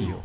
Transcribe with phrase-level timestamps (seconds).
[0.00, 0.20] ディオ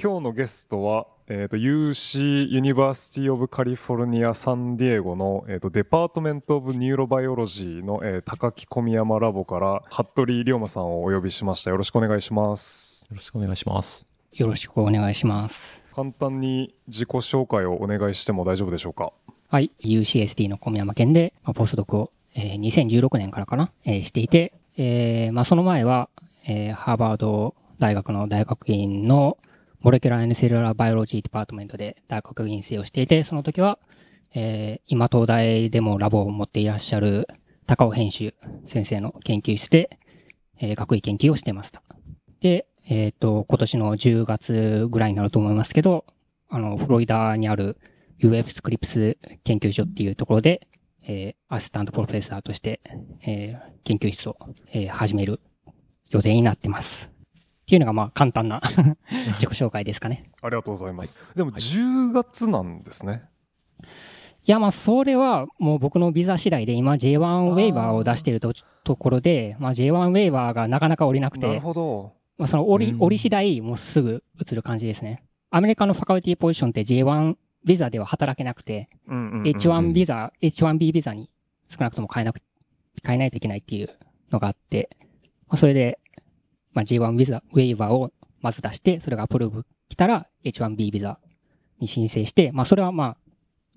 [0.00, 14.06] 今日のゲストは、えー、と UC University of California San Diego の、えー、と Department of Neurobiology の、えー貴樹小宮山ラボから服部龍馬さんをお呼びしましたよろしくお願いしますよろしくお願いします。
[14.32, 15.82] よろしくお願いします。
[15.94, 19.12] 簡単に自己紹介をお願いしても大丈夫でしょうか？
[19.48, 19.70] はい。
[19.80, 26.08] UCSD の小宮山研で、まあ、ポスドクを、えー2016年からかな、えーしていて、えーまあ、その前は、
[26.46, 29.38] えーハーバード大学の大学院の
[29.80, 33.78] Molecular and Cellular Biology Department で大学院生をしていて、その時は、
[34.34, 37.28] えー今東大でもラボを持っていらっしゃる
[37.66, 39.98] Takao Hensch 先生の研究室で、
[40.58, 41.82] えー学位研究をしてました。
[42.40, 46.04] で、えっ、と、今年の10月ぐらいになると思いますけど、
[46.48, 47.78] あの、フロリダにある
[48.20, 50.66] UF スクリプス研究所っていうところで、
[51.06, 52.80] えー assistant professor として、
[53.22, 54.36] えー研究室を、
[54.72, 55.40] えー始める
[56.10, 57.10] 予定になってます。
[57.62, 58.60] っていうのが、まあ、簡単な
[59.38, 60.30] 自己紹介ですかね。
[60.42, 63.22] ありがとうございます、でも10月なんですね、
[64.46, 68.52] いや、まあ、それはもう僕のビザ次第で、今 J1 ウェイバーを出していると
[68.84, 75.24] ところで、まあ、J1 ウェイバーがなかなか降りなくなるて、ほどまあ、その降り、うん降り次第、もうすぐ移る感じですね。
[75.50, 81.30] アメリカのファカルティポジションって J1 ビザでは働けなくて、うんうんうん H1 ビザ、H1B ビザに
[81.68, 82.40] 少なくとも変えなく、
[83.02, 83.90] 変えないといけないっていう
[84.30, 84.88] のがあって、
[85.48, 85.98] まあ、それで、
[86.72, 91.18] まあ、J1 ビザ、ウェイバーをまず出して、それがアプローブ来たら H1B ビザ
[91.78, 93.16] に申請して、まあ、それはまあ、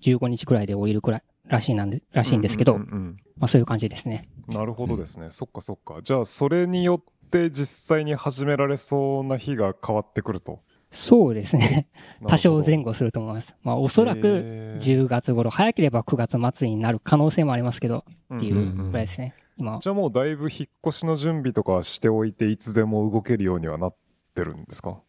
[0.02, 3.18] 15日くらいで降りるくらいらしいなんで、らしいんですけど、うんうんうん。
[3.38, 4.28] まあ、そういう感じですね。
[4.48, 6.02] なるほどですね、そっかそっか。
[6.02, 10.62] じゃあそれによって実際に始められそうな日が変わってくると
[10.98, 11.88] そうですね。
[12.28, 13.56] 多少前後後すると思います。
[13.62, 18.03] まあ、おそらく10月頃、早ければ9月末になる可能性もありますけど、
[18.36, 19.36] っていうぐらいですね。
[19.58, 23.96] 今、じゃあもうだいぶ引っ越しの準備とかしておいていつでも動けるようにはなっ
[24.34, 25.00] てるんですか？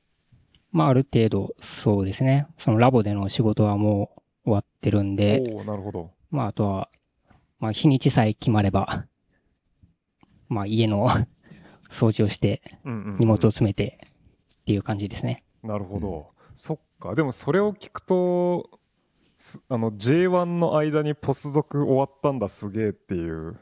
[0.70, 2.46] まあ、ある程度、そうですね。
[2.58, 4.10] そのラボでの仕事はも
[4.44, 6.90] う終わってるんで、おおなるほどまあ、あとは、
[7.60, 9.06] まあ、日にちさえ決まれば、
[10.50, 11.08] まあ、家の
[11.90, 13.98] 掃除をして、うんうんうん荷物を詰めて、
[14.60, 15.42] っていう感じですね。
[15.62, 17.14] なるほど、そっか。
[17.14, 18.78] でもそれを聞くと
[19.38, 23.58] すあの J1 の間にポスドク終わったんだすげえっていう。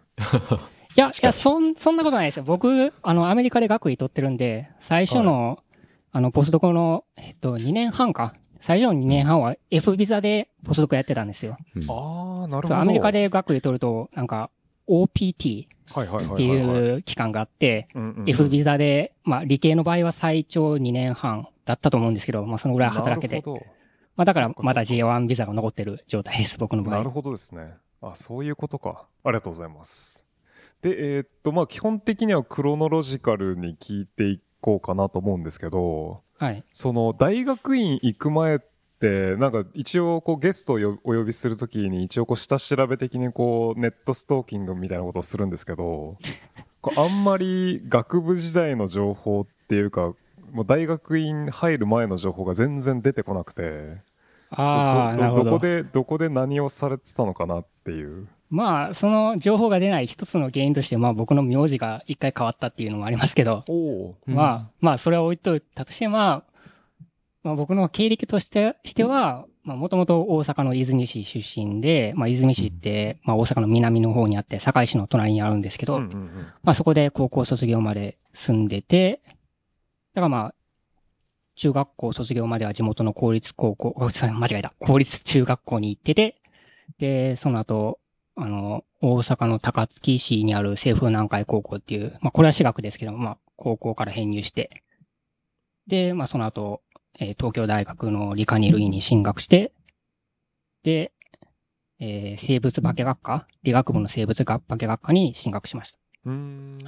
[0.97, 2.45] いや、いや、そん、そんなことないですよ。
[2.45, 5.63] 僕、あの、アメリカで学位取ってるんで、最初の、
[6.11, 8.35] あの、ポスドクの、えっと、2年半か。
[8.61, 11.59] 最初の2年半は F ビザでポスドクやってたんですよ。
[11.75, 11.83] うん。
[11.91, 12.81] ああなるほど。
[12.81, 14.51] アメリカで学位取ると、なんか、
[14.89, 17.89] OPT っていう期間があって、
[18.27, 23.43] F ビザで、まあ、理系の場合は最長2年半だったと思うんですけど、まあ、そのぐらい働けて。
[24.17, 26.95] まあ、だからまだ J1 ビザが残ってる状態です、僕の場合。
[26.95, 27.75] どなるほどですね。
[28.01, 29.07] あそういうことか。
[29.25, 30.25] ありがとうございます。
[30.83, 36.65] でえーっとまあ基本的にはクロノロジカルに聞いていこうかなと思うんですけどはい。
[36.73, 46.17] その大学院行く前ってなんか一応こうゲストをよお呼びするときに一応こう下調べ的にこうネットストーキングみたいなことをするんですけど
[46.97, 50.15] あんまり学部時代の情報っていうか
[50.53, 53.99] もう大学院入る前の情報が全然出てこなくて
[54.51, 58.29] どこでどこで何をされてたのかなっていう。
[58.49, 63.63] まあ、その情報が出ない一つの原因として、まあ僕の名字が一回変わったっていうのもありますけど、
[64.25, 66.56] まあ、まあそれは置いといたとして、まあ、
[67.47, 76.29] まあ僕の経歴としてしては、まあもともと大阪の泉市出身で、まあ泉市って、まあ大阪の南の方にあって、堺市の隣にあるんですけど、うんうんうん
[76.65, 79.31] まあそこで高校卒業まで住んでて、だ
[80.15, 80.55] からまあ、
[81.55, 84.75] 中学校卒業までは地元の公立高校、間違えた。
[84.81, 86.43] 公立中学校に行ってて、
[86.99, 88.01] で、その後、
[88.35, 94.83] あの、大阪の高槻市にある清風南海高校っていう、まあこれは私学ですけど、まあ高校から編入して、
[95.87, 96.83] で、まあその後、
[97.19, 99.73] えー東京大学の理科二類に進学して、
[100.83, 101.13] で、
[101.99, 105.99] えー生物化学科理学部の生物化学科に進学しました。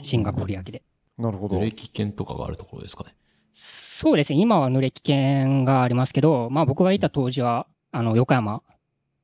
[0.03, 0.83] 進学振り分けで。
[1.17, 3.15] なるほど履歴券とかがあるところですかね。
[3.53, 4.39] そうですね。
[4.39, 8.63] 今は濡れ危険がありますけど、まあ僕がいた当時は、あの、横山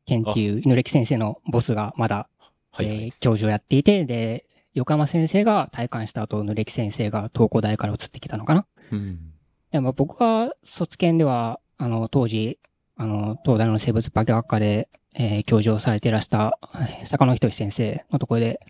[0.06, 2.28] 健っていう濡れ木先生のボスがまだ、
[2.72, 8.66] はい、えー教授をやっていて、で、横山先生が退官した後、濡れ木先生が東工大から移ってきたのかな。
[8.90, 9.33] うん。
[9.74, 12.60] でまあ僕が卒検では、あの、当時、
[12.96, 18.60] あの、東大の生物化学科で、えー教授をされていらした、えー坂野仁先生のところで、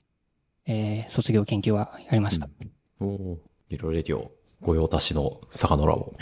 [0.66, 2.48] えー卒業研究はやりました。
[3.00, 6.14] おおいろいろレディオ、御用達の坂野ラボ。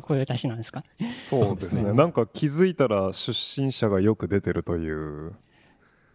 [0.00, 0.82] こういう足しなんですか？
[0.98, 5.34] そうですねそうですねなんか気づいたら出身者がよく出てるという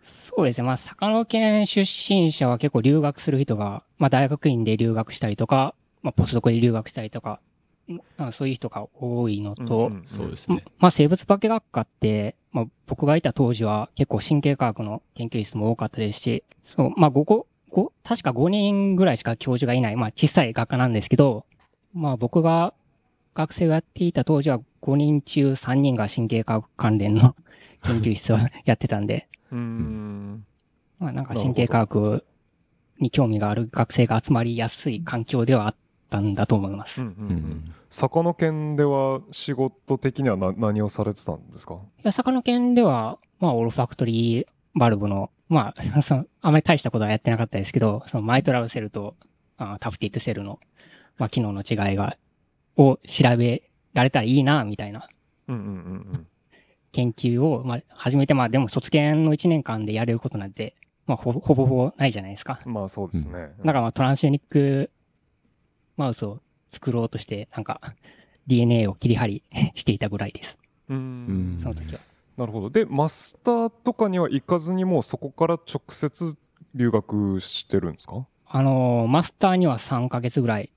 [0.02, 0.66] そうですね。
[0.66, 5.76] まあ、坂野県出身者は結構留学する人が、まあ、大学院で留学したりとか、
[6.06, 7.40] まあ、ポスドクで留学したりとか、
[7.88, 10.64] まあ、そういう人が多いのと、うんうんそうですね。
[10.64, 21.48] ままあ、生物化学科って、まあ、僕がいた当時は結構神経科学の研究室も多かったですし、そう、まあ、5個、5確か5人ぐらいしか教授がいない、まあ、小さい学科なんですけど、
[21.92, 22.76] まあ、僕が
[23.34, 27.36] 学生をやっていた当時は5人中3人が神経科学関連の
[27.82, 30.46] 研究室をやってたんで、うーん。
[31.00, 32.24] まあ、なんか神経科学
[33.00, 35.85] に興味がある学生が集まりやすい環境ではあった
[36.20, 37.02] んだと思います。
[37.02, 37.74] いうんうんうんうん。
[37.90, 41.80] 坂野県では仕事的にはな何をされてたんですか？
[42.04, 49.16] や、坂野県では、まあ、オールファクトリーバルブの、まあ、その、あまり大したことはやってなかったですけど、そのマイトラルセルと
[49.58, 50.60] あタフティッドセルの、
[51.18, 52.18] まあ、機能の違いが、
[52.78, 53.64] を調べ
[53.94, 55.08] られたらいいな、みたいな
[55.48, 55.74] うんうんうんう
[56.18, 56.28] ん。
[56.92, 60.76] 研究を、まあ、始めて、まあ、でも卒研の1年間でやれることなんて、
[61.08, 62.60] まあ、ほぼほぼほぼないじゃないですか。
[62.66, 63.52] まあそうですね。
[63.60, 64.90] だからまあトランスジェニック
[65.98, 67.80] マウスを作ろうとして、なんか
[68.48, 69.44] DNA を切り張り
[69.76, 70.58] していたぐらいです。
[70.90, 71.60] うんん。
[71.62, 72.00] その時は。
[72.38, 72.70] なるほど。
[72.70, 76.36] で、マスターとかには行かずにもうそこから直接
[76.74, 78.26] 留学してるんですか？
[78.48, 80.70] あのーマスターには3ヶ月ぐらい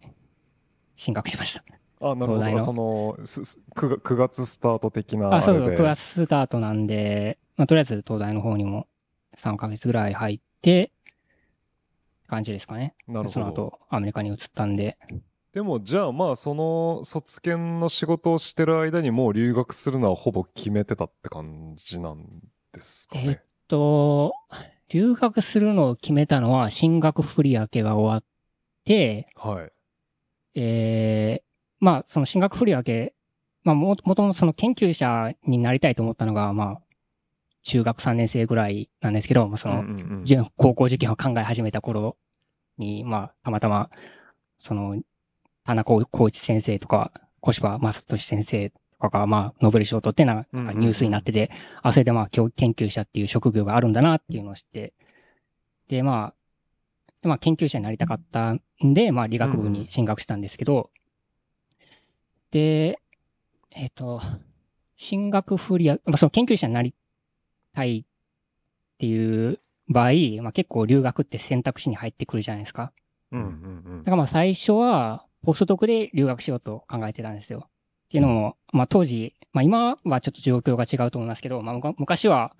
[0.97, 1.65] 進学しました。
[2.00, 2.61] あ、なるほど。
[2.61, 5.82] その、すす 9, 9月スタート的なああ、そうそう、れで。
[5.82, 8.87] 9月スタートなんで、まあ、とりあえず東大の方にも
[9.37, 10.93] 3ヶ月ぐらい入って、
[12.29, 12.95] 感じですかね。
[13.09, 13.29] なるほど。
[13.31, 14.97] その後、アメリカに移ったんで。
[15.53, 22.27] でも、じゃあまあ、その卒研の仕事をしてる間にもう留学するのはほぼ決めてたって感じなん
[22.73, 23.43] ですかえっね。
[23.67, 24.35] と、
[24.91, 28.25] 留学するのを決めたのは、進学振り分けが終わっ
[28.85, 29.73] て、はい。
[30.55, 31.43] えー、
[31.81, 33.15] まあ、その進学振り分け、
[33.65, 36.81] まあ、も、もともとその研究者になりたいと思ったのが、まあ、
[37.62, 39.84] 中学3年生ぐらいなんですけど、まあ、その、
[40.56, 42.16] 高校受験を考え始めた頃
[42.78, 43.90] に、まあ、たまたま、
[44.58, 45.00] その、
[45.64, 51.50] 田中光一先生とか、小柴正俊先生とかが、まあ、ノーベル賞を取ってな、なんかニュースになってて、
[51.82, 54.94] あ、それでまあ、教研究者っていう職業があるんだなっていうのを知って、
[55.88, 56.34] で、まあ、
[57.22, 60.90] でまあ、研究者になりたかったんで、まあ、理学部に進学したんですけど、
[62.50, 62.99] で、
[63.70, 64.22] えっ、と、
[64.96, 66.94] 進学振りや、まあ、その研究者になり
[67.79, 68.05] たいっ
[68.99, 72.93] ていう場合、まあ、結構留学って選択肢に入ってくるじゃないですか。
[73.31, 77.65] うんうんだからまあ最初は、ポストドクで留学しようと考えてたんですよ。
[77.67, 77.71] っ
[78.11, 82.55] ていうのも、まあ当時、まあ今はちょっと状況が違うと思いますけど、まあ昔は、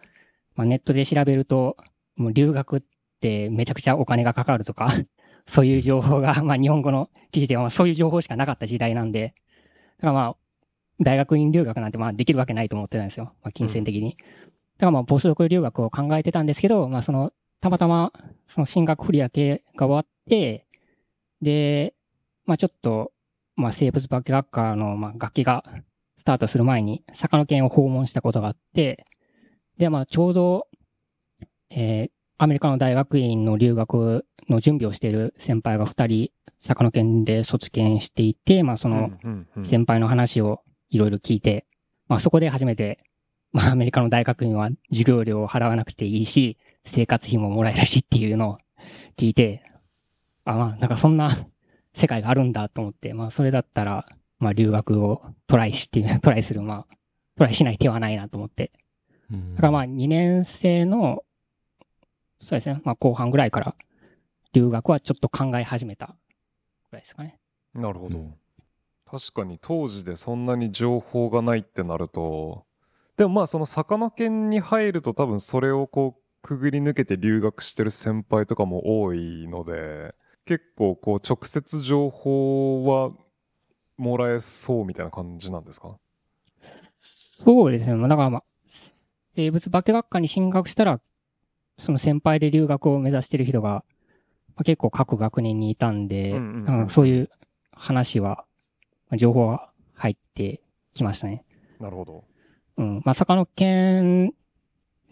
[0.55, 1.76] まあネットで調べると、
[2.17, 2.82] もう留学っ
[3.20, 4.93] てめちゃくちゃお金がかかるとか、
[5.47, 9.35] そういう情報が、まあ日本語の記事ではまあそういう情報しかなかった時代なんで、
[9.99, 10.37] だからまあ、
[11.00, 13.32] 大学院留学なんてまあできるわけないと思ってたんですよ。
[13.43, 14.17] まあ金銭的に。
[14.20, 14.47] だ
[14.78, 18.12] からまあポストドク留学を考えてたんですけど、まあその、たまたま、
[18.46, 20.66] その進学振り分けが終わって、
[21.42, 21.94] で、
[22.46, 23.12] まあちょっと、
[23.56, 25.64] まあ生物化学科の、まあ、楽器が
[26.16, 29.06] スタートする前に、坂野県を訪問したことがあって、
[29.78, 30.69] で、まあちょうど、
[31.70, 32.10] えー
[32.40, 39.48] アメリカの大学院の留学の準備をしている先輩が二人、坂野県で卒検していて、まあそうん。
[39.56, 41.66] の先輩の話をいろいろ聞いて、
[42.06, 43.00] まあそこで初めて、
[43.52, 48.58] まあアメリカの大学院は授業料を払わなくていいし、生活費ももらえるしっていうのを
[49.17, 49.62] 聞いて、
[50.44, 51.31] あ、まあなんかそんな
[51.94, 54.06] 世界があるんだと思って、まあそれだったら、
[54.38, 56.96] まあ留学をトライして、 トライする、まあ
[57.36, 58.72] トライしない手はないなと思って。
[59.31, 61.24] うんだからまあ2年生の、
[62.38, 63.74] そうですね、まあ後半ぐらいから
[64.52, 66.17] 留学はちょっと考え始めた
[66.90, 67.38] ぐらいですかね。
[67.74, 68.19] なるほど。
[68.19, 68.34] うん
[69.10, 72.67] 確かに当時でそんなに情報がないってなると、
[73.19, 80.15] でもまあその坂野県に入ると多分それをこうくぐり抜けて留学してる先輩とかも多いので、
[80.46, 83.10] 結構こう直接情報は
[83.96, 85.98] もらえそうみたいな感じなんですか？
[87.44, 87.96] そうですね。
[87.96, 88.44] まあだからまあ、
[89.34, 91.01] 生物化学科に進学したら、
[91.77, 93.84] その先輩で留学を目指してる人が、ま
[94.58, 97.31] あ、結構各学年にいたんで、うんうんうんそういう
[97.72, 98.44] 話は、
[99.10, 100.63] まあ情報は入って
[100.94, 101.44] きましたね。
[101.81, 102.25] なるほど。
[102.79, 103.03] うん。
[103.05, 104.32] まあ、坂野県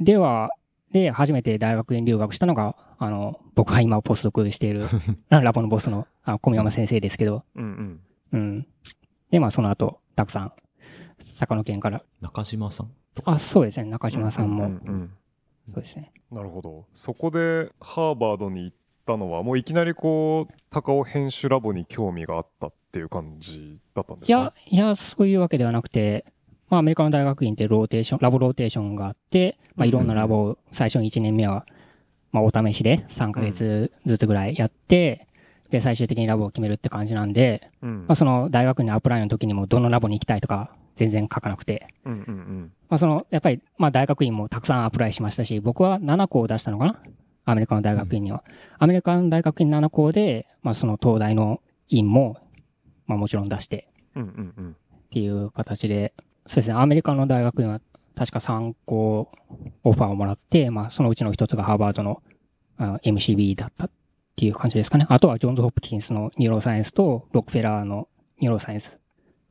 [0.00, 0.50] では、
[0.92, 4.86] で、初めて大学院留学したのが、あの、僕が今ポスドクしている
[5.28, 8.00] ラボのボスの、あの、小宮山先生ですけど、うん
[8.32, 8.38] うん。
[8.40, 8.66] うん。
[9.30, 10.52] で、まあ、その後、たくさん、
[11.18, 12.90] 坂野県から、中島さん
[13.24, 15.10] あ、そうですね、中島さんも、ううん
[15.74, 16.12] そうですね。
[16.30, 16.86] なるほど。
[16.94, 24.54] そこでハーバードに行ったのは、もういきなりこう、高尾編集ラボに興味があったっていう感じだったんですか？
[24.70, 26.24] いや、いや、そういうわけではなくて、
[26.68, 31.66] まあアメリカの大学院ってローテーション、ラボローテーションがあって、まあいろんなラボを最初の1年目は、
[32.32, 35.28] まあお試しで3ヶ月ずつぐらいやって、
[35.70, 37.98] で、最終的にラボを決めるって感じなんで、うん。
[38.06, 41.88] まあその大学に apply の時にもどのラボに行きたいとか全然書かなくて。
[42.04, 42.14] ま
[42.90, 47.02] あその、やっぱり、まあ大学院もたくさん apply しましたし、僕は7校出したのかな？
[47.44, 48.44] アメリカの大学院には。
[48.78, 52.38] アメリカの大学院7校で、まあその東大の院も、
[53.06, 53.88] まあもちろん出して。
[54.16, 54.22] っ
[55.10, 56.14] ていう形で、
[56.46, 57.80] そうですね、アメリカの大学院は
[58.14, 59.30] 確か3校
[59.84, 62.22] オファーをもらって、まあそのうちの一つがハーバードの
[62.78, 63.90] あ MCB だったっ
[64.36, 65.06] ていう感じですかね。
[65.08, 68.98] あとはジョンズ・ホプキンスの neuroscience とロックフェラーの neuroscience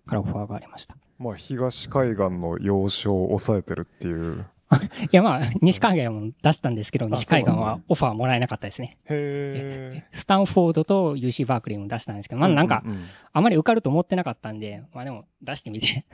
[0.05, 0.95] からオファーがありました。
[1.17, 4.45] まあ、東海岸の要衝を抑えてるっていう。
[5.11, 8.97] いやまあ、西海岸も出したんですけど、あ西海岸はオファーもらえなかったですね。
[9.05, 10.07] へえ。
[10.11, 16.05] スタンフォードと UC バークリーも出したんですけど、まあなんかう、んあまり受かると思ってなかったんで、まあでも出してみて、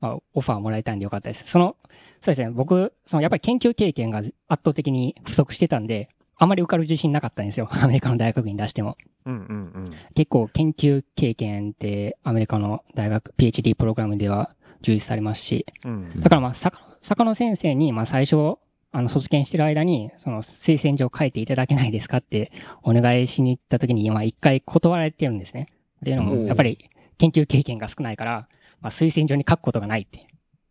[0.00, 1.44] まあオファーもらえたんでよかったです。
[1.46, 1.76] その、
[2.20, 7.68] そうですね、僕、そのやっぱり研究経験が圧倒的に不足してたんで、あまり受かる自信なかったんですよ。
[7.82, 8.96] アメリカの大学に出しても。
[9.24, 9.92] うんうんうん。
[10.14, 18.56] 結構研究経験ってアメリカの大学、PhD プログラムでは重視されますし、うんだからまあ、坂坂野先生に、まあ最初、
[18.92, 22.50] あの、卒検してる間に、その推薦状書いていただけないですかって
[22.82, 25.68] お願いしに行った時に、まあ一回断られてるんですね。
[26.00, 28.48] っていうのも、やっぱり研究経験が少ないから、
[28.80, 30.26] まあ推薦状に書くことがないって。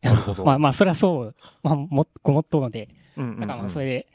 [0.45, 4.07] まあまあ、それはそう、まあ、も、ごもっともで、だからまあそれで、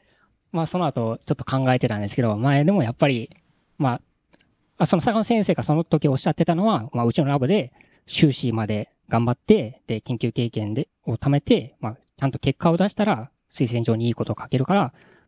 [0.52, 3.30] まあその後ちょっと考えてたんですけど、まあでもやっぱり、
[3.78, 4.02] まあ、
[4.78, 7.72] あその坂野先生がその時おっしゃってたのは、まあうちのラボで
[8.06, 14.80] 修士まで頑張って、で、研究経験で、を貯めて、まあちゃんと結果を出したら推薦状にいいことを書けるから、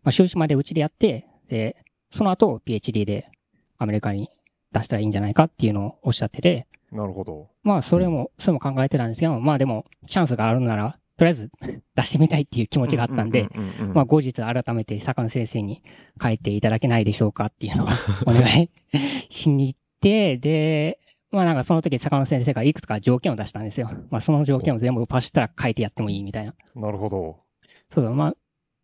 [0.03, 1.77] まあ修士までうちでやって、で、
[2.11, 3.31] その後 PhD で
[3.79, 4.31] アメリカに
[4.73, 7.49] 出したらいいんじゃないかっていうのをおっしゃってて、なるほど。
[7.63, 11.51] まあそれも、それも考えてたんですけど、まあでもチャンスがあるなら、とりあえず
[11.95, 13.49] 出してみたいっていう気持ちがあったんで、
[13.95, 15.83] まあ、後日改めて坂野先生に
[16.23, 17.89] 書いていただけないでしょうかっていうのを
[18.27, 18.71] お願い
[19.31, 20.99] しに行って、で、
[21.31, 23.91] まあなんかその時坂野先生がいくつか条件を出したんですよ。
[24.11, 26.55] まあその条件を全部パシったら書いてやってもいいみたいな。
[26.75, 27.41] なるほど。
[27.89, 28.35] そうだ、まあ、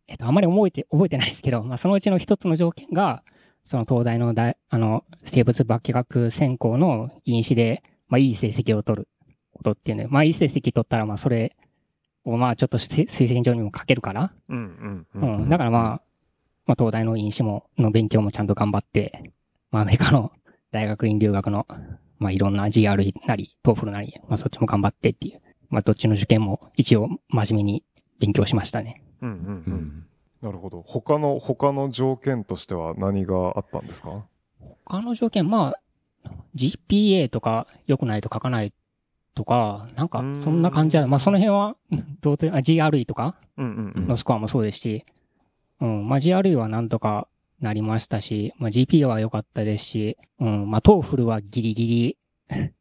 [0.07, 3.23] えっと、あまり覚えて、覚えてないですけど、まあそのうちの一つの条件が、
[3.63, 9.07] その東大の大、あの、生物化学専攻の院試で、まあいい成績を取る
[9.53, 10.07] ことっていうね。
[10.09, 11.55] まあいい成績取ったら、まあそれ
[12.25, 15.45] をまあちょっと推推薦状にも書けるから、うんうんう。
[15.45, 16.01] ん、だからまあ、
[16.65, 19.31] まあ、東大の院試も、の勉強もちゃんと頑張って、
[19.71, 20.31] まあ、アメリカの
[20.71, 21.65] 大学院留学の、
[22.19, 27.83] まあ、いろんな GRE なり、 TOEFL なり、まあ、そっちも頑張ってっていう、まあ、どっちの受験も一応真面目に
[28.19, 29.01] 勉強しましたね。
[29.21, 29.73] うんうんううん。
[29.77, 30.05] ん。
[30.43, 30.83] なるほど。
[30.85, 34.25] 他の、他の条件としては何があったんですか？
[34.85, 35.79] 他の条件、まあ、
[36.55, 38.73] GPA とか良くないと書かない
[39.35, 41.07] とか、なんか、そんな感じだ。
[41.07, 41.75] まあ、その辺は、
[42.21, 45.05] どうと、あ GRE とかのスコアもそうですし、
[45.81, 47.27] うん、まあ GRE はなんとか
[47.61, 52.17] なりましたし、まあ GPA は良かったですし、うん、まあ TOEFL はギリギリ、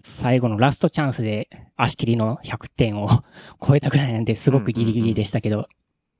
[0.00, 3.08] 最後のラストチャンスで足切りの100点を
[3.60, 5.68] 超えたぐらいなんで、すごくギリギリでしたけど、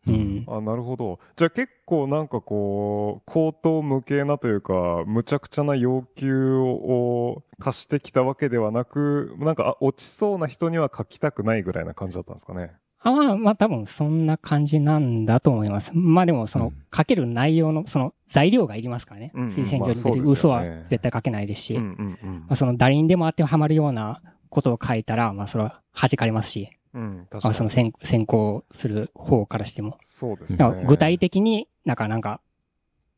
[0.09, 0.45] ううんん。
[0.49, 1.19] あ、なるほど。
[1.37, 12.73] じゃあ結構なんかこう、口頭無形なというか、むちゃくちゃな要求を課してきたわけではなく、なんかあ落ちそうな人には書きたくないぐらいな感じだったんですかね？
[13.01, 15.93] あまあ、まあ多分そんな感じなんだと思います。
[15.95, 19.31] まあでもそのうん書ける内容のその材料がいりますからね。
[19.35, 22.17] うんうん推薦状に別に嘘は絶対書けないですし、ま
[22.49, 27.55] あ、その誰にでも当てはまるようなことを書いたら、まあそれは弾かれますし、うん、確まあ、かに。
[27.55, 29.99] その先先行する方からしても。
[30.03, 30.85] そうですね。
[30.87, 32.41] 具体的になんか、なんか、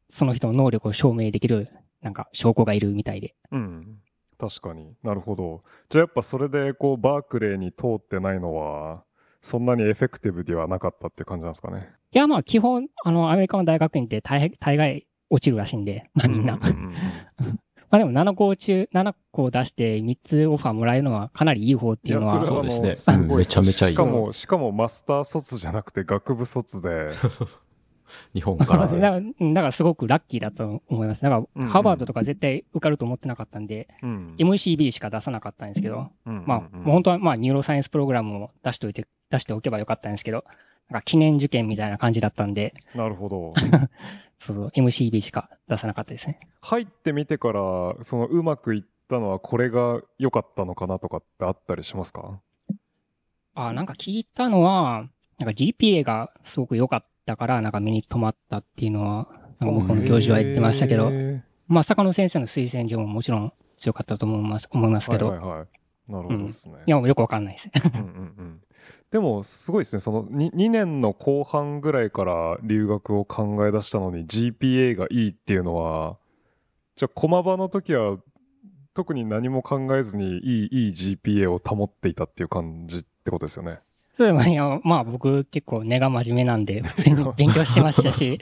[0.08, 1.68] その人の能力を証明できる、
[2.02, 3.34] なんか、証拠がいるみたいで。
[3.50, 3.98] うん。
[4.38, 5.62] 確かになるほど。
[5.90, 9.04] じゃあやっぱそれでこうバークレーに通ってないのは、
[9.42, 11.90] そんなにエフェクティブではなかったっていう感じなんですかね。
[12.12, 16.58] いや、まあ、基本、あの、アメリカの大学院って大大概落ちるらしいんで、まあみんな。
[17.90, 27.10] まあでも7校中、7校出して3つオファーもらえるのはかなりいい方っていうのは、そうですねすごいうんめちゃめちゃいいしかも、しかもマスター卒じゃなくて学部卒で、
[28.34, 28.86] 日本から。
[28.88, 31.22] だから、うんだからすごくラッキーだと思います。
[31.22, 34.34] だから、ハーバードとか絶対受かると思ってなかったんで、うん。
[34.38, 40.44] MCB しか出さなかったんですけど、まあ、もう本当は、まあ、ニューロサイエンスプログラムも出しておいて、出しておけばよかったんですけど、
[40.88, 43.54] なんか記念受験みたいな感じだったんで、なるほど。
[44.40, 46.40] そうそう、MCB しか出さなかったですね。
[46.62, 47.60] 入ってみてから、
[48.00, 52.40] そのうまくいったのはこれが良かったのかなとかってあったりしますか？
[53.54, 59.28] あ、なんか聞いたのは、なんか GPA がすごく良かったから、なんか目に留まったっていうのは、
[59.58, 61.10] なんか僕の教授は言ってましたけど、
[61.68, 65.66] まあ、坂野先生の推薦状ももちろん強かったと思います、思いますけど、はいはいはい。
[66.10, 66.76] なるほどですね。
[66.86, 67.70] いや、よくわかんないです。
[67.94, 68.06] うんうん
[68.38, 68.60] うん
[69.10, 76.16] でもすごいですねその 2, 2年の後半ぐらいから留学を考え出したのに GPA がいいっていうのは
[76.94, 78.18] じゃあ駒場の時は
[78.94, 83.80] 特に何も考えずにいいいい GPA を保っていたっていう感じってことですよね。
[84.14, 88.38] そういえばまあ僕結構根が真面目なんで、普通に 勉強してましたし、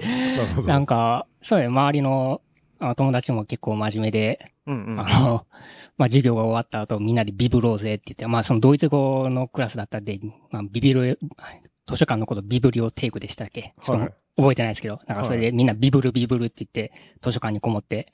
[0.56, 0.62] な。
[0.62, 2.40] なんか、そういう周りの
[2.80, 5.46] あ友達も結構真面目で、うんうん、あの、
[5.96, 10.20] まあ授業が終わった後みんなでビブローゼって言って、まあそのドイツ語のクラスだったんで、
[10.50, 11.18] まあビビル、
[11.88, 13.74] 図書館のことビブリオテイクでしたっけ？
[13.82, 18.12] ちょっはいと覚えてないですけど、なんかそれでみんなビブルビブルって言って図書館にこもって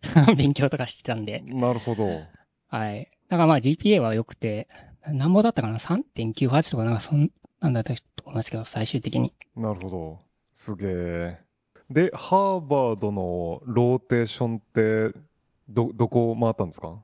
[0.36, 2.22] 勉強とかしてたんで、なるほど。
[2.68, 3.10] はい。
[3.28, 4.68] だからまあ GPA は良くて、
[5.06, 9.32] なんぼだったかな ?3.98 とかなんかそんなんだったと思いますけど、最終的に。
[9.56, 10.18] なるほど。
[10.54, 11.38] すげえ。
[11.90, 15.16] で、ハーバードのローテーションって、
[15.68, 16.96] ど、どこを回ったんですか？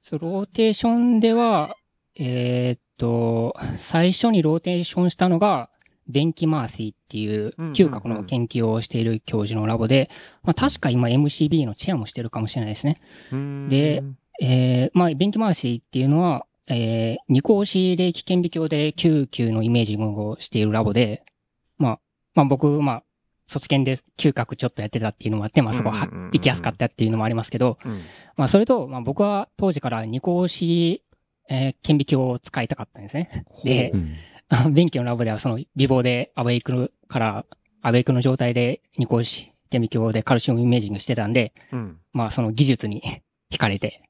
[0.00, 1.76] そう、ローテーションでは、
[2.14, 5.70] えーっと、最初にローテーションしたのが、
[6.08, 10.08] ベンキマーシーっていう嗅覚の研究をしている教授のラボで、
[10.44, 13.00] まあ確か今 MCB のチェアもしてるかもしれないですね。
[13.68, 14.04] で
[14.40, 21.24] えー、まあ、ベンキマーシーっていうのは、えー、二項子霊気顕微鏡で救急のイメージングをしているラボで、
[21.78, 22.00] まあ、
[22.34, 23.02] まあ僕、まあ、
[23.46, 28.02] 卒検で嗅覚ちょっとやってたっていうのもあって、まあそこは行きやすかったっていうのもありますけど、うん
[28.36, 31.02] まあそれと、まあ僕は当時から二項子、
[31.48, 33.44] えー顕微鏡を使いたかったんですね。
[33.64, 34.14] でう、ん。
[34.72, 37.46] 便器のラボではその微暴でアウェイクから、
[37.82, 43.02] アウェイクの状態で二項子顕微鏡でカルシウムイメージングしてたんで、うんまあその技術に
[43.52, 44.02] 惹かれて、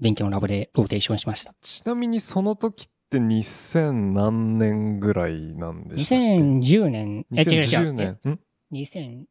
[0.00, 1.54] 便器のラボでローテーションしました。
[1.60, 7.60] ちなみにその時って2000何年ぐらいなんでしたっけ？2010年、え、違う違う。
[7.60, 8.40] 2010年。
[8.74, 9.26] ん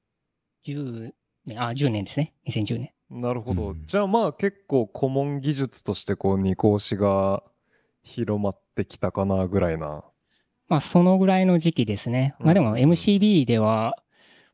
[0.65, 1.11] 2010
[1.45, 2.33] 年、あ、10年ですね。
[2.47, 2.91] 2010年。
[3.09, 3.69] なるほど。
[3.69, 7.43] うんじゃあまあ結構 common 技術としてこう二光子が
[8.01, 10.03] 広まってきたかなぐらいな。
[10.67, 12.35] まあそのぐらいの時期ですね。
[12.39, 13.97] まあでもうん MCB では、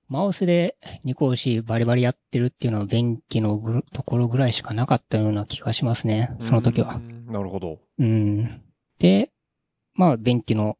[0.10, 6.36] マウスで二光子バリバリやってるっていうのはベンキのぐところぐらいしかなかったような気がしますね。
[6.40, 6.96] その時は。
[6.96, 7.28] うん。
[7.28, 7.80] なるほど。
[8.00, 8.62] うん。
[8.98, 9.30] で、
[9.94, 10.78] まあ、ベンキの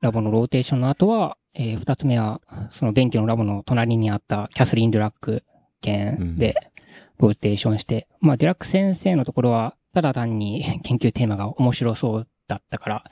[0.00, 5.44] ラボのローテーションの後は、えー二つ目は、そのベンキのラボの隣にあったキャスリン・デュラック
[5.80, 6.54] 研で
[7.18, 13.04] ローテーションして、まあ、デュラック先生のところは、ただ単に 研究テーマが面白そうだったから、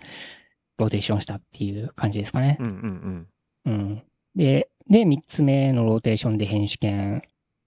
[0.79, 2.63] ローテーションしたっていう感じですかねう。
[2.63, 3.27] んうん
[3.67, 4.03] うん。
[4.35, 7.23] で、で、三つ目のローテーションでヘンシュ研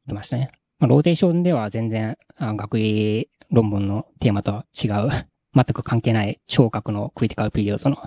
[0.07, 0.51] 出ましたね。
[0.79, 5.09] まあ、ローテーションでは全然、あ学位論文のテーマとは違う、
[5.53, 7.97] 全く関係ない聴覚の critical period の、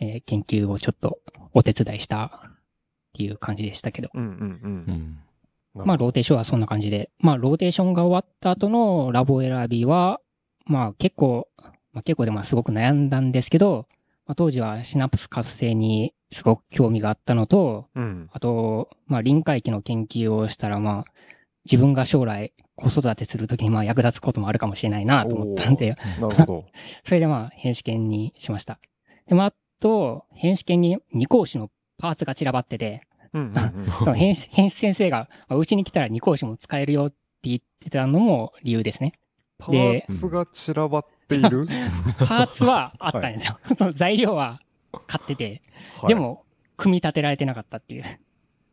[0.00, 1.20] えー研究をちょっと
[1.52, 2.50] お手伝いしたっ
[3.14, 4.10] ていう感じでしたけど。
[4.14, 4.22] うん。
[4.22, 4.92] うんうんう
[5.74, 5.82] うん。
[5.82, 5.86] ん。
[5.86, 7.10] まあ、ローテーションはそんな感じで。
[7.18, 10.20] まあ、ローテーションが終わった後のラボ選びは、
[10.66, 11.48] まあ、結構、
[11.92, 13.86] まあ、結構でもすごく悩んだんですけど、
[14.26, 18.28] まあ、当時はシナプス活性にすごく興味があったのと、うん。
[18.32, 21.12] あと、まあ、臨界期の研究をしたら、まあ、
[21.64, 26.64] 自分が将来子育てするときにまあ役立つこともあるかもしれないなと思ったんで、なるほど。
[27.04, 28.78] それでまあ、ヘンシュ研にしました。
[29.26, 33.92] で、まあ、あと、編集権に二講師のパーツが散らばってて、うんうんうん。
[33.92, 39.12] そ の編集編集先生が、まあうちに来たら二講師も使えるよって言ってたのも理由ですね。
[39.58, 41.66] パーツが散らばっている？
[42.18, 43.58] パーツはあったんですよ。
[43.76, 44.60] その 材料は
[45.06, 45.62] 買ってて、
[46.00, 46.44] はいでも、
[46.76, 48.04] 組み立てられてなかったっていう。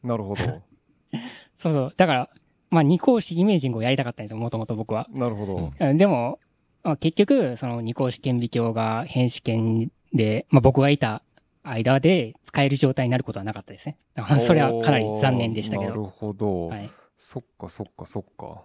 [0.04, 0.44] なるほど。
[1.56, 1.94] そうそう。
[1.98, 2.30] だから、
[2.70, 5.08] まあ、二講師イメージングをやりたかったんですよ、もともと僕は。
[5.12, 5.72] なるほど。
[5.78, 6.40] うんでも、
[6.84, 11.22] まあ、結局、その二項試験微鏡が変試験で、まあ、僕がいた
[11.64, 13.98] 間で使える状態になることはなかったですね。
[14.46, 16.04] それはかなり残念でしたけなるど。
[16.06, 16.68] ほど。
[16.68, 16.90] はい。
[17.18, 18.64] そっかそっかそっか。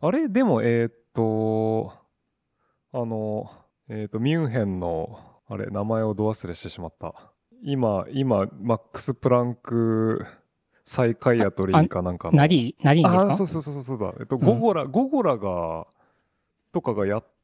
[0.00, 1.92] あれでも、えーっと、
[2.92, 3.50] あの、
[3.88, 5.18] えーっと、ミュンヘンの、
[5.48, 7.14] あれ、名前をど忘れしてしまった。
[7.62, 10.24] 今、今、マックス・プランク
[10.84, 12.36] 再開アトリーかなんかの。
[12.36, 13.32] ナディ、ナディンですか？
[13.32, 14.12] あーそうそうそうそうだ。
[14.20, 15.86] えっと、んゴゴラ、ゴゴラが、
[16.72, 17.35] とかがやって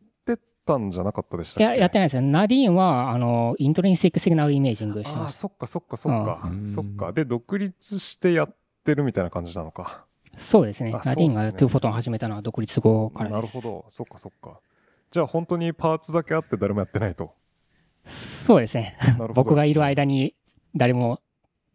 [0.64, 1.62] たんじゃなかったでしたっけ？
[1.62, 2.22] いや、やってないですよ。
[2.22, 5.38] ナディーンは、あの、イントリンシックシグナルイメージングしてああー、ます。
[5.38, 6.55] そっかそっかそっかう。
[6.55, 7.12] んそっか。
[7.12, 10.05] で、独立してやってるみたいな感じなのか。
[10.37, 10.92] そうですね。
[10.94, 13.55] あナディーンがトゥーフォトン始めたのは独立後からです。
[13.55, 13.85] なるほど。
[13.90, 14.61] そっかそっか。
[15.11, 17.35] じゃあ本当にパーツだけあって誰もやってないと。
[18.46, 18.96] そうですね。
[19.01, 19.35] なるほど。
[19.35, 20.35] 僕がいる間に
[20.75, 21.20] 誰も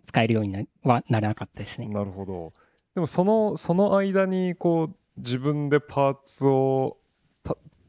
[0.07, 1.87] 使えるようになはならなかったですね。
[1.87, 2.53] なるほど。
[2.95, 7.06] でもその、その間にこう、自分でパーツをた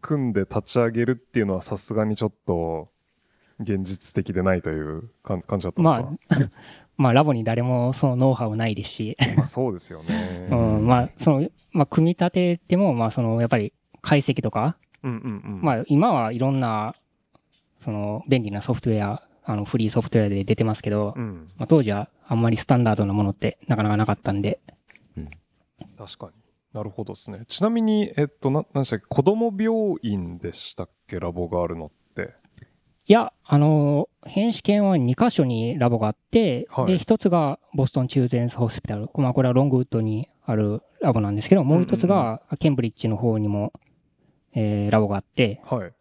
[0.08, 2.88] 組んで立ち上げるっていうのはさすがにちょっと
[3.60, 5.94] 現実的でないという感感じだったんです
[6.30, 6.50] まかあ、
[6.96, 10.48] まあ、ラボに誰もそのノウハウないですし、まあそうですよね。
[10.50, 15.60] うん、まあ、その、まあ、組み立てても、まあ、その、やっぱり解析とか、うんうんうん。
[15.62, 16.94] まあ今はいろんな、
[17.76, 21.50] その便利なソフトウェア、あのフリーソフトウェアで出てますけど、うん。
[21.58, 24.58] まあ、当時はあんまりスタンダードなものってなかなかなかったんで、
[25.98, 26.47] 確かに。
[26.72, 27.44] なるほどですね。
[27.48, 32.34] ちなみに、えっと、な、なんでしたっけ、子供病院でしたっけ、ラボがあるのって。
[33.06, 39.08] いや、あの、変試験は2箇所にラボがあって、はいで、1つがボストンチューゼンスホスピタル。
[39.14, 43.72] まあ、これはロングウッドにあるラボなんですけど、もう1つがケンブリッジの方にも、
[44.54, 45.92] えーラボがあって、はい。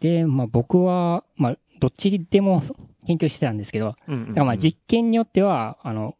[0.00, 2.62] で、まあ、僕は、まあ、どっちでも
[3.06, 6.16] 研究してたんですけど、うんうんうんだからまあ、実験によっては、あの、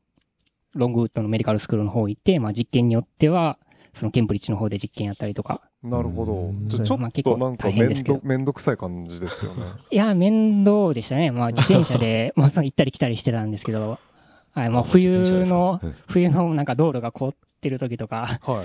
[0.75, 3.59] ロングウッドのメディカルスクールの方行って、まあ、実験によっては、
[3.93, 5.61] そのケンブリッジの方で実験やったりとか。
[5.83, 6.77] なるほど。
[6.85, 8.19] ちょっまあ結構となんか大変めんですけど。
[8.19, 9.63] ど、めんどくさい感じですよね。
[9.91, 11.31] いや、面倒でしたね。
[11.31, 13.99] まあ、自転車で、 まあ、その行ったり来たりしてたんですけど、
[14.53, 18.63] はい、まあ、冬の、うん冬のなんか道路が凍ってる時とか、は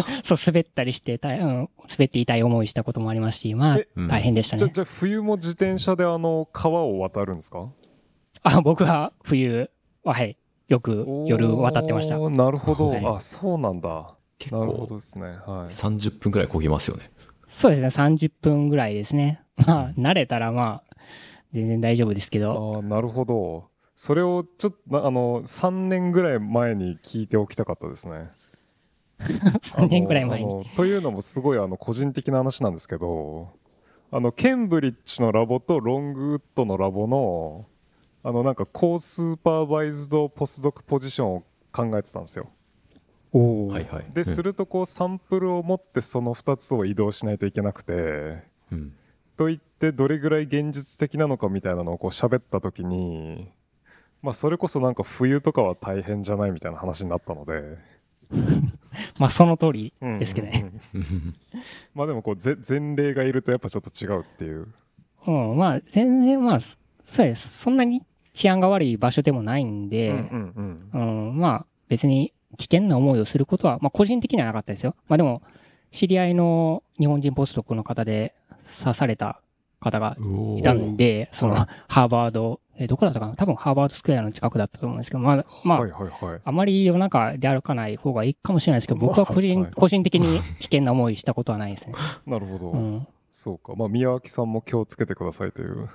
[0.00, 1.48] あ そう滑ったりして、大うん、
[1.88, 4.70] 滑って痛い思いしたこともありますし、まあ大変でしたね。
[4.72, 7.68] じゃあ冬も自転車であの、川を渡るんですか？
[8.42, 9.70] あ、僕は冬
[10.04, 10.36] は、はい、
[10.72, 12.18] よく夜渡ってました。
[12.18, 12.88] なるほど。
[12.88, 14.16] はいあ、そうなんだ。
[14.38, 15.24] 結なるほど構ですね。
[15.24, 15.36] はい。
[15.68, 17.10] 30分くらい漕ぎますよね。
[17.46, 19.42] そうですね、30分ぐらいですね。
[19.66, 20.96] まあ、慣れたらまあ、
[21.52, 23.68] 全然大丈夫ですけど、ああ、なるほど。
[23.94, 28.30] それをちょっとな、あの、3年ぐらい前に聞いておきたかったですね。
[29.20, 30.64] 3年ぐらい前に。
[30.74, 33.50] というのもすごいあの個人的な話なんですけど、
[34.10, 37.66] あの、ケンブリッジのラボとロングウッドのラボの、
[38.24, 42.50] あの、なんか、コースーパーバイズドポスドクポジションを考えてたんですよ。
[43.32, 44.06] おーはいはい。
[44.12, 48.94] で、うんするとこう、サンプルを持ってその2つを移動しないといけなくて、うん。
[49.36, 53.50] と言ってどれぐらい現実的なのかみたいなのをこう喋った時に
[54.22, 57.78] まあそれこそなんか冬とかは大変じゃないみたいな話になったので
[59.18, 60.72] まあ、その通りですけどね。
[60.94, 61.34] うんうんうん
[61.94, 64.68] まあでもこうぜ前例がいるとやっぱちょっと違うっていう
[65.26, 67.58] うん、まあ、全然まあ、そそうです。
[67.58, 70.18] そんなに治安が悪い場所でもないんで、うんう
[70.60, 71.28] んうん。
[71.28, 74.96] うん、まあ別に危険な思いをすることは、まあ個人的にはなかったですよ。
[75.08, 75.42] まあでも、
[75.90, 78.34] 知り合いの日本人ポストクの方で
[78.82, 79.42] 刺された
[79.80, 80.16] 方が
[80.56, 83.34] いたんで、そのはハーバード、えーどこだったかな？
[83.34, 86.08] 多分ハーバードスクエアの近くだったと思うんですけど、まあ、まあ、はいはい。
[86.08, 91.94] はいあまり夜中で歩かない方がいいかもしれないですけど、僕は個人、まあはい個人的に危険な思いしたことはないですね。
[92.26, 93.06] なるほど、うん。
[93.30, 93.74] そうか。
[93.76, 95.90] まあ宮脇さんも気をつけてくださいという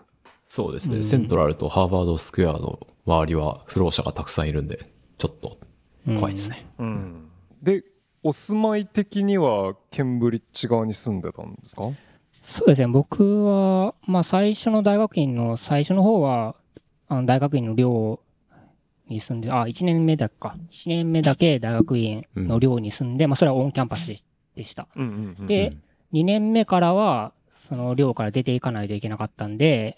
[0.48, 0.96] そうですね。
[0.98, 5.58] うんセントラルとハーバードスクエアの周りは不老者がたくさんいるんで、ちょっと
[6.06, 6.66] 怖いですね。
[6.80, 7.30] うん
[7.62, 7.84] で
[8.24, 11.84] お住まい的にはケンブリッジ側に住んでたんですか？
[12.44, 12.88] そうですね。
[12.88, 16.56] 僕は、まあ最初の大学院の最初の方は、
[17.10, 18.20] あの大学院の寮
[19.10, 20.56] に住んで、あ、1年目だか。
[20.72, 24.16] 1年目だけ大学院の寮に住んで、まあそれはオンキャンパスで
[24.56, 24.88] でした。
[24.96, 25.76] うんうんうんで、
[26.14, 27.34] 2年目からは、
[27.68, 29.98] その寮から出ていかないといけなかったんで、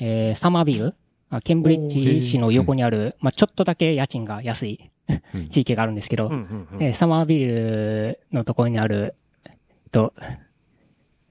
[0.00, 0.94] えー、サマービル、
[1.30, 4.90] あケンブリッジ市の横にある、まあちょっとだけ家賃が安い
[5.34, 5.48] うん。
[5.48, 6.82] 地域があるんですけど、うんうんうん。
[6.82, 9.54] えーサマービルのところにある、えっ
[9.90, 10.14] と、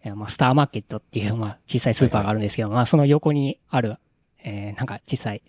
[0.03, 3.97] えーまあ、スターマーケットっていう、まあ、小さいスーパーがあるんですけど、まあ、その横にある、
[4.43, 5.41] えーなんか小さい、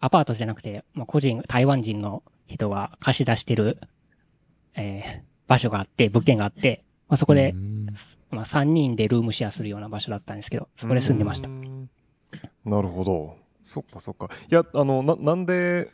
[0.00, 3.78] アパートじゃなくて、まあ、個人、台湾人の人が貸し出してる、
[4.74, 7.86] えー場所があって、物件があって、まあ、そこでう、ん。
[8.30, 11.50] まあ、3人でルームシェアするような場所だったんですけど、そこで住んでました
[12.64, 13.36] なるほど。
[13.62, 14.28] そっかそっか。
[14.50, 15.90] いや、あの、な、なんで、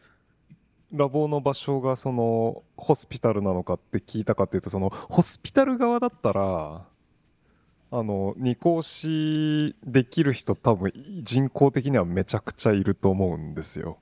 [0.92, 6.86] ラボの場所がその、ホスピタルなのかって聞いたかっていうと、その、ホスピタル側だったら、
[7.90, 13.98] あの、二講師できる人多分人口的にはめちゃくちゃいると思うんですよ。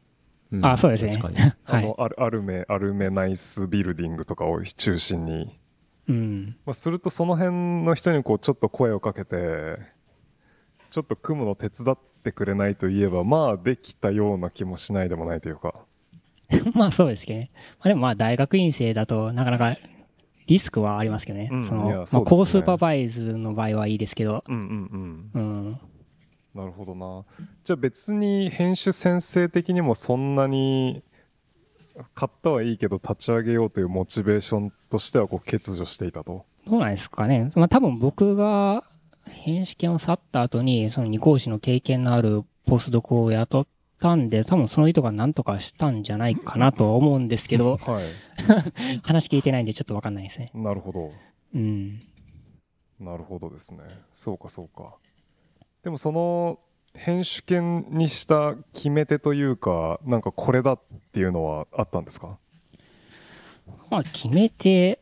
[0.52, 1.50] うんあそうですね確かに。
[1.64, 1.84] はい。
[1.84, 5.58] あの、アルアルメ、アルメナイスビルディングとかを中心に。
[6.08, 6.56] うん。
[6.64, 9.78] まあ、するとその辺の人にこうちょっと声をかけて
[10.90, 15.74] ちょっと組むの手伝ってくれないといえばまあできたような気もしないでもないというか
[16.74, 17.50] まあそうですけどね。
[17.78, 19.76] まあでもまあ大学院生だとなかなか
[20.46, 21.48] リスクはありますけどね。
[21.50, 25.80] うんその、いやまあ、スーパーバイズの場合はいいですけど、うんうんうんうん。
[26.54, 27.24] なるほどな
[27.64, 31.02] じゃあ別に編集先生的にもそんなに
[32.14, 37.52] 買ったはいいけど立ち上げようというモチベーションとしてはこう欠如していたとどうなんですかね。
[37.54, 38.84] まあ多分僕が
[39.28, 43.66] 編試験を去った後に、その二講師の経験のあるポスドクを雇っ
[44.00, 48.04] たんで、多分その人が何とかしたんじゃないかなとは思うんですけど、 はい。
[49.02, 50.50] 話聞いてないんでちょっとわかんないですね。
[50.54, 51.12] なるほど。
[51.54, 52.02] うん。
[53.00, 53.78] なるほどですね。
[54.10, 54.96] そうかそうか。
[55.82, 56.58] でもその
[56.94, 60.80] 編集権にした決め手というかなんかこれだっ
[61.12, 62.38] ていうのはあったんですか？
[63.90, 65.00] まあ決めて、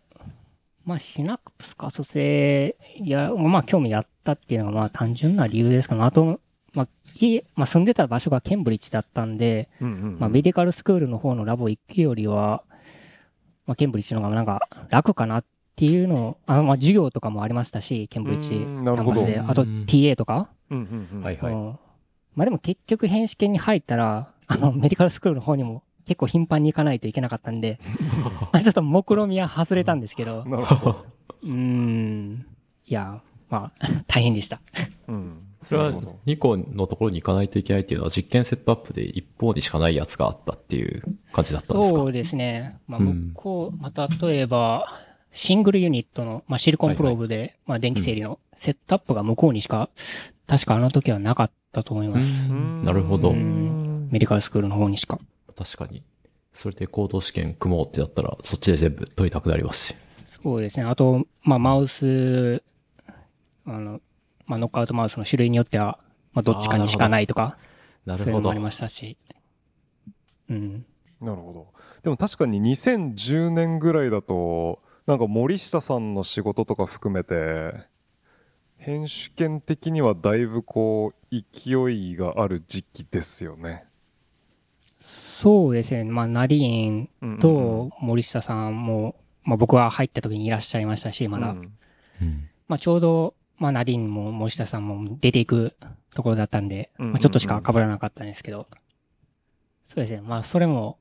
[0.85, 6.03] まあ、シナプス可塑性、いや、まあ、興味あったっていうのが、まあ、単純な理由ですかね。
[6.03, 6.40] あと、
[6.75, 10.18] まあ、家、まあ、住んでた場所がケンブリッジだったんで、うんうんうん。
[10.20, 12.64] まあ、メディカルスクールの方のラボ行くよりは、
[13.66, 15.44] まあ、ケンブリッジの方がなんか楽かなっ
[15.75, 19.25] ていうのを、あの、まあ、授業とかもありましたし、ケンブリッジうんなるほど。
[19.25, 21.23] キャンパスで、あとうん TA とか、うんうんうん。
[21.23, 21.53] はいはい。
[21.53, 21.79] うん。
[22.35, 27.79] まあでも結局編試験に入ったら、あの、メディカルスクールの方にも結構頻繁に行かないといけなかったんで、
[28.23, 31.05] ま あちょっと目論みは外れたんですけど、 なるほど。
[31.43, 32.47] うーん、
[32.87, 34.61] いや、まあ、 大変でした。
[35.09, 35.40] うん。
[35.62, 41.99] それはなるほど2個のところに行かないといけないっていうのは実験セットアップで一方にしかないやつがあったっていう感じだったんですか？
[42.01, 42.77] そうですね。
[42.87, 45.01] まあ、うん向こう、まあ、例えば、
[45.33, 49.88] シングルユニットの、まあ、シリコンプローブで、まあ、電気整理のセットアップが向こうにしか、
[50.47, 52.53] 確かあの時はなかったと思います。
[52.53, 55.19] うんなるほどうんメディカルスクールの方にしか。
[55.57, 56.03] 確かに。
[56.53, 59.95] それで行動試験組もうってなったら、そっちで全部取りたくなりますし。
[60.43, 60.87] そうですね。
[60.87, 62.62] あと、まあ、マウス、
[63.67, 64.01] あの、
[64.47, 65.99] まあ、ノックアウトマウスの種類によっては、
[66.33, 67.57] まあ、どっちかにしかないとか、
[68.05, 68.61] なるほどそういうのもあり。
[68.61, 69.17] ましたし。
[70.51, 70.87] うん。
[71.21, 71.69] なるほど。
[72.03, 77.73] でも確かに2010年ぐらいだと、なんか森下さんの仕事とか含めて、
[78.77, 83.87] 編集権的にはだいぶこう、勢いがある時期ですよね。
[85.05, 86.05] そうですね。
[86.05, 91.51] まあ、ナディーンと森下さんも、まあ、僕は入った時にいらっしゃいましたし、まだ。
[91.51, 91.73] うん
[92.23, 95.77] うんまあ、ちょうど、まあ、ナディーンも森下さんも出ていく
[96.14, 98.67] ところだったんで、うんうんうんまあ、ちょっとしか被らなかったんですけど、
[99.85, 100.23] そうですね。
[100.23, 100.99] まあ、それも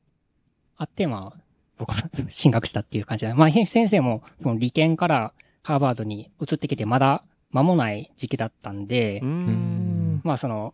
[0.75, 1.39] あって、まあ、
[1.77, 10.21] 僕は 進学したっていう感じで、まあ、編集先生も、その理研からハーバードに移ってきて、まだ間もない時期だったんで、ん。
[10.23, 10.73] まあ、その、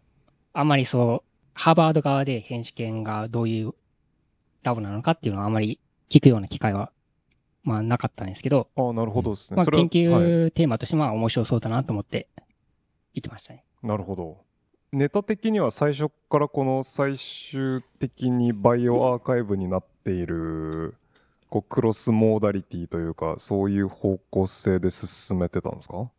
[0.53, 3.73] あんまりそう、ハーバード側で編集権がどういう
[4.63, 6.91] ラボなのかっていうのはあんまり聞くような機会は、
[7.63, 9.57] まあ、なかったんですけど、ああ、なるほどですね。
[9.57, 12.27] まあ、研はい究テーマとしてまあ面白そうだなと思って
[13.13, 13.63] 言ってましたね。
[13.83, 14.37] なるほど。
[14.91, 20.95] ネタ的には最初からこの最終的にバイオアーカイブになっている
[21.49, 26.09] こうクロスモーダリティというかそういう方向性で進めてたんですか？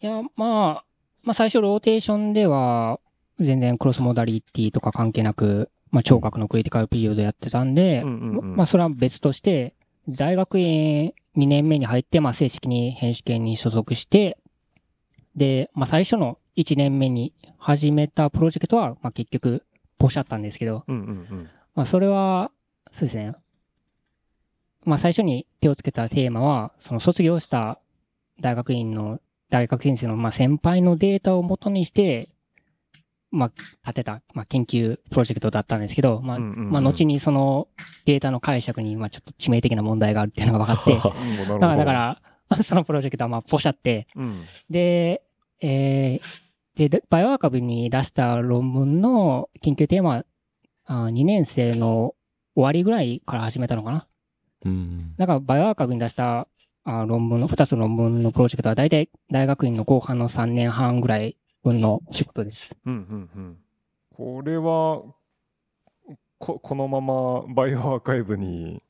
[0.00, 0.84] いや、まあ、
[1.24, 3.00] まあ最初ローテーションでは
[3.40, 9.74] 全然クロスモダリティとか関係なく、まあ聴覚のクリティカルピリオドやってたんで、うんうんうんまあそれは別として、
[10.08, 14.38] 大学院2年目に入って、まあ正式に編集権に所属して、
[15.36, 19.64] で、まあ最初の1年目に始めたプロジェクトは、まあ結局、
[19.98, 22.50] ポシャったんですけど、うんうんうんまあ、それは、
[22.90, 23.34] そうですね。
[24.84, 27.78] まあ、最初に手をつけたテーマは、その卒業した
[28.40, 32.30] 大学院の、大学院生の、まあ、先輩のデータを元にして、
[33.30, 33.52] まあ、
[33.84, 37.68] 立てた、まあ、研究プロジェクトだったんですけど、まあ、うんうんうんまあ、後にその
[38.04, 42.22] データの解釈に、まあ、ちょっと致命的な問題があるっていうのが分かって、 だから、だから、
[42.62, 45.22] そのプロジェクトは、まあ、ポシャって、うんで、
[45.60, 50.24] えーで、でバイオアーカイブに出した論文の研究テーマは、
[50.86, 52.14] あ2年生の
[52.54, 54.06] 終わりぐらいから始めたのかな。
[54.64, 55.14] うん。
[55.16, 56.48] だから、バイオアーカイブに出した
[56.84, 62.76] あ論文の、2つの論文のプロジェクトは、大体大学院の後半の3年半ぐらい分の仕事です。
[62.86, 63.56] うんうんうん
[64.14, 65.02] これは
[66.38, 68.82] ここのままバイオアーカイブに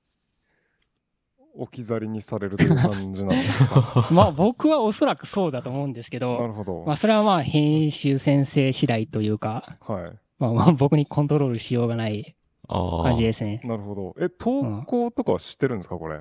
[1.56, 4.09] 置き去りにされるという感じなんですか？
[4.12, 12.35] まあ、僕はおそらくそうだと思うんですけなど、るほどまあ、それはまあ、ヘンシュ先生次第というか、はいまあ、まあ僕にコントロールしようがない
[12.68, 13.02] ああ。
[13.04, 13.61] 感じですね。
[13.64, 16.20] なるほどえ投稿とかは知ってるんですかこれ？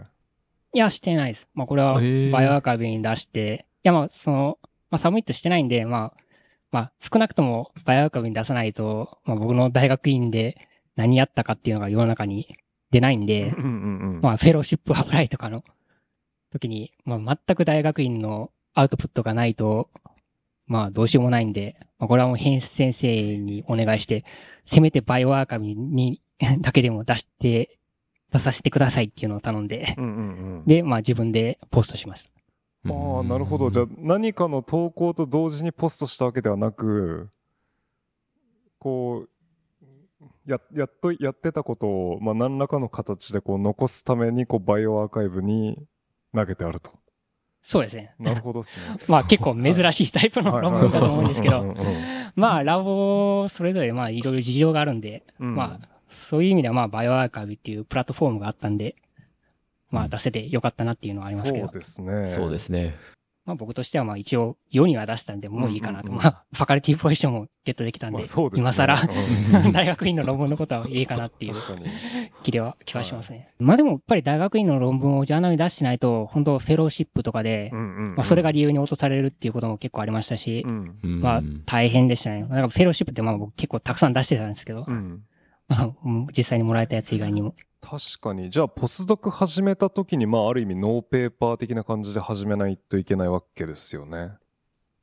[0.73, 1.47] いや、してないです。
[1.53, 4.59] まあ、これは、 bioRxiv に出して、いや、まあ、その、
[4.91, 6.13] まあ、 submit してないんで、まあ、
[6.71, 12.55] まあ、少なくとも、 bioRxiv に出さないと、まあ、僕の大学院で何やったかっていうのが世の中に
[12.91, 15.63] 出ないんでうん、うんうんまあ、フェローシップアプライとかの
[16.51, 19.89] 時に、まあ、全く大学院のアウトプットがないと、
[20.67, 24.23] まあ、どうしようもないんで、まあ、これはもう編集先生にお願いして、
[24.63, 26.21] せめてバイオアーカイブに
[26.61, 27.77] だけでも出して、
[28.31, 30.15] 出させてくださいっていうのを頼んで、うんうんう
[30.61, 32.38] んで、まあ自分でポストしました。
[32.85, 33.69] ああなるほど。
[33.69, 37.29] じゃあ何かの投稿と同時にポストしたわけではなく
[38.79, 39.29] こう
[40.45, 45.77] ややっとやってたことを、まあ、何らかの形でこう残すためにこうバイオアーカイブに
[46.33, 46.91] 投げてあると。
[47.61, 48.15] そうですね。
[48.17, 48.97] なるほどですね。
[49.07, 51.75] まあ結構珍しいタイプの論文だと思うんですけど、
[52.35, 55.55] まあラボそれぞれまあいろいろ事情があるんで、うん。
[55.55, 58.95] まあそういう意味ではまあバイオアーカイブっていうプラットフォームがあったんで、
[59.89, 61.73] まあ出せてよかったなっていうのはありますけどそう。
[61.73, 62.95] ですねそうですね。
[63.45, 66.11] まあ僕としてはまあ一応世には出したんでもういいかなと。
[66.11, 68.61] うんうんうんまあファカルティポジションもゲットできたんで、まあそうですね。
[68.61, 68.95] 今更
[69.65, 71.53] うん 大学院の論文のことはいいかなっていう。
[72.43, 73.49] 気では、気はしますね。
[73.59, 80.63] まあでもやっぱり大学院の論文をジャーナルに出してないと、本当フェローシップとかでう、んうんうんまあそれが理由に落とされるっていうことも結構ありましたし
[81.01, 82.43] まあ大変でしたね。
[82.43, 85.23] なんかフェローシップってまあ僕結構たくさん出してたんですけどう、ん。
[85.67, 87.55] まあうん実際にもらえたやつ以外にも。
[87.89, 88.49] 確かに。
[88.51, 94.33] じゃあ、ポスドク始めた時に、まあ、ある意味、ノーペーパー的な感じで始めないといけないわけですよね。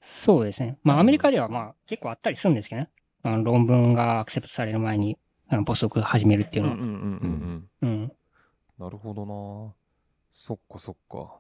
[0.00, 0.78] そうですね。
[0.84, 2.90] まあアメリカではまあ結構あったりするんですけどね。
[3.24, 5.18] あの論文がアクセプトされる前に、
[5.48, 6.82] あのポスドク始めるっていううんのは。
[6.82, 7.88] うんうんうんうん。
[7.88, 8.12] うん。
[8.78, 9.74] なるほどな
[10.30, 11.38] そっかそっか。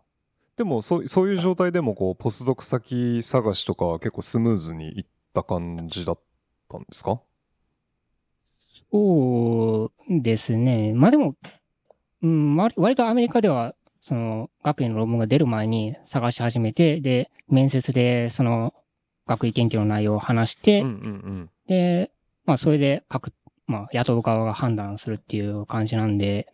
[0.56, 6.20] でも、そう、そういう状態でも、こう、ポスドク先探しとかは結構スムーズにいった感じだっ
[6.68, 7.20] たんですか？
[8.92, 10.92] そうですね。
[10.94, 11.34] まあでも、
[12.22, 18.74] うん、割割とアメリカでは、その、学位の論文が出る前に探し始めて、で、面接で、その、
[19.26, 22.12] 学位研究の内容を話して、うんうんで、
[22.44, 23.32] まあそれで各、
[23.66, 26.46] まあ雇う側が判断するっていう感じなんで、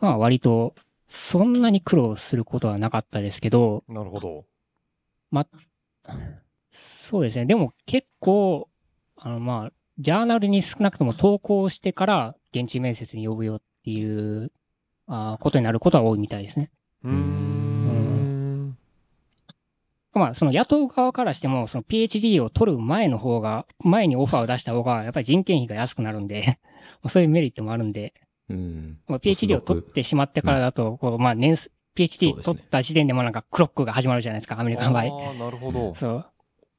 [0.00, 0.74] まあ割と、
[1.06, 3.94] そんなに苦労することはなかったですけど、うん。
[3.94, 4.46] なるほど。
[6.70, 7.44] そうですね。
[7.44, 8.68] でも結構、
[9.16, 14.50] あのまあ、ジャーナルに少なくとも投稿してから現地面接に呼ぶよっていう
[15.06, 16.70] あーことになることは多いみたいですね。
[17.04, 18.76] うーん。
[20.14, 26.58] まあ、その野党側からしても、その PhD を取る前の方が、前にオファーを出した方が、やっぱり人件費が安くなるんで、
[27.02, 28.14] まあそういうメリットもあるんで、
[28.48, 28.98] うん。
[29.08, 35.02] まあ、PhD を取ってしまってからだと、こうまあ年数、PhD 取った時点でもなんかクロックが始まるじゃないですか、アメリカの場合。
[35.04, 35.94] ああ、なるほど。
[35.94, 36.26] そう。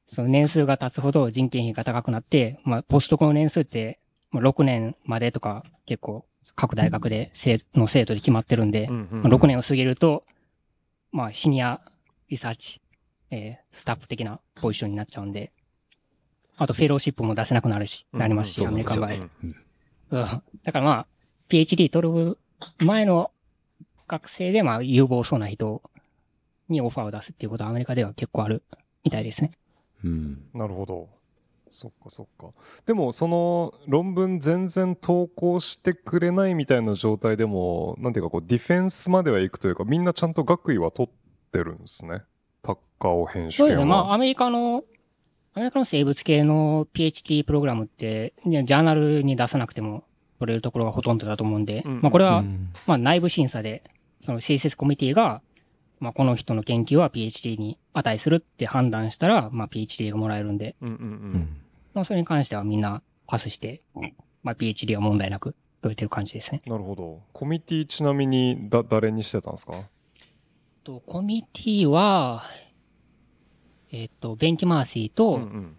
[0.08, 3.98] その年数が経つほど人件費が高くなって、まあ、ポストコの年数って、
[4.30, 10.24] まあ、6年までとか、結構、各大学で、生の生徒で決まってるんで、うんうんまあ6年を過ぎると、
[11.10, 11.80] まあ、シニア
[12.28, 12.80] リサーチ、
[13.30, 15.52] えースタッフ的なポジションになっちゃうんで、
[16.56, 20.42] あと、フェローシップも出せなくなるし、なりますし、うんアメリカの場合。
[20.64, 21.06] だからまあ、
[21.48, 22.38] PhD 取る
[22.78, 23.32] 前の
[24.06, 25.82] 学生で、まあ、有望そうな人
[26.68, 28.62] にオファーを出すっていうことはアメリカでは結構ある
[29.04, 29.50] みたいですね。
[30.06, 30.42] うん。
[30.54, 31.08] なるほど。
[31.68, 32.52] そっかそっか。
[32.86, 42.22] でも、その論文全然投稿してくれないみたいな状態でも、なんていうかこう、ディフェンスまでは行くというか、みんなちゃんと学位は取ってるんですね。
[42.62, 42.76] 高
[43.14, 43.84] 尾編集そうですね。
[43.84, 44.84] まあ、アメリカの、
[45.54, 50.04] アメリカの生物系の PhD プログラムって、いやジャーナルに出さなくても
[50.38, 53.82] 取れるところがほとんどだと思うんで、うんまあ、これは、うんまあ、内部審査で、
[54.20, 55.42] その成績コミュニティが、
[55.98, 60.98] まあ、この人の研究は PhD に値するって判断したら、まあ、PhD がもらえるんで、うんうんう。
[60.98, 61.08] うん
[61.40, 61.60] ん。
[61.94, 63.80] まあ、それに関してはみんなパスして、
[64.42, 66.62] まあ、PhD は問題なく取れてる感じですね。
[66.66, 67.22] なるほど。
[67.32, 69.72] コミュニティちなみに、だ、誰にしてたんですか？
[70.84, 72.44] と、コミュニティは、
[73.90, 75.76] えっ、と、ベンキマーシーうと、んうん。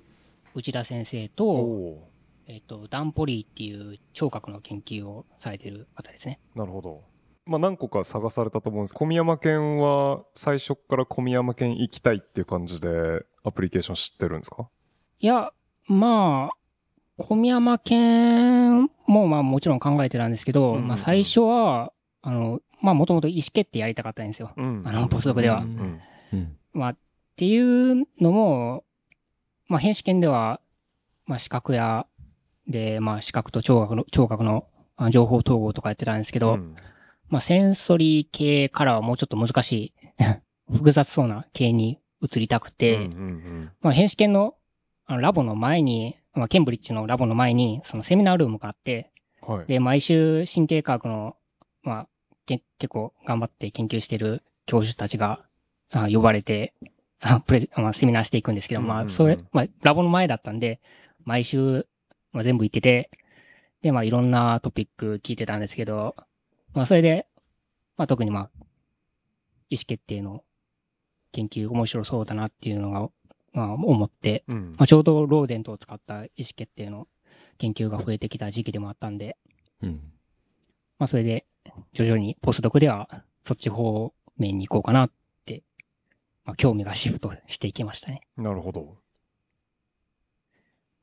[0.56, 2.08] 内田先生おと、お
[2.48, 6.40] えっ、と、ダンポリーっていう聴覚の研究をされてる方ですね。
[6.56, 7.04] ーなるほど。
[7.48, 8.94] まあ何個か探されたと思うんです。
[8.94, 14.68] 小宮山県は最初から小宮山県行きたいっていう感じでアプリケーション知ってるんですか？
[15.20, 15.52] いや、
[15.88, 16.58] まあ、
[17.18, 20.88] 小宮山県もまあもちろん考えてたんですけど、うんうんうん。
[20.90, 24.52] まあ最初は、あの、まあもともと意思決定やりたかったんですよ。
[24.58, 24.84] うん。
[24.86, 25.60] あのポスドクでは。
[25.60, 26.02] うんうん
[26.34, 26.58] うん。
[26.74, 26.98] まあ、っ
[27.38, 28.84] ていうのも、
[29.68, 30.60] まあ、編試験では、
[31.26, 32.06] まあ、視覚や、
[32.68, 36.76] で、まあ、視覚と聴覚の、聴覚のあ情報統合とかやってたんですけど、うん
[37.30, 39.94] まあ、センソリー系からはもうちょっと難しい、
[40.72, 44.56] 複雑そうな系に移りたくて、うんうんまあ、編試験の
[45.06, 49.66] あのラボの前に、まあ、ケンブリッジのラボの前に、そのセミナールームがあって、うんはい。
[49.68, 51.38] で、毎週神経科学の、
[51.82, 52.08] まあ、
[52.46, 55.46] け結構頑張って研究してる教授たちが、
[55.92, 56.74] あ呼ばれて、
[57.22, 58.98] あプレゼ、まあ、セミナーしていくんですけど、うんうんうん。
[58.98, 60.82] まあ、それ、まあ、ラボの前だったんで、
[61.24, 61.88] 毎週、
[62.34, 63.10] まあ、全部行ってて、
[63.82, 66.16] で、まあ、いろんなトピック聞いてたんですけど、
[66.78, 67.26] まあ、それで、
[67.98, 68.50] まあ、特にまあ、
[69.72, 70.44] 意思決定の
[71.32, 73.10] 研究面白そうだなっていうのが、
[73.52, 77.08] まあ、思って、うんまあ、ちょうどローデントを使った意思決定の
[77.58, 79.38] 研究が増えてきた時期でもあったんで、
[79.82, 80.02] うん。
[81.00, 81.48] まあそれで
[81.94, 85.12] 徐々にポスドクではそっち方面に行こうかなっ
[85.46, 85.64] て、
[86.46, 88.22] まあ興味がシフトしていきましたね。
[88.38, 88.94] なるほどま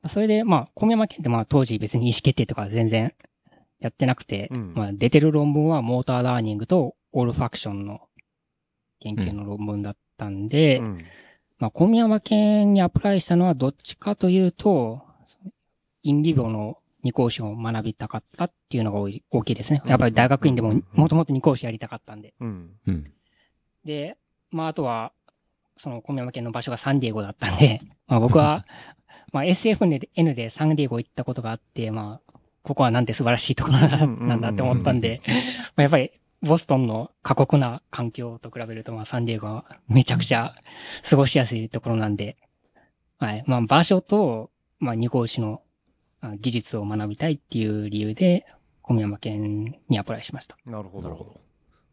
[0.03, 3.13] あそれでまあ小宮山県ってまあ当時別に意思決定とか全然
[3.85, 4.73] やってなくて、うん。
[4.75, 8.01] まあ出てる論文はモーターラーニングとオールファクションの
[8.99, 11.05] 研究の論文だったんで、うん。
[11.57, 15.01] まあ、小宮山県にアプライしたのはどっちかというと、
[16.03, 18.99] インリビオの二講師を学びたかったっていうのが
[19.31, 19.81] 大きいですね。
[19.85, 20.83] やっぱり大学院でもうん。
[20.93, 22.33] もともと二講師やりたかったんで。
[23.85, 24.17] で、
[24.51, 25.13] まああとは、
[25.77, 28.65] その小宮山県の場所がサンディエゴだったんで、まあ僕は、
[29.31, 32.24] まあ SFN でサンディエゴ行ったことがあって、まあ、
[32.65, 35.31] ここはなんて素晴らしいところなんだって思ったんで、ま
[35.77, 36.11] あやっぱり
[36.41, 40.55] ボストンの過酷な環境と比べると、まあサンディエゴはめちゃくちゃ
[41.09, 42.37] 過ごしやすいところなんで、
[43.19, 43.43] はい。
[43.47, 44.49] まあ場所と、
[44.79, 45.61] まあ二号市の
[46.21, 48.45] あ技術を学びたいっていう理由で、
[48.81, 50.57] 小宮山県にアプライしました。
[50.65, 51.09] なるほど。
[51.09, 51.39] なるほど。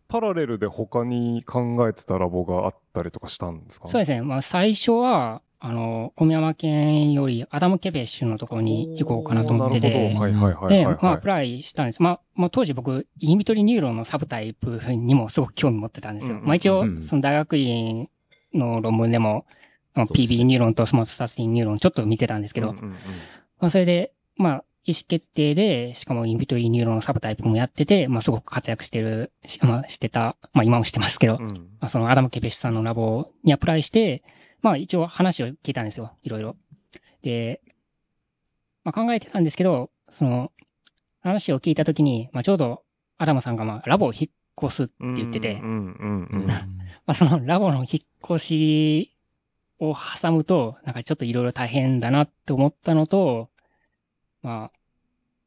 [0.08, 3.88] パラレルで他に考えてたラボがあったりとかしたんですか？
[3.88, 4.20] そうですね。
[4.20, 11.20] まあ最初は、あの、小宮山研よりアダム・ケベッシュのところに行こうかなと思ってて、はいはいはいで、はい、まあ、はい。
[11.20, 12.02] apply したんです。
[12.02, 16.34] まあ、まあ、当時僕、 inhibitory neuron の subtype にもすごく興味持ってたんですよ。
[16.34, 18.08] うんうんまあ、一応う、んその大学院
[18.52, 19.46] の論文でも、
[19.94, 22.90] うですね PB ニューロンとスモーツサスティンニューロンちょっと見てたんですけど、うんうんうん。
[22.90, 22.96] ま
[23.68, 31.48] あ、それで、まあ、意思決定で、しかも inhibitory neuron の subtype もやってて、まあ、すごく活躍してる、しまあ、してた、まあ、今もしてますけど、うん。
[31.78, 34.24] まあ、そのアダム・ケベッシュさんのラボに apply して、
[34.62, 36.16] まあ一応話を聞いたんですよ。
[36.22, 36.56] いろいろ。
[37.22, 37.60] で、
[38.84, 40.52] まあ考えてたんですけど、その
[41.20, 42.82] 話を聞いたときに、まあちょうど
[43.18, 45.60] アダムさんがまあラボを引っ越すって言ってて、
[47.06, 47.86] まあそのラボの引っ
[48.24, 49.16] 越し
[49.80, 53.50] を挟むと、なんかちょっといろいろ大変だなって思ったのと、
[54.42, 54.78] まあ、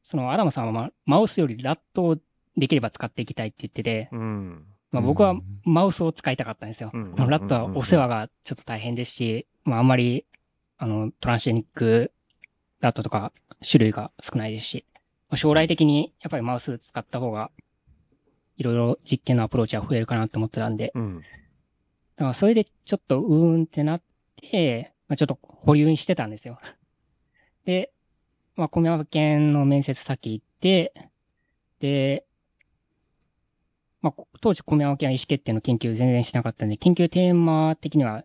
[0.02, 2.16] そのアダムさんはまあマウスよりラットを
[2.56, 5.34] できれば使っていきたいって言ってて、うんまあ僕は
[5.64, 6.90] マウスを使いたかったんですよ。
[6.92, 7.14] うん。
[7.16, 10.26] ラットはお世話がちょっと大変ですし、まああんまり、
[10.78, 12.12] あの、トランシェニック
[12.80, 13.32] ラットとか
[13.68, 14.84] 種類が少ないですし、
[15.28, 17.50] まあ将来的にやっぱりマウス使った方が、
[18.56, 21.20] いろいろ実験のアプローチは増えるかなって思ってたんで、うん。
[21.20, 21.22] だ
[22.20, 24.02] からそれでちょっとうーんってなっ
[24.36, 26.58] て、まあちょっと保留にしてたんですよ。
[27.66, 27.92] で、
[28.54, 30.92] まあ小宮山県の面接先行って、
[31.80, 32.25] で、
[34.06, 38.22] まあ、当時、小宮山県は意思決定の研究全然しなかったんで、研究テーマ的には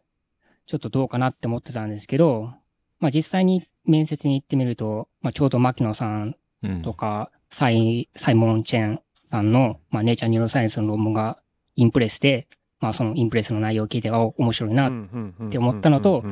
[0.67, 2.53] ちょっとどうかなって思ってたんですけど、
[2.99, 11.39] まあ実際に面接に行ってみると、まあちょうど牧野さんうんとか、サイ、サイモン・チェンさんの、まあネイチャーニューロサイエンスの論文が
[11.75, 12.47] インプレスで、
[12.79, 14.89] まあそのインプレスの内容を聞いて、あ、面白いな。
[14.89, 16.23] って思ったのと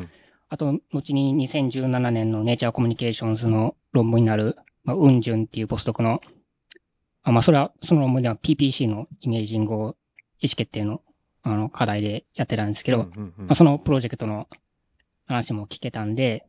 [0.49, 6.21] あと、後に2017年のネイチャーコミュニケーションズの論文になる、まあ、ウンジュンっていうポストクの、
[7.23, 9.77] あ、まあそれは、その論文では PPC のイメージングを
[10.41, 11.01] 意思決定の、
[11.43, 14.47] あの、課題でやってたんですけど、まあ、そのプロジェクトの
[15.25, 16.45] 話も聞けたんで、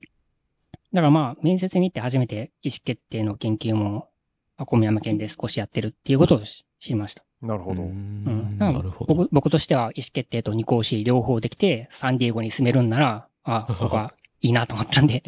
[0.92, 4.08] だからまあ、面接に行って初めて意思決定の研究も、
[4.56, 7.24] あ小宮山県で少しやってるっていうことを知りました。
[7.40, 7.82] なるほど。
[7.82, 7.92] ううん
[8.56, 9.14] んななるほど。
[9.14, 14.12] 僕僕としては意思決定と二項子両方できて、サンディエゴに住めるんなら、あ、 僕は
[14.42, 15.22] いいなと思ったんで、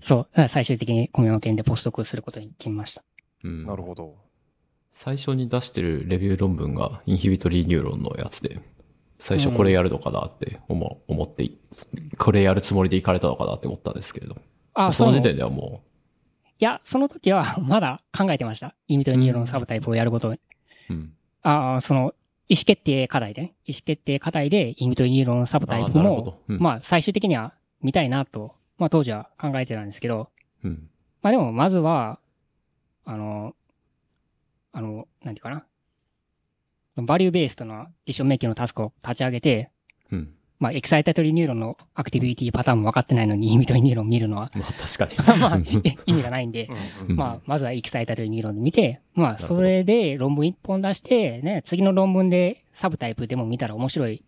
[0.00, 3.02] そう、だから最終的に小宮山研でポストクすることに決めました。
[3.44, 4.16] うんなるほど。
[4.94, 8.60] 最初に出してるレビュー論文が inhibitory neuron のやつで、
[9.18, 11.58] 最初これやるのかなって思う思ってい、
[12.16, 14.36] これやるつもりで行かれたのかなって思ったんですけれど。
[14.72, 15.82] あ、その時い点ではも
[16.64, 18.74] や、その時はまだ考えてました。
[18.88, 20.40] inhibitory neuron subtype をやることに。
[20.90, 21.12] う、うん。
[21.42, 22.14] ああ、その、
[22.48, 30.28] 意思決定課題で、ね、意思決定課題で inhibitory neuron subtype もうんまあ最終的には見たいなと、まあ当時は考えてたんですけど、
[30.62, 30.88] うん。
[31.22, 32.18] まあでもまずは、
[33.06, 33.54] あの、
[34.74, 35.64] あの、なんていうかな。
[36.96, 39.70] value-based の decision making のタスクを立ち上げて、
[40.10, 40.34] うん。
[40.58, 45.16] まあ excitatory neuron の activity pattern も分かってないのに inhibitory neuron 見るのは、まあ確かに。
[45.40, 45.64] まあうん
[46.06, 46.68] 意味がないんで、
[47.08, 54.24] うんまあ、まずは excitatory neuron で見て、まあ、それで論文一本出して、ね、次の論文で subtype でも見たら面白い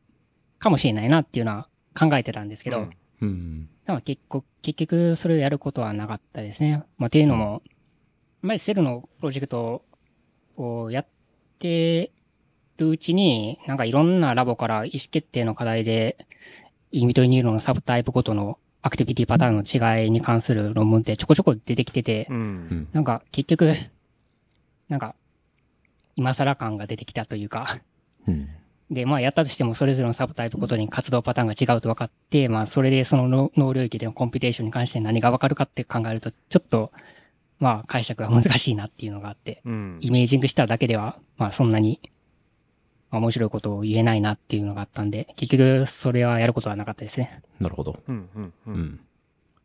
[0.59, 1.68] かもしれないなっていうのは
[1.99, 2.90] 考えてたんですけど、うん
[3.20, 3.68] うん。
[4.05, 6.82] 結構、結局それをやることはなかったですね。
[6.99, 7.62] まあ、っていうのも、
[8.42, 9.82] まあ、セルのプロジェクト
[10.57, 11.07] をやっ
[11.59, 12.11] て
[12.77, 16.17] るうちに、なんかいろんなラボから意思決定の課題で、
[16.93, 22.89] インビトリニューロンのサブタイプごとのアクティビティパターンの違いに関する論文ってちょこちょこ出てきてて、うんうん。
[22.93, 23.73] なんか結局、
[24.89, 25.15] なんか、
[26.15, 27.81] 今更感が出てきたというか、
[28.27, 28.49] うん。
[28.91, 36.93] で、まあやったとしてもそれぞれのサブタイプごとに活動パターンが違うと分かって、まあそれでその脳脳領域でのコンピュテーションに関して何が分かるかって考えると、ちょっと、
[37.59, 42.01] まあ解釈が難しいなっていうのがあって、うんイメージングしただけでは、まあそんなに、
[43.11, 47.43] まあ面白いことを言えないなっていうのがあったんで、結局それはやることはなかったですね。
[47.61, 47.99] なるほど。
[48.07, 49.01] うんうんううんん。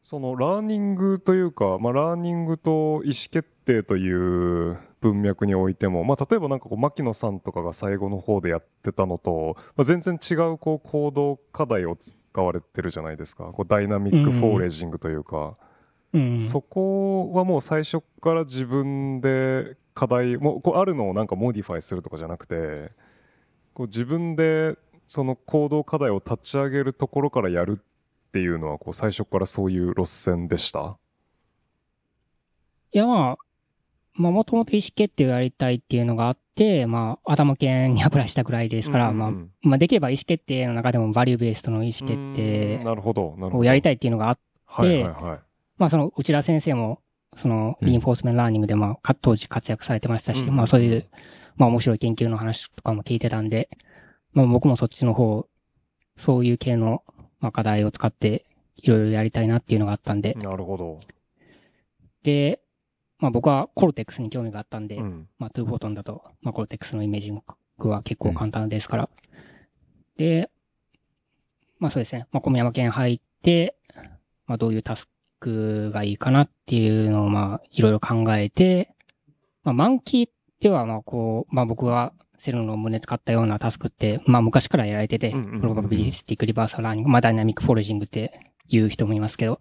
[0.01, 15.55] そのラーニングというか、まあ、ラーニングと意思決定という文脈においても、まあ、例えばなんかこう牧野さんとかが最後の方でやってたのと、まあ、全然違うこう行動課題を使われてるじゃないですかこう dynamic foraging というか、うん。
[16.41, 22.91] そこはもう最初から自分で課題もうこうあるのをなんか modify するとかじゃなくて
[23.73, 30.97] こう自分でその行動課題を立ち上げるところからやるっていうのは、こう、最初からそういう路線でした？
[32.93, 33.37] いや、まあ、
[34.13, 43.57] まあ、もともと意思決定をやりたいっていうのがあって、まあ、頭剣に apply したぐらいですから、まあうんうんうん、まあ、できれば意思決定の中でも value-based の意思決定なるほど、なるほど。
[43.57, 43.93] をやりたい。
[43.93, 45.39] いっていうのがあって、はいはいはい。
[45.81, 47.01] まあ、その、内田先生も、
[47.35, 51.09] その、うん reinforcement learning で、まあ、か当時活躍されてましたし、うんまあ、そういう、
[51.55, 53.67] まあ、面白い研究の話とかも聞いてたんで、
[54.31, 55.47] まあ、僕もそっちの方、
[56.17, 57.03] そういう系の、
[57.39, 60.99] まあ、課題を使って、いろいろやりたいなっていうのがあったんで、なるほど。
[62.21, 62.61] で、
[63.17, 65.27] まあ、僕は cortex に興味があったんで、うん。
[65.39, 67.41] まあ、 two-photon だと、まあ、 cortex のイメージン
[67.79, 69.09] グは結構簡単ですから。
[70.15, 70.51] で、
[71.79, 72.27] まあそうですね。
[72.31, 73.75] まあ、小宮山研入って、
[74.45, 75.09] まあ、どういうタス
[75.41, 78.93] クがいいかなっていうのを、まあ、いろいろ考えて、
[79.63, 80.29] まあ、 monkey
[80.61, 89.59] では、まあ、こう、まあ、僕が Cell の胸使ったようなタスクって、まあ、昔からやられてて、 probabilistic reversal learning、まあ、 dynamic foraging って言う人もいますけど、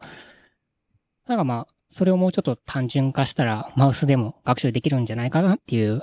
[1.27, 6.03] なんかまあ、それをもうちょっと単純化したら、マウスでも学習できるんじゃないかなっていう、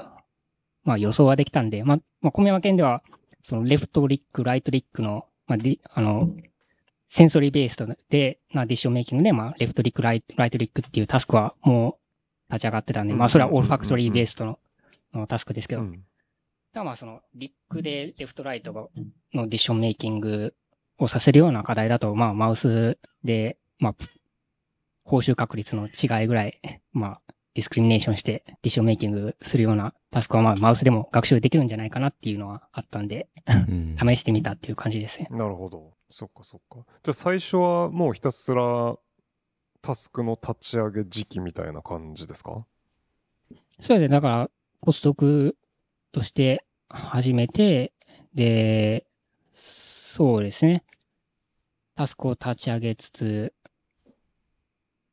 [0.84, 3.04] まあ予想はできたんで、まあ、まあ、小宮山研では、
[3.42, 5.60] その left lick、right lick の、まあ、
[5.94, 6.30] あの、
[7.08, 11.98] sensory-based で、まあ、 decision making で、まあ、 left lick、right、right lick っていうタスクはも
[12.50, 14.60] う立ち上がってたんで、まあ、それは olfactory-based の
[15.14, 16.04] のタスクですけど、うん。
[16.74, 18.74] だまあその、 lick で left right
[19.34, 20.54] の decision making
[20.98, 23.96] をさせるような課題だと、まあマウスで、まあ、
[25.04, 26.60] 報酬確率の違いぐらい、
[26.92, 35.28] まあ、 discrimination して decision making するようなタスクはまあマウスでも学習できるんじゃないかなっていうのはあったんで、うん 試してみたっていう感じですね。
[35.32, 35.92] なるほど。
[36.12, 36.86] そっかそっか。
[37.02, 38.96] じゃあ最初はもうひたすら
[39.82, 42.64] タスクの立ち上げ時期みたいな感じですか？
[43.80, 44.50] それで、だから、
[44.82, 45.58] ポストク
[46.12, 47.92] として始めて、
[48.36, 49.08] で、
[49.52, 50.84] そうですね。
[51.96, 53.54] タスクを立ち上げつつ、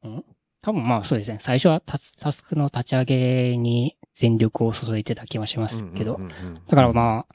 [0.06, 0.24] ん？
[0.64, 1.36] 多分まあそうですね。
[1.42, 6.18] 最初はタスタスクの立ち上げに全力を注いでた気はしますけど。
[6.68, 7.34] だからまあ、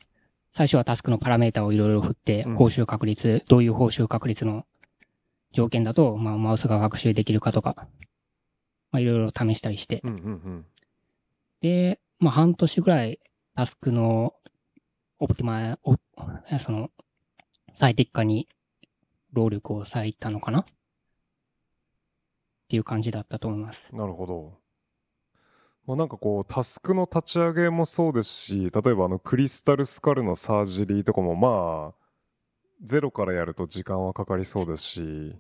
[0.52, 4.66] 最初はタスクのパラメータをいろいろ振ってうん、報酬確率、どういう報酬確率の
[5.52, 7.76] 条件だと、まあマウスが学習できるかとか、
[8.92, 10.02] まあいろいろ試したりして、
[11.62, 13.20] で、まあ半年ぐらい
[13.56, 14.34] タスクの
[15.20, 15.78] オプティマ
[16.58, 16.90] その、
[17.74, 18.48] 最適化に
[19.34, 20.66] 労力を割いたのかな
[22.70, 23.90] っていう感じだったと思います。
[23.96, 24.54] なるほど。
[25.88, 32.06] まあ、なんかこうタスクの立ち上げもそうですし例えばあのクリスタルスカルのサージリーとかもまあ
[32.84, 35.36] ゼロからやると時間はかかりそうですし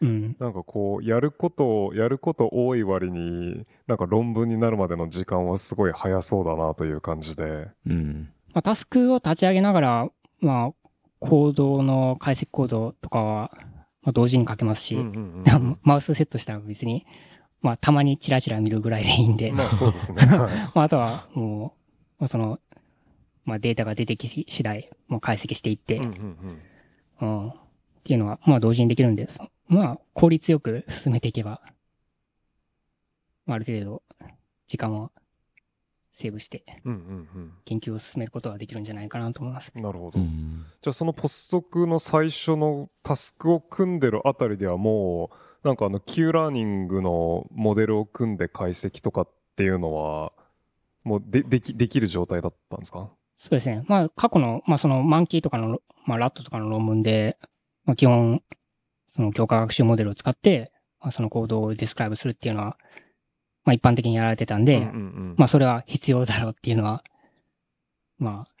[0.00, 0.36] うん。
[0.38, 8.32] なんかこうやることやること多い割になんか論文になるまでの時間はすごい早そうだなという感じでうん。
[8.54, 10.08] まあタスクを立ち上げながら、
[10.38, 10.88] まあ、
[11.20, 13.50] コードの解析コードとかは、
[14.02, 15.54] まあ、同時に書けますし、うんうんうん。
[15.54, 17.06] う んマウスセットしたら別に、
[17.60, 20.24] まあ、たまにチラチラ見るぐらいでいいんで、まあそうですね。
[20.26, 20.38] はい。
[20.38, 21.74] まあ、あとは、も
[22.18, 22.58] う、まあ、その、
[23.44, 26.58] まあ、データが出てき次第、もう解析していって、ううんん
[27.20, 27.28] うん。
[27.28, 27.48] うん。
[27.48, 27.52] っ
[28.04, 29.42] ていうのは、まあ、同時にできるんです。
[29.68, 31.60] まあ、効率よく進めていけば、
[33.46, 34.02] まあ、ある程度、
[34.66, 35.10] 時間を
[36.20, 36.64] セーブして、
[37.64, 39.72] 研究を進めることができるんじゃないかなと思います。
[39.74, 40.20] うんなるほど。
[40.20, 40.64] うん。
[40.82, 45.30] じゃあそのポストクの最初のタスクを組んでるあたりではも
[45.64, 50.32] うなんかあの Q ラーニングのモデルを組んで解析とかっていうのは
[51.02, 53.10] もうでできできる状態だったんですか？
[53.36, 53.84] そうですね。
[53.88, 57.38] まあ、過去の、まあ、その、マンキーとかの、まあ、ラットとかの論文で、
[57.86, 58.42] まあ、基本、
[59.06, 62.76] その、強化学習モデルを使って、まあ、そのコードをディスクライブするっていうのは、
[63.70, 67.04] まあ、一般的にやられてたんで、うんうんうんまあ、それは必要だろうっていうのは、
[68.18, 68.52] まあ、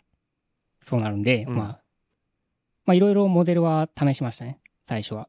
[0.80, 1.66] そうなるんで、うんまあ、
[2.86, 4.60] まあ、いろいろモデルは試しましたね。
[4.84, 5.28] 最初は。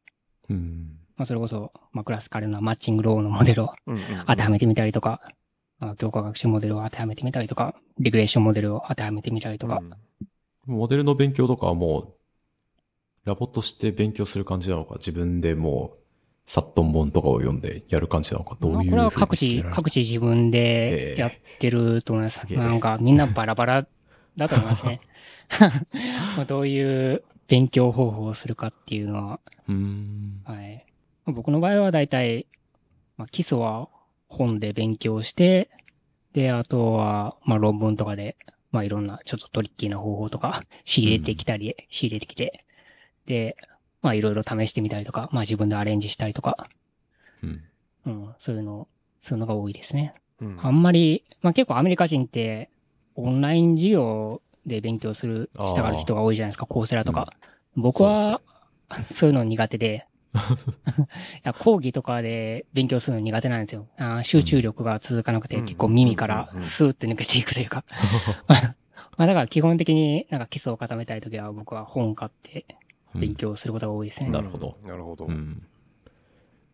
[0.51, 0.99] うん。
[1.17, 5.19] まあ、それこそ、まあ、クラスカルなマッチングローのモデルをうんうんうん当てはめてみたりとか、
[5.79, 9.91] まあ、強化学習モデルを当てはめてみたりとか、リグレーションモデルを当てはめてみたりとか、うん
[10.67, 12.13] モデルの勉強とかはもう、
[13.25, 16.00] ラボとして勉強する感じなのか、自分でもう、
[16.45, 22.45] サットン本とかを読んでやる感じなのか、どういうこれは各自、各自自分でやってると思います。
[22.49, 23.87] えなんかみんなバラバラ
[24.35, 25.01] だと思いますね。
[26.37, 29.39] まあどういう勉強方法をするかっていうのは。
[30.45, 30.85] はい。
[31.25, 32.47] まあ僕の場合は大体、
[33.17, 33.89] まあ、基礎は
[34.27, 35.69] 本で勉強して、
[36.33, 38.37] で、あとは、まあ論文とかで、
[38.71, 42.65] まあいろんなちょっとトリッキーな方法とか 仕入れてきたり、仕入れてきて、
[43.25, 43.57] で、
[44.01, 46.69] まあいろいろ試してみたりとか、まあ自分でアレンジしたりとか、
[47.43, 47.63] うん。
[48.05, 48.87] うん、そういうの、
[49.19, 50.13] そういうのが多いですね。
[50.41, 52.69] うんあんまり、まあ結構アメリカ人って、
[53.15, 57.31] オンライン授業で勉強する、したがる人が多いじゃないですか、コーセラとか。
[57.75, 58.41] 僕は、
[59.01, 60.37] そういうの苦手で、 い
[61.43, 63.87] や講義とかで勉強するの苦手なんですよ。
[63.97, 67.83] あー集中力が続かなくて、うん結構耳からうんうんうんスーって抜けていくというか。
[69.17, 72.65] まあだから基本的になんか基礎を固めたいときは僕は本を買って
[73.15, 74.29] 勉強することが多いですね。
[74.29, 75.25] なるほどなるほど。
[75.25, 75.65] うん。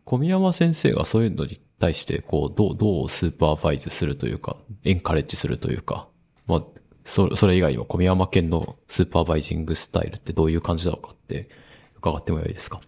[0.05, 6.07] 小宮山先生がそういうのに対して、こう、どう、どう supervise するというか、 encourage するというか、
[6.45, 6.63] まあ、
[7.03, 11.47] そそれ以外にも小宮山研の supervising style ってどういう感じなのかって
[11.95, 12.81] 伺ってもいいですか？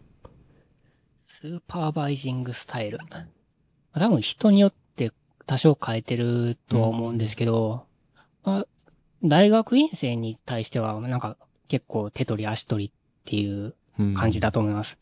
[1.41, 2.97] supervising style？
[2.97, 3.06] ま
[3.93, 5.14] あ多分人によって
[5.45, 7.86] 多少変えてるとは思うんですけど、
[8.43, 8.66] まあ、
[9.24, 11.38] 大学院生に対しては、なんか
[11.70, 14.97] 結構手取り足取りっていううん感じだと思います。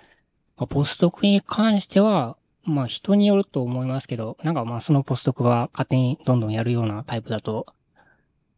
[0.57, 7.68] まあ、ポスドクに関しては、まあ人によると思いますけど、なんかまあそのポスドクが勝手にどんどんやるようなタイプだと、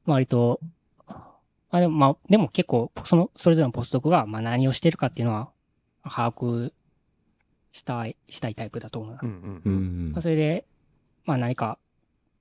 [0.05, 0.60] 割と、
[1.07, 5.49] まあでもまあ、でも結構、その、それぞれのポスドクがまあ何をしてるかっていうのは、
[6.03, 6.72] 把握
[7.72, 9.26] したい、したいタイプだと思います。
[9.26, 10.22] うんうんううんんまあ、。
[10.22, 10.66] それで、
[11.26, 11.78] まあ何か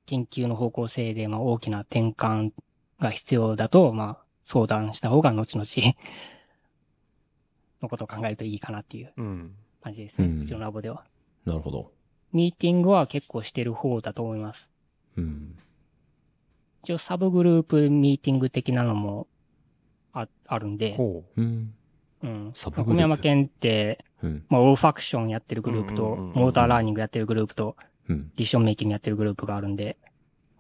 [0.06, 2.52] 研究の方向性で、まあ大きな転換
[3.00, 5.66] が必要だと、まあ相談した方が後々
[7.82, 9.54] のことを考えるといいかなっていううん。
[9.82, 10.26] 感じですね。
[10.26, 11.04] ううんちのラボでは。
[11.44, 11.92] なるほど。
[12.32, 14.70] ミーティングは結構してる方だと思います。
[15.16, 15.56] うん。
[16.82, 19.26] 一応サブグループミーティング的なのも
[20.12, 21.74] ああるんで、ほうん。
[22.22, 22.50] うん。
[22.54, 24.44] サブグループ小宮山県って、うん。
[24.48, 27.76] まあオールファクションやってるグループと、モーターラーニングやってるグループと、
[28.08, 28.28] うん。
[28.30, 29.96] ディッションメイキングやってるグループがあるんで、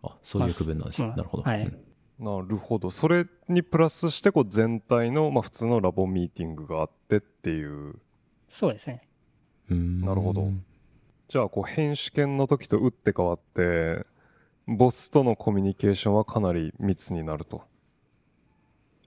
[0.02, 1.08] あ、そういう区分なんですね。
[1.08, 1.42] まあなるほど。
[1.42, 1.84] はいうんう。
[2.18, 2.90] なるほど。
[2.90, 7.94] それにプラスして、こう全体の、まあ普通のラボミーティングがあってっていう。
[8.48, 9.02] そうですね。
[9.70, 10.50] うんなるほど
[11.28, 14.06] じゃあ、こう編集権の時と打って変わって、
[14.66, 17.62] ボスとのコミュニケーションはかなり密になると。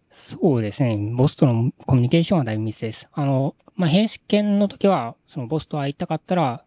[0.10, 0.98] そうですね。
[1.16, 3.08] ボスとのコミュニケーションはだいぶ密です。
[3.12, 6.64] あの、まあ、編試験の時は、そのボスと会いたかったら、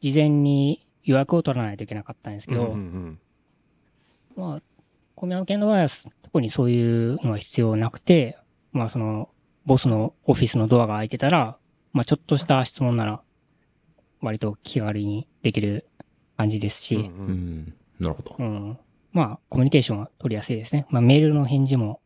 [0.00, 3.20] 事前に予約を取らないといけなかったんですけど、うんうん
[4.36, 4.62] まあ、
[5.14, 5.88] 小宮山県の場合は、
[6.22, 8.38] 特にそういうのは必要なくて、
[8.72, 9.28] まあ、その、
[9.66, 11.56] ボスのオフィスのドアが開いてたら、
[11.92, 13.22] まあ、ちょっとした質問なら、
[14.20, 15.86] 割と気軽にできる
[16.36, 17.10] 感じですし、うんううん
[17.66, 17.74] ん。
[18.00, 18.42] なるほどう。
[18.42, 18.78] ん。
[19.12, 20.86] まあ、コミュニケーションは取りやすいですね。
[20.90, 22.00] まあ、メールの返事も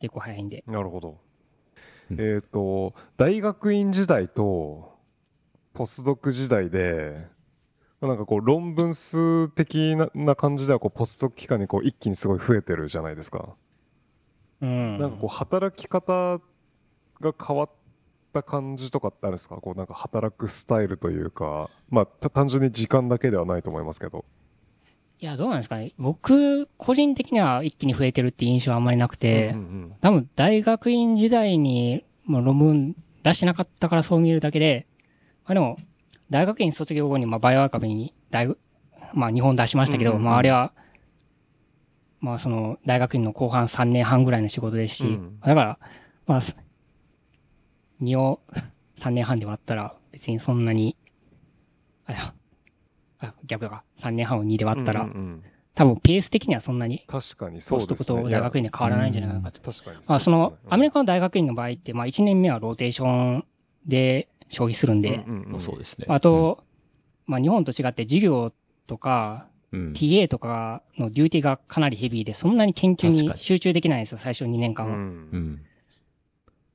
[0.00, 0.64] 結構早いんで。
[0.66, 1.18] なるほど。
[2.10, 4.94] うんえっ、と、大学院時代と、
[5.74, 7.35] ポスドク時代で、まあ
[8.00, 13.48] なんかこう論文数的なな感じではこうポスドク期間にこう一気にすごい増えてるじゃないですか。
[14.60, 14.98] うん。
[14.98, 16.38] なんかこう働き方
[17.20, 17.70] が変わっ
[18.32, 19.56] た感じとかってあるんですか？
[19.56, 24.24] こうなんか働くスタイルというか、まあた単純に時間だけではないと思いますけど。
[25.18, 25.92] いや、どうなんですかね。
[25.96, 34.86] 僕、個人的には一気に増えてるって印象はあんまりなくて、うんうん多分大学院時代にもう論文出してなかったからそう見えるだけで、
[35.46, 35.78] まあでも、
[36.30, 38.58] 大学院卒業後にまあバイオアカメに大学、
[39.14, 40.72] まあ日本出しましたけど、うんうんうんまああれは、
[42.20, 45.78] まあその大学院の後半3年半ぐらいの仕事ですし、うんだから、
[46.26, 46.40] まあ、
[48.02, 48.40] 2を
[48.96, 50.96] 3年半で割ったら別にそんなに、
[52.06, 55.42] あれあ逆だか、3年半を2で割ったら、うんうんうん
[55.76, 58.06] 多分ペース的にはそんなに確かにそうですね。
[58.06, 59.60] と大学院で変わらないんじゃないかと。
[59.60, 63.44] 確かにまあ、その、アメリカカの大学院の場合って、まあ、1年目はローテーション
[63.86, 66.06] で消費するんで、まあそうですね。
[66.08, 66.64] あと、
[67.26, 68.52] まあ、日本と違って授業
[68.86, 74.96] とか、TA とかのデューティがかなりヘビーで、そんなに研究に集中できないんですよ、最初2年間は。
[74.96, 75.06] うんう
[75.38, 75.62] ん。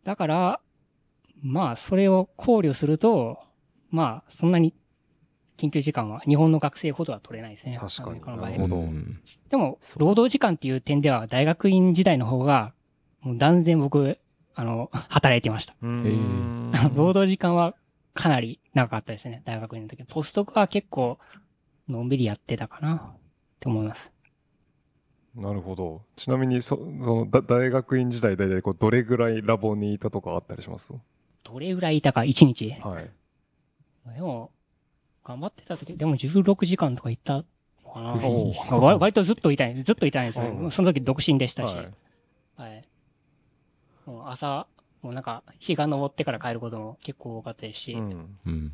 [0.04, 0.60] だから、
[1.42, 3.40] まあ、それを考慮すると、
[3.90, 4.74] まあ、そんなに
[5.58, 7.78] 研究時間は日本の学生ほどは取れないですね。
[7.80, 12.74] 確かにアメリカの場合なるほどうんでも、労働時間っていう点では、大学院時代の方が、
[13.22, 14.18] もう断然僕、
[14.56, 15.76] あの、 働いてました。
[15.82, 17.76] うん 労働時間は
[18.14, 20.04] かなり長かったですね、大学院の時。
[20.06, 21.18] ポストクは結構、
[21.88, 23.20] のんびりやってたかな、っ
[23.60, 24.12] て思います。
[25.36, 26.02] なるほど。
[26.18, 26.82] ちなみにそ、そ
[27.26, 30.94] のだ大学院時代大体こうどれぐらいラボにいたとかあったりします？
[31.44, 32.72] どれぐらいいたか、1日。
[32.72, 33.10] はい。
[34.14, 34.52] でも、
[35.24, 37.44] 頑張ってた時、でも16時間とかいったの
[37.94, 38.12] かな。
[38.78, 40.42] 割割とずっといたい、ずっといたんです
[40.76, 41.76] その時独身でしたし。
[41.76, 41.88] はい
[42.58, 42.84] はい。
[44.06, 44.68] もう朝、
[45.02, 48.38] もうなんか、日が昇ってから帰ることも結構多かったですし、うん。
[48.46, 48.72] うん。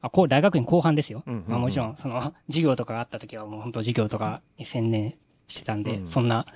[0.00, 1.22] あ、こう、大学院後半ですよ。
[1.26, 1.50] うんうんうん。
[1.50, 5.14] まあもちろん、その、 授業とかがあった時はもう本当授業とかに専念
[5.48, 6.06] してたんで、うん。
[6.06, 6.46] そんな、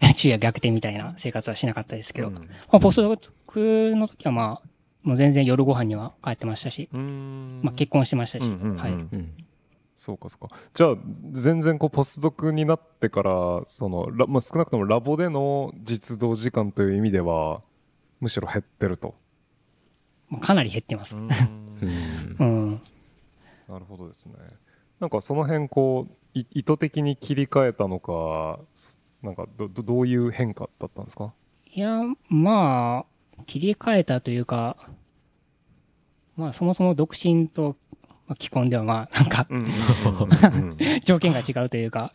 [0.16, 2.34] 昼夜逆転みたいな生活はしなかったですけど、うん。
[2.34, 2.40] ま
[2.72, 3.16] あ、ポストド
[3.46, 4.68] クの時はまあ、
[5.02, 7.60] もう全然夜ご飯には帰ってましたし、うん。
[7.62, 8.76] まあ結婚してましたし、うんうんうん。
[8.76, 8.92] はい。
[8.92, 9.34] うん。
[10.00, 10.56] そうかそうか。
[10.72, 10.96] じゃあ、
[11.32, 17.60] 全然こう、ポスドクになってから、その、ラまあ、少なくともラボでの実動時間という意味では、
[18.18, 19.14] むしろ減ってると。
[20.40, 21.14] かなり減ってます。
[21.14, 21.28] うん。
[22.38, 22.82] うん。
[23.68, 24.36] なるほどですね。
[25.00, 28.58] なんかその辺こうい意図的に切り替えたのか、
[29.22, 31.34] なんかどどどういう変化だったんですか？
[31.66, 33.04] いや、ま
[33.38, 34.76] あ、切り替えたというか、
[36.36, 37.76] まあそもそも独身と
[38.30, 42.12] まあ既婚ではまあ なんかうんうんうんうん 条件が違うというか、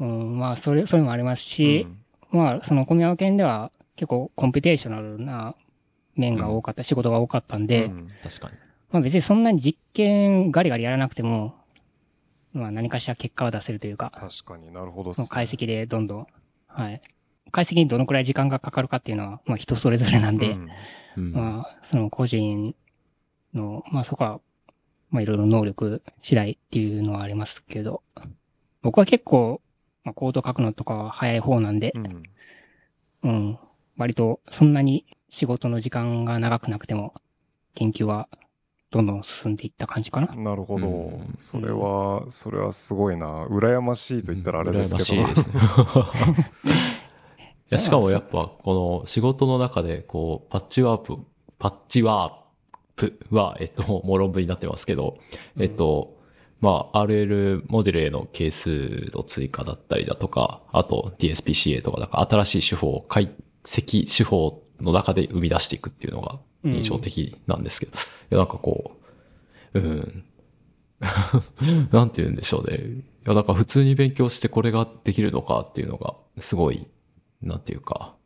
[0.00, 1.86] うん、まあそれ、それもありますし、
[2.30, 5.54] まあその小宮山県では結構コンピュテーショナルな
[6.14, 8.54] 面が多かった、仕事が多かったんで、うん確かに。
[8.90, 11.54] まあ別にそんなに実験ガリガリやらなくても、
[12.54, 16.26] まあ何かしら結果を出せるというか、確かになるほどね解析でどんどん、
[16.66, 17.02] はい。
[17.52, 20.70] 解析にどのくらい時間がかかるかっていうのは、まあ人それぞれなんで、うん
[21.16, 21.32] うん。
[21.32, 22.74] まあその個人
[23.54, 24.40] の、まあそこは、
[25.10, 28.02] まあいろいろ能力次第っていうのはありますけど、
[28.82, 29.60] 僕は結構、
[30.04, 32.22] まあコード書くのとかは早い方なんでう、ん。
[33.22, 33.58] うん、
[33.96, 37.14] 割とそんなに仕事の時間が長くなくても、
[37.74, 38.28] 研究は
[38.90, 40.28] どんどん進んでいった感じかな。
[40.34, 41.36] なるほど、うん。
[41.38, 43.46] それはそれはすごいな。
[43.46, 45.48] 羨ましいと言ったらあれですけど、羨ましいです。
[45.48, 45.60] ね。
[47.68, 51.18] いや、しかもやっぱ、この仕事の中で、こう、パッチワープ、
[51.58, 52.45] パッチワー
[52.96, 55.18] プは、えっと、もう論文になってますけど、
[55.58, 56.16] えっと、
[56.60, 63.30] まあ、RL モデルへの係数の追加だったりだとか、あと DSPCA とか、だから新しい手法、解
[63.64, 67.96] 析手法の中で生み出していくっていうのが印象的なんですけど、い
[68.30, 68.96] や、なんかこ
[69.74, 70.24] う、うん、
[71.92, 72.76] なんて言うんでしょうね。
[72.76, 76.86] いや、なんか普通に勉強してこれができるのかっていうのが、すごい、
[77.42, 78.14] なんていうか、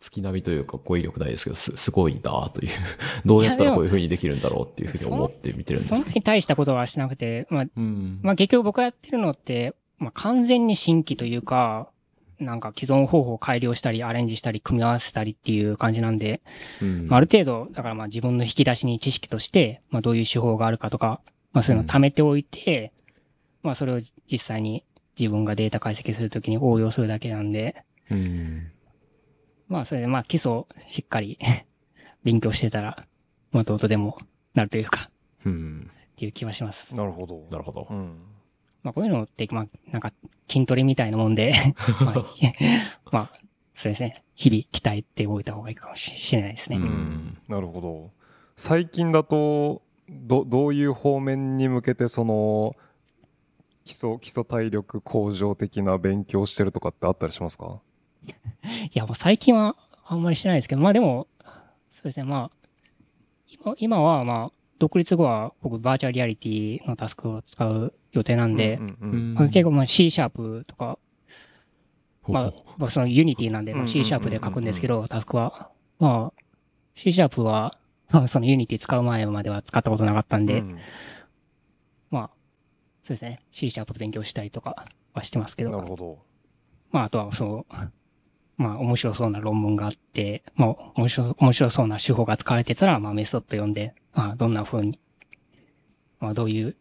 [0.00, 2.70] 月並みというか語彙力ないですけど、す、すごいなという。
[3.24, 5.94] どうやったらこういう風にできるんだろうっていうふうに思って見てるんです。
[5.94, 8.20] そんなに大したことはしなくて、まあ、うん。
[8.22, 11.88] まあ結局僕がやってるのって、まあ完全に新規というか、
[12.40, 16.40] なんか既存方法を改良したり、アレンジしたり、組み合わせたりっていう感じなんで、
[16.82, 21.20] うんまあ、ある程度、だからまあ自分の引き出しに知識として、まあどういう手法があるかとか、
[21.52, 22.92] まあそういうのを貯めておいて、
[23.62, 24.84] まあそれを実際に
[25.18, 28.70] 自分がデータ解析するときに応用するだけなんで、うん。
[29.68, 31.38] まあそれでまあ基礎をしっかり
[32.24, 33.06] 勉強してたら、
[33.52, 34.18] まあどうとでも
[34.54, 35.10] なるというか、
[35.44, 35.90] うん。
[36.12, 36.94] っていう気はします。
[36.94, 37.94] なるほどなるほどう。
[37.94, 38.18] ん
[38.82, 40.12] まあこういうのって、まあなんか
[40.48, 41.52] 筋トレみたいなもんで、
[42.04, 42.24] まあ、
[43.10, 43.38] まあ、
[43.74, 44.22] そうですね。
[44.34, 46.76] 日々鍛えておいた方がいいかもしれないですね。
[46.76, 48.10] ううんんなるほど
[48.56, 52.76] 最近だとどどういう方面に向けてその
[53.84, 57.80] 基礎基礎体力向上的な勉強してるとかってあったりしますか？
[58.26, 61.26] いや、もう最近はあんまりしてないですけど、まあでも、
[61.90, 62.68] そうですね、まあ、
[63.48, 69.32] 今今はまあ、独立後は僕バーチャルリアリティのタスクを使う予定なんで、うんうんううん。
[69.32, 70.98] んまあ結構まあ C シャープとか、
[72.26, 72.50] ま
[72.80, 75.70] あその Unity なんで、まあ、C シャープで書くんですけど、タスクは。
[75.98, 76.42] まあ、
[76.96, 77.78] C シャープは、
[78.10, 80.78] まあその Unity 使う前までは使ったことなかったんで、うん。
[82.10, 82.30] まあ、
[83.02, 86.18] そうですね、C シャープ勉強したりとかはしてますけど、なるほど。
[86.90, 87.74] まああとはそう、
[88.56, 94.98] まあ面白そうな論文があって、まあ面白面白そうな手法が使われてたら、まあメソッド読んで、まあどんな風に、
[96.20, 96.76] まあどういう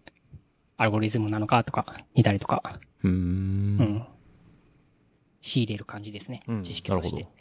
[0.78, 2.62] アルゴリズムなのかとか見たりとか、
[3.04, 3.10] うー。
[3.10, 3.78] うんん。
[3.78, 4.02] なる
[5.42, 6.42] 仕入れる感じですね。
[6.48, 7.10] うん知識として。
[7.10, 7.24] ほど。
[7.24, 7.34] だか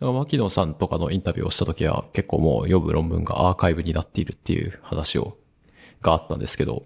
[0.00, 5.38] ら、牧野さんとかのインタビューをしたときは、結構もう読む論文がアーカイブになっているっていう話を、
[6.02, 6.84] があったんですけど、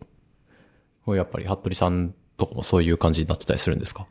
[1.08, 4.06] やっぱり、服部さんとかもそういう感じになってたりするんですか？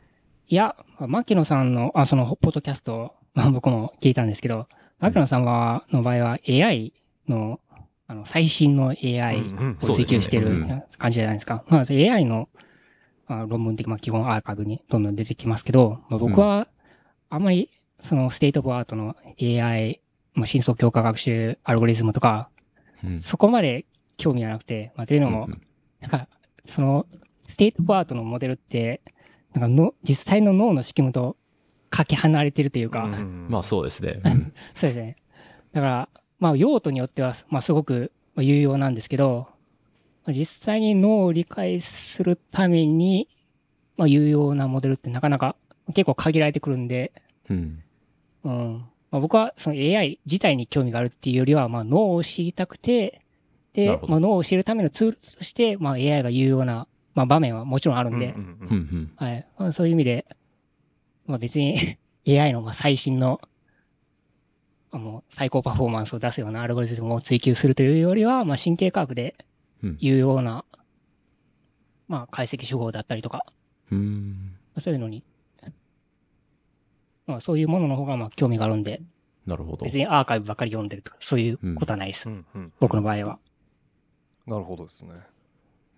[0.52, 6.92] いや、まあ牧野さんの、あ、その、ポッドキャスト、 まあ僕も聞いたんですけど、牧野さんは、の場合は AI
[7.26, 7.58] の、
[8.06, 10.66] あの、最新の AI うんうんを追求してる
[10.98, 11.64] 感じじゃないですか。
[11.68, 12.50] まあ、AI の、
[13.28, 16.68] まあ、論文的、まあ、基本アーカイブにどんどん出てきますけど、まあ、僕は、
[17.30, 20.02] あんまり、その、 state of the art の AI、
[20.34, 22.50] まあ、深層強化学習アルゴリズムとか、
[23.02, 23.20] うん。
[23.20, 23.86] そこまで
[24.18, 25.62] 興味はなくて、まあ、というのもう、ん
[26.00, 26.28] なんか、
[26.62, 27.06] その、
[27.44, 29.00] state of the art のモデルって、
[29.54, 31.36] なんかの、実際の脳の仕組みと
[31.90, 34.20] かけ離れてるというか、うんまあそうですね。
[34.24, 35.16] うんそうですね。
[35.72, 39.48] だから、まあ用途によっては、まあすごくまあ有用なんですけど、
[40.24, 43.28] まあ実際に脳を理解するために、
[43.96, 45.56] まあ有用なモデルってなかなか
[45.88, 47.12] 結構限られてくるんで、
[47.50, 47.82] うん。
[48.44, 48.84] うん。
[49.10, 53.20] まあ、僕はその AI 自体に興味があるっていうよりは、まあ脳を知りたくて、
[53.74, 59.12] でまあ脳を知るためのツールとして、まあ AI が有用な、まあ場面はもちろんあるんで、うんうんううんん。
[59.16, 59.46] はい。
[59.58, 60.26] まあ、そういう意味で、
[61.26, 63.40] まあ別に AI のまあ最新の、
[64.90, 69.34] あの、最高パフォーマンスを出すようなアルゴリズムを追求するというよりは、まあ神経科学で
[69.82, 70.64] うん有用な、
[72.08, 73.44] まあ、解析手法だったりとか、
[73.90, 74.56] うーん。
[74.78, 75.24] そういうのに、
[77.26, 79.00] まあ、そういうものの方が、まあ、興味があるんで、
[79.46, 79.96] なるほど別。
[79.96, 82.28] にアーカイブばっかり読んでるとか、そういうことはないです。
[82.28, 82.72] うんうん。
[82.80, 83.38] 僕の場合は。
[84.46, 85.14] なるほどですね。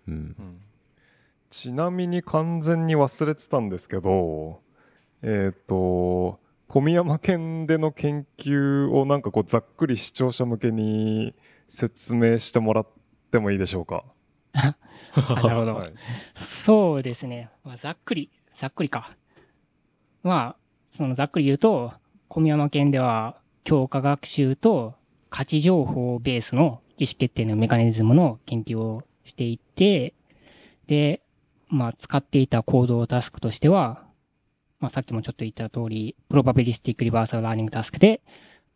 [0.07, 0.13] うん。
[0.13, 0.61] うん
[1.57, 4.59] ちなみに完全に忘れてたんですけど、
[5.21, 6.37] えっ、と、
[6.67, 11.33] 小宮山県での研究をなんかこうざっくり視聴者向けに
[11.69, 12.87] 説明してもらっ
[13.31, 14.03] てもいいでしょうか？
[14.53, 14.75] あ
[15.13, 15.75] なるほど。
[15.75, 15.93] はい。
[16.35, 17.49] そうですね。
[17.63, 19.15] まあ、ざっくり、ざっくりか。
[20.23, 21.93] まあ、そのざっくり言うと、
[22.27, 24.95] 小宮山県では強化学習と
[25.29, 30.13] 価値情報ベースの意思決定のメカニズムの研究をしていて、
[30.87, 31.21] で、
[31.67, 34.05] まあ、使っていた行動タスクとしては、
[34.79, 38.21] まあ、さっきもちょっと言った通り、プロバビリスティックリバーサルラーニングタスクで、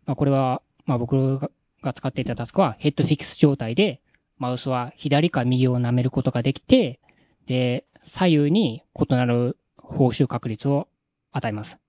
[0.06, 1.50] まあ、これは、まあ、僕が
[1.82, 4.02] が使っていたタスクはヘッドフィックス状態で、
[4.38, 7.00] マウスは左か右を舐めることができて、
[7.46, 10.88] で、左右に異なる報酬確率を
[11.32, 11.80] 与えます。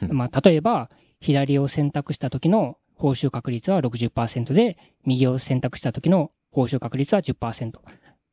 [0.00, 0.90] うんまあ、例えば、
[1.20, 7.72] 左を選択した時の報酬確率は60%で、右を選択した時の報酬確率は10%。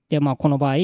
[0.09, 0.77] で、まあ、この場合、あ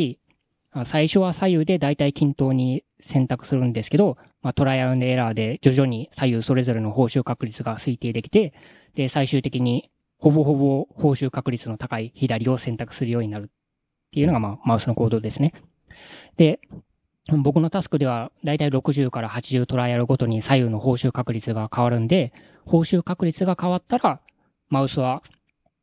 [0.84, 8.54] 最初は左右で大体均等に選択するんですけど、まあ、トライアンドエラーで徐々に左右それぞれの報酬確率が推定できて、
[8.96, 13.48] で、最終的にほぼほぼ報酬確率の高い左を選択するようになるっ
[14.12, 15.54] ていうのが、まあ、マウスの行動ですね。
[16.36, 16.60] で、
[17.30, 22.34] 僕のタスクでは、だいたい60から80トライアルごとに左右の報酬確率が変わるんで、
[22.66, 24.20] 報酬確率が変わったら、
[24.70, 25.24] マウスは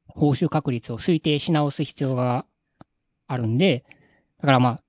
[0.07, 2.45] 報酬確率を推定し直す必要が
[3.27, 3.85] あるんで、
[4.43, 4.83] だからまあ、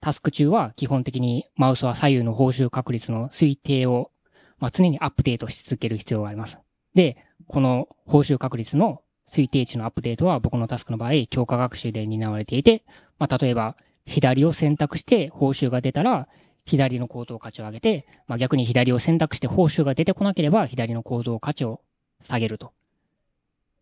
[0.00, 4.10] タスク中は基本的にマウスは左右の報酬確率の推定を、
[4.58, 6.58] まあ、常にアップデートし続ける必要があります。
[6.94, 7.16] で、
[7.48, 12.84] この報酬確率の推定値のアップデートは僕のタスクの場合、強化学習で担われていて、
[13.18, 16.28] まあ、例えば、左を選択して報酬が出たら、
[16.64, 21.80] 左の行動価値を上げて、まあ、逆に左を選択して報酬が出てこなければ、左の行動価値を
[22.20, 22.72] 下げると。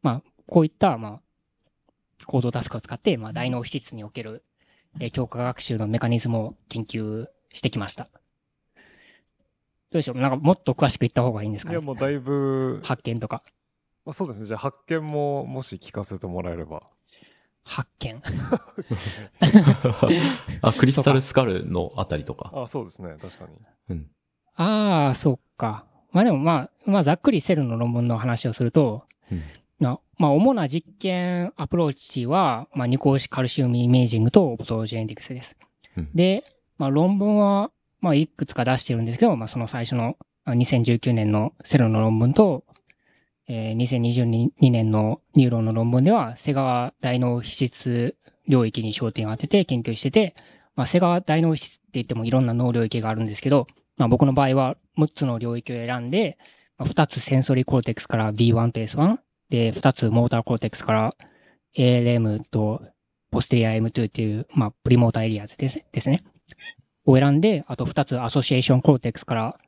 [0.03, 1.21] まあ、こういった、まあ、
[2.27, 4.45] 行動タスクを使って、まあ、大脳皮質における、
[5.01, 8.05] えー強化学習のメカニズムを研究してきました。
[8.05, 8.11] ど
[9.93, 10.19] うでしょう？
[10.19, 11.79] なんかもっと詳しく言った方がいいんですかね？
[11.79, 13.43] いやもうだいぶ、発見とか。
[14.05, 14.47] まあ、そうですね。
[14.47, 16.83] じゃあ発見ももし聞かせてもらえれば。
[17.65, 18.21] 発見？
[20.63, 22.51] あ、クリスタルスカルのあたりとか。
[22.55, 23.17] あ、そうですね。
[23.21, 23.53] 確かに。
[23.91, 24.07] うん。
[24.57, 25.85] ああ、そっか。
[26.13, 29.43] まあでもまあ、まあざっくりセルの論文の話をすると、うん
[29.81, 35.57] なまあ主な実験アプローチは、まあ二項子カルシウムイメージングとオプトジェネティクスです。
[35.97, 36.45] うんで、
[36.79, 37.71] まあ論文は、
[38.01, 42.65] まあいくつか出してるんですけど、まあその最初のあ2019年の Cell の論文と、
[43.47, 48.17] えー2022年の Neuron の論文では、背側大脳皮質
[48.49, 50.35] 領域に焦点を当てて研究してて、
[50.75, 53.67] まあ、背側大脳皮質って言ってもいろんな脳領域があるんですけど、
[53.97, 56.39] まあ、僕の場合は6つの領域を選んで、
[56.79, 59.19] まあ、2つ sensory cortex から V1 と S1、
[59.51, 61.15] で、2つ motor cortex から
[61.77, 62.83] ALM と
[63.31, 66.25] ポステリア M2 っていう、まあ、プリモーターエリアーズですですね。
[67.05, 69.59] を選んで、あと2つアソシエーションコルテックスから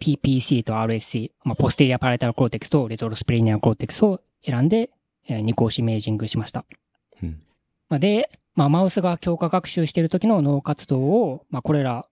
[0.00, 4.90] PPC と RSC、まあ、ポステリアパレタルコルテックスとレトロスプレニアコルテックスを選んで、
[5.28, 6.64] えー二項子イメージングしました。
[7.22, 7.40] うん。
[7.88, 12.06] まあ、で、まあ、マウスが強化学習している時の脳活動を、まあ、これら、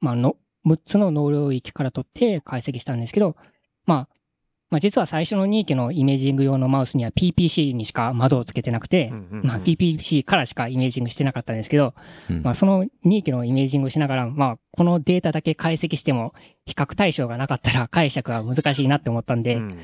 [0.00, 0.36] まあ、の、
[0.66, 3.36] 6つの脳領域から取って解析したんですけど、
[3.86, 4.15] まあ、
[4.68, 11.94] まあ、実は最初の2期のイメージング用のマウスには PPC にしか窓をつけてなくて、まあ、PPC からしかイメージングしてなかったんですけど、
[12.28, 12.42] うん。
[12.42, 19.78] まあ、その2期のイメージングをしながら、まあ、このデータだけ解析しても、比較対象がなかったら解釈は難しいなって思ったんで、うん。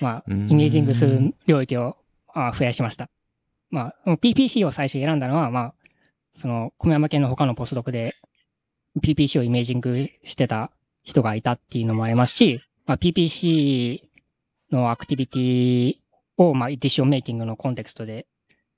[0.00, 0.50] まあ、うん。
[0.50, 1.96] イメージングする領域を
[2.34, 3.08] あ増やしました。
[3.70, 5.74] まあ、PPC を最初選んだのは、まあ、
[6.34, 8.16] その、小山県の他のポスドクで、
[9.00, 10.72] PPC をイメージングしてた
[11.04, 14.02] 人がいたっていうのもありますし、まあ、PPC
[14.74, 15.94] のアクティビティ
[16.36, 18.26] を、まあ、ディションメイキングのコンテクストで、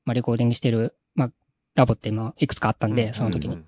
[0.05, 1.31] まあ、レコーディングしてる、まあ、
[1.75, 3.63] ラボって、まあ、いくつかあったんで、その時に。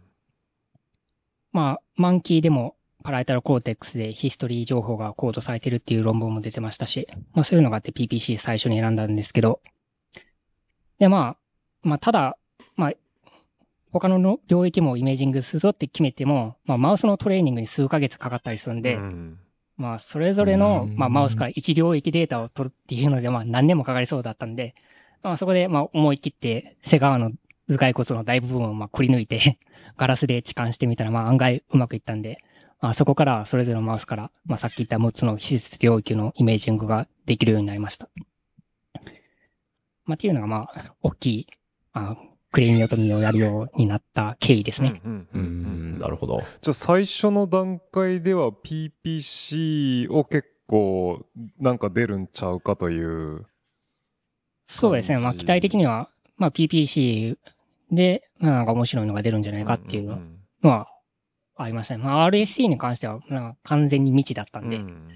[1.52, 9.60] まあ、マンキーでもパライタルコーテックスでヒストリー情報がコードされてるっていう論文も出てましたし、まあそういうのがあって PPC 最初に選んだんですけど、
[10.98, 11.36] でまあ、
[11.82, 12.36] まあただ、
[12.76, 12.92] まあ、
[13.92, 19.38] 他のの領域もイメージングするぞって決めても、まあマウスのトレーニングに数ヶ月かかったりするんで、うん
[19.78, 24.74] まあそれぞれの、うんまあマウスから1領域データを取るっていうので、まあ何年もかかりそうだったんで、
[25.22, 27.30] まあそこでまあ思い切って背側の
[27.68, 29.58] 頭蓋骨の大部分をまあくり抜いて、
[29.96, 32.38] ガラスで置換してみたらまあ案外うまくいったんで、
[32.80, 38.08] まあそこからそれぞれのマウスから、まあさっき言った6つの皮質領域のイメージングができるようになりました。
[40.06, 41.46] まあっていうのがまあ大きい、
[41.92, 42.16] あ
[42.50, 45.00] クレーニオトミーをやるようになった経緯ですね。
[45.04, 46.42] うんうんなるほど。
[46.62, 51.26] じゃあ最初の段階では PPC を結構
[51.58, 53.46] なんか出るんちゃうかという。
[54.66, 55.18] そうですね。
[55.18, 57.36] まあ、期待的には、まあ、PPC
[57.90, 60.18] で、まあ、なんか面白いのが出るんじゃないかっていう
[60.62, 60.88] のは
[61.56, 62.04] ありましたね。
[62.04, 65.08] まあ、RSC に関しては、なんか完全に未知だったんで、うん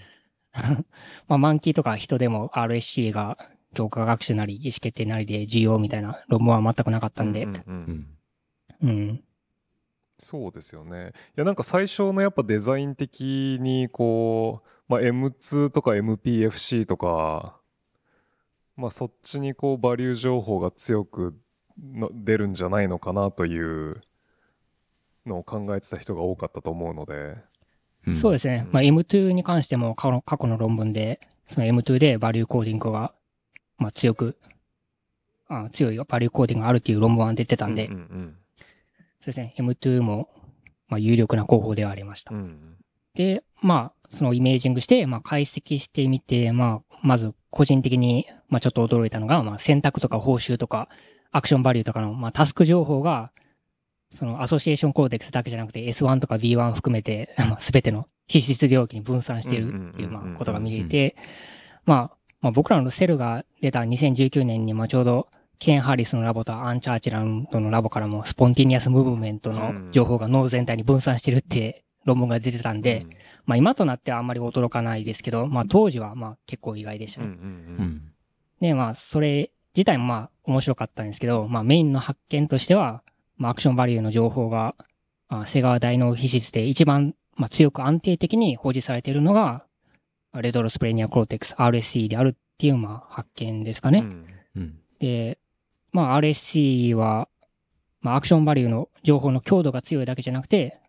[1.29, 3.39] まあ、マンキーとか人でも RSC が
[3.75, 8.17] 強化学習なり意思決定なりで重要みたいな論文は全くなかったんで、うんうんううんん。
[8.83, 9.25] うん。
[10.19, 11.13] そうですよね。
[11.37, 17.57] いやなんか最初のやっぱデザイン的にこう、まあ、M2 とか MPFC とか、
[18.77, 21.35] まあそっちにこうバリュー情報が強く
[21.83, 24.01] の出るんじゃないのかなという
[25.27, 27.37] のを考えてた人が多かったと思うので。
[28.21, 28.67] そうですね。
[28.73, 33.15] まあ、M2 に関しても過去の過去の論文で、その M2 でバリューコーディングが、
[33.83, 34.37] まあ、強く、
[35.49, 38.37] あ強いバリューコーディングがあるっていう論文は出てたんで、うんうん
[39.21, 39.55] そうですね。
[39.57, 40.29] M2 も、
[40.89, 42.35] まあ、有力な候補ではありました。
[42.35, 42.77] うんうん
[43.15, 50.89] で、まあ、そのイメージングして、まあ、解析してみて、まあ、まず個人的に、まあ、ちょっと驚いたのが、まあ、選択とか報酬とか、
[51.31, 53.33] アクションバリューとかの、まあ、タスク情報が、
[54.11, 61.17] その association cortex だけじゃなくて S1 とか V1 含めて、まあ、すべての皮質領域に分散しているっていう、まあ、ことが見えて、
[61.87, 65.29] まあ、まあ、僕らの Cell が出た2019年に、まあ、ちょうど、
[65.59, 73.07] ケン・ハリスのラボとアン・チャーチランドのラボからも、 spontaneous movement の情報が脳全体に分散してるって論文が出てたんで、
[73.47, 77.27] まあ今となってはあんまり驚かないですけど、まあ当時はまあ結構意外でしたね。
[77.27, 78.03] うんうんううんん。
[78.61, 83.05] で、まあそれ自体もまあ面白かったんですけど、まあメインの発見としては、
[83.37, 84.75] まあ action value の情報が、
[85.29, 89.65] まあ、背側大脳皮質で一番、まあ、強く安定的に保持されているのが、
[90.41, 94.01] retrosplenial cortex RSC であるっていうまあ発見ですかね。
[94.01, 94.27] うん
[94.57, 94.79] うん。
[94.99, 95.39] で、
[95.93, 97.29] まあ RSC は、
[98.01, 100.81] まあ action value の情報の強度が強いだけじゃなくて、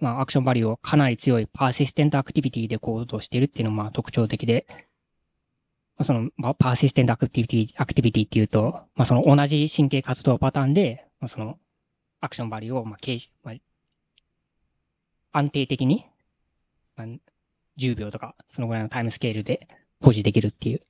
[0.00, 11.58] まあ action value をかなり強い persistent activity でコードしているっていうのがまあ特徴的で、まあ、その、まあ、 persistent activity、activity っていうと、まあその同じ神経活動パターンで、まあその
[12.20, 13.54] アクションバリューをまあ形式、まあ、
[15.32, 16.06] 安定的に、
[16.96, 17.06] まあ、
[17.78, 19.68] 10秒とかそのぐらいのタイムスケールで
[20.00, 20.80] 保持できるっていう、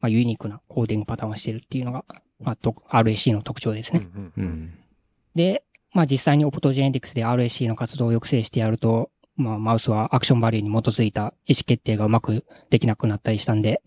[0.00, 2.04] まあユニークなコーディングパターンをしているっていうのが、
[2.40, 4.08] まあ、と RSC の特徴ですね。
[4.14, 4.78] うんうんうん。
[5.34, 13.82] で、まあ実際にオプトジェネティクスで RSC の活動を抑制してやると、まあマウスはアクションバリューに基づいた意思決定がうまくできなくなったりしたんで、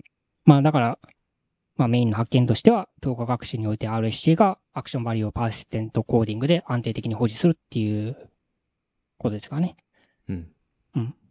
[0.46, 1.00] まあだから、
[1.76, 8.30] まあメインの発見としては、強化学習において RSC がアクションバリューをパーシステントコーディングで安定的に保持するっていう
[9.18, 9.76] ことですかね。
[10.28, 10.48] うん。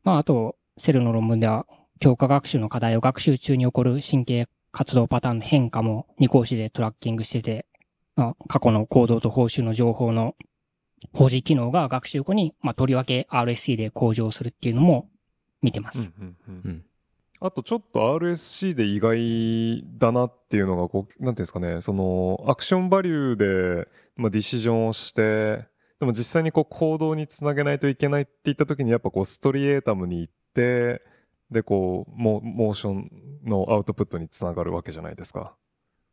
[0.08, 0.12] うん。
[0.12, 1.66] まああと、セルの論文では、
[2.00, 7.66] 強化学習の課題を学習中に起こる神経活動パターンの変化も二項子でトラッキングしてて、
[8.16, 10.34] まあ、過去の行動と報酬の情報の
[11.12, 15.08] 保持機能が学習後に、まあ、とりわけ RSC で向上するっていうのも
[15.62, 15.98] 見てます。
[15.98, 16.84] うんうんうんうん。
[17.40, 25.64] あとちょっと RSC で意外だなっていうのがこうなんていうんですかねそのアクションバリューで、まあ、ディシジョンをして
[26.00, 31.02] でも実際にこう行動につなげないといけないって言った時にやっぱこうストリエータムに行って
[31.50, 33.10] でこうモモーション
[33.44, 35.56] のアウトプットにつながるわけじゃないですか、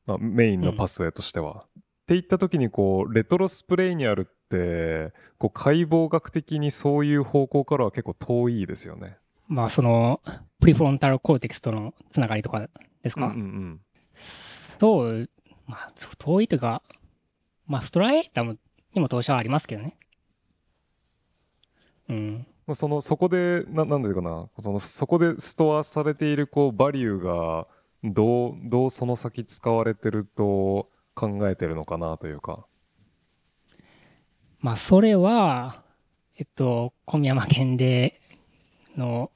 [0.06, 1.66] まあ、メインのパスウェイとしては。
[1.68, 9.18] って言った時にこうレトロスプレイニアルってこう解剖学的にそういう方向からは結構遠いですよね。
[9.48, 10.22] まあ、その、
[10.60, 12.68] プリフロンタルコーテクスとのつながりとか
[13.04, 13.82] ですか、うんうんうん
[14.80, 15.30] そう、
[15.68, 16.82] まあ、遠いというか、
[17.66, 18.58] まあ、ストライタム
[18.96, 19.98] にも投資はありますけどね。
[22.10, 22.48] うん。
[22.66, 27.68] まあそのそこでななんていうかなそのそこでストアされているこうバリューが
[28.04, 32.66] どうどうその先使われてると考えてるのかなというか。
[34.60, 35.84] まあ、それは、
[36.38, 38.20] えっと、小宮山県で
[38.98, 39.30] の、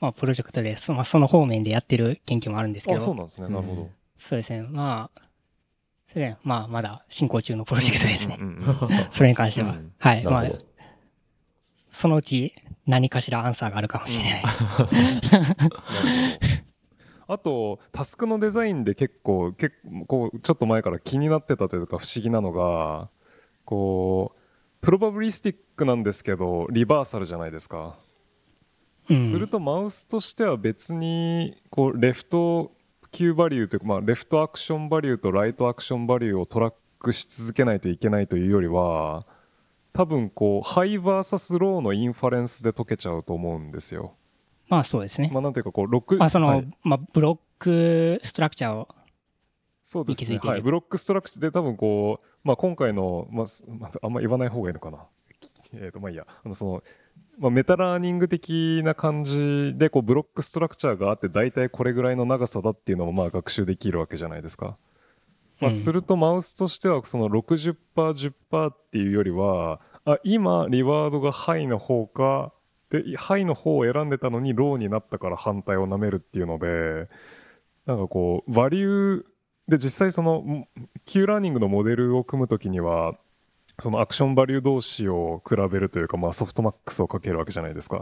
[0.00, 3.90] まあ、プロジェクトで、そ,、まあ、その方面でやってる研究もあるんですけど、あそうなんですね、うんなるほど。
[4.16, 4.62] そうですね。
[4.62, 5.22] まあ、
[6.12, 8.38] それ、まあ、まだ進行中のプロジェクトですね。
[9.10, 9.70] それに関しては。
[9.70, 10.24] うんはい。
[10.24, 10.44] まあ。
[11.90, 12.54] そのうち
[12.86, 14.42] 何かしらアンサーがあるかもしれない。
[14.42, 16.60] なるほど
[17.32, 19.76] あとタスクのデザインで結構結
[20.08, 23.08] 構ちょっと前から気になってたというか不思議なのが
[23.64, 24.40] こう
[24.80, 27.98] probabilistic なんですけど reversal じゃないですか。
[29.08, 32.72] うんするとマウスとしては別にこうレフト
[33.12, 39.26] Q バリューというか、まあ、 left action value と right action value を track し続けないといけないというよりは
[39.92, 44.14] 多分こう high versus low の inference で解けちゃうと思うんですよ。
[44.68, 45.30] まあ、そうですね。
[45.32, 48.88] まあなんていうかこう6まあ、その、はいまあ、 block structure を
[49.82, 50.38] そうですね。
[50.44, 50.62] はい。
[50.62, 55.04] block structure で多分こう、まあ今回の、まあ、すまあ、あんま言わない方がいいのかな。
[55.72, 56.26] えっ、と、まあいいや。
[56.44, 56.82] あの、その、
[57.38, 64.76] まあ meta learning 的な感じで、こう、 block structure があって、大体これぐらいの長さだっていうのも、まあ学習できるわけじゃないですか。
[65.60, 72.52] まあ、うんするとマウスとしては、その60%、10%っていうよりは、あ、今、 reward が high の方か、
[72.90, 77.08] で、 high の方を選んでたのに low になったから反対を舐めるっていうので、
[77.86, 79.24] なんかこう、 value、
[79.68, 80.68] で、実際その、ん
[81.04, 83.14] Q ラーニングのモデルを組むときには、
[83.80, 87.96] その action value 同士を比べるというか、まあ softmax をかけるわけじゃないですか。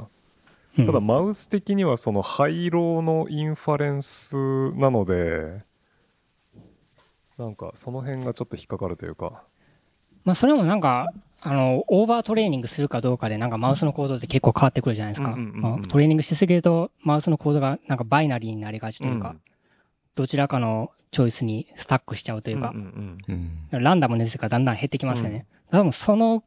[0.79, 4.37] うんただマウス的にはその high low の inference
[4.75, 5.65] なので、
[7.37, 9.43] なんかその辺がちょっと引っかかるというか。
[10.25, 11.09] まあ、それもなんか、
[11.41, 15.37] あの、 overtraining するかどうかで、なんかマウスの行動って結構変わってくるじゃないですか。
[15.89, 19.41] トレーニングしすぎると、マウスの行動がなんか binary になりがちというか、うん
[20.15, 23.83] どちらかの choice に stuck しちゃうというかうん、うんうんうん。
[23.83, 25.47] ランダムの率がだんだん減ってきますよね。
[25.71, 26.45] 多分その、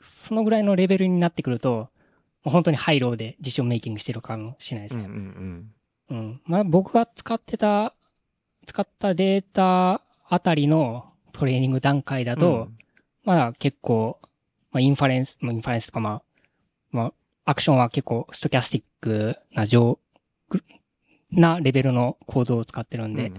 [0.00, 1.88] そのぐらいのレベルになってくると、
[2.44, 5.18] もう本当に high low で decision making してるかもしれないですうんうんうね。
[5.18, 5.70] ん
[6.10, 6.40] うん。
[6.44, 7.94] まあ僕が使ってた、
[8.66, 12.68] 使ったデータあたりのトレーニング段階だと、
[13.24, 14.18] まだ結構、
[14.72, 16.22] まあインファレンス、まあインファレンスとかまあ、
[16.90, 17.12] まあ
[17.46, 19.98] アクションは結構ストキャスティックな上、
[21.30, 23.30] なレベルのコードを使ってるんで、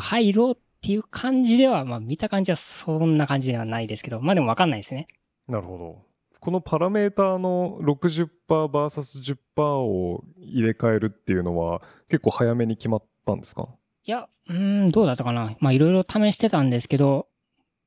[0.00, 5.08] ハイローっていう感じでは、まあ見た感じはそんな感じではないですけど、まあでもわかんないですね。
[5.48, 6.02] なるほど。
[6.40, 11.80] このパラメーターの 60%vs10% を入れ替えるっていうのは
[12.10, 13.66] 結構早めに決まったんですか？
[14.04, 15.56] いや、うーん、どうだったかな。
[15.58, 17.28] まあいろいろ試してたんですけど、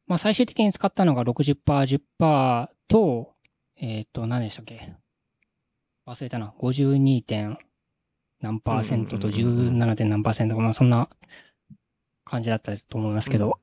[0.07, 1.55] まあ最終的に使ったのが60%、
[2.19, 3.33] 10%と、
[3.79, 4.95] えっ、と、何でしたっけ？
[6.07, 6.55] 忘れたな。
[6.59, 7.23] 52.
[7.23, 7.59] 点
[8.41, 9.95] 何パーセントとうんうんうんうん 17.
[9.95, 11.09] 点何パーセントか、まあそんな
[12.27, 13.59] 感じだったと思いますけど、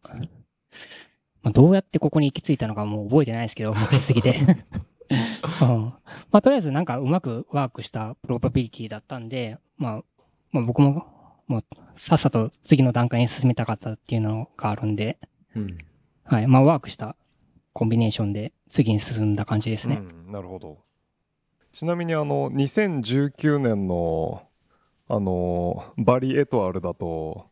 [1.42, 4.36] まあどうやってここに行き着いたのかもう覚えてないですけど、昔すぎて。
[5.60, 5.92] うん
[6.30, 10.02] まあとりあえずなんかうまくワークしたプロバビリティだったんで、まあ、
[10.50, 11.06] まあ僕も
[11.46, 11.64] もう
[11.96, 15.18] さっさと次の段階に進めたかったっていうのがあるんで、
[15.54, 15.78] うん。
[16.24, 16.46] はい。
[16.46, 17.16] まあワークした
[17.72, 19.96] コンビネーションで次に進んだ感じですね。
[19.96, 20.78] うん、なるほど。
[21.72, 24.44] ちなみにあの、2019年の、
[25.08, 27.50] あの、バリ・エトワルだと、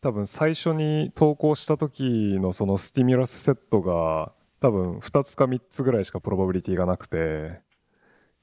[0.00, 7.60] 多分最初に投稿した時のそのスティミュラスセットが、多分2つか3つぐらいしか probability がなくて、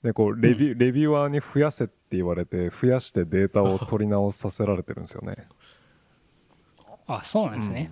[0.03, 5.47] で、こう、レビュー、 reviewer に増やせって言われて、増やしてデータを取り直させられてるんですよね。
[7.08, 7.91] あ、そうなんですね。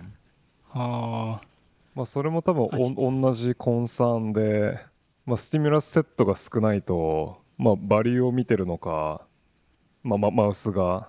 [0.70, 1.46] ああ。
[1.94, 4.78] まあ、それも多分お同じ concern で、
[5.26, 9.26] まあ、 stimulus set が少ないと、まあ、 value を見てるのか、
[10.02, 11.08] まあ、まマウスが、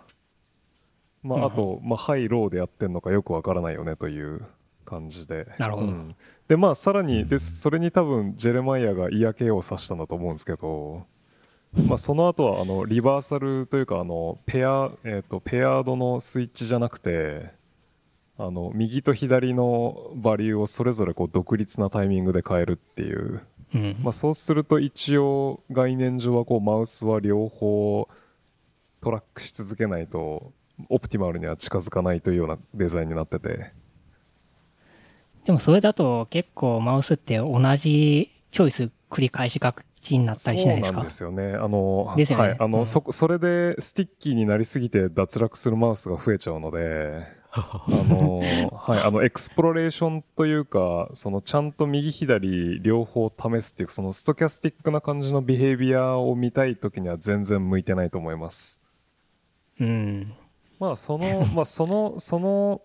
[1.26, 4.45] まあ、あと、まあ、 high、low でやってんのかよくわからないよねという
[4.86, 5.47] 感じで。
[5.57, 5.88] なるほど。
[5.88, 6.15] うん。
[6.47, 11.05] で、まあ、さらに、で、それに多分、ジェレマイアが嫌気をさしたんだと思うんですけど、
[11.88, 17.51] まあ、その後は、あの、リバーサルというか、あの、ペア、えっ、と、ペアードのスイッチじゃなくて、
[18.38, 23.41] あの右と左のバリューをそれぞれこう独立なタイミングで変えるっていう、
[23.73, 23.97] うん。
[24.01, 28.09] まあ、そうすると一応概念上はこうマウスは両方
[29.01, 30.51] トラックし続けないと
[30.89, 33.71] optimal には近づかないというようなデザインになってて。
[35.45, 40.88] でもそれだと結構マウスって同じ choice 繰り返しがちになったりしないですか？
[40.88, 41.53] そうなんですよね。
[41.53, 42.26] あのね。
[42.26, 42.55] はい。
[42.59, 42.86] あの、うん。
[42.86, 48.39] そこそれで sticky になりすぎて脱落するマウスが増えちゃうので あの
[48.73, 58.81] はい、あの exploration というかそのちゃんと右左両方試すっていうその stochastic な感じの behavior を見たい時には全然向いてないと思います。
[59.80, 60.34] うん。
[60.86, 62.82] まあその まあそのその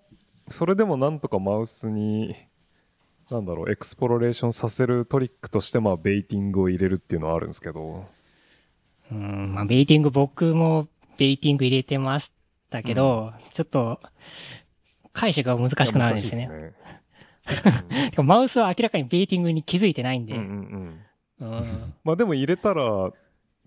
[0.48, 2.34] それでもなんとかマウスに
[3.30, 8.06] なんだろうエクスプロレーションさせるトリックとしてまあベイティングを入れるっていうのはあるんですけど。
[9.12, 12.32] うん、まあベイティング僕もベイティング入れてまし
[12.70, 14.00] たけど、ちょっと
[15.12, 16.48] 解釈が難しくなるんですね。
[16.48, 16.72] 難
[17.52, 18.10] しいですね。
[18.10, 20.34] てかマウスは明らかにベイティングに気づいてないんで。
[20.34, 21.00] うんうん
[21.40, 21.52] うん。
[21.52, 21.94] うん。
[22.04, 23.12] まあでも入れたら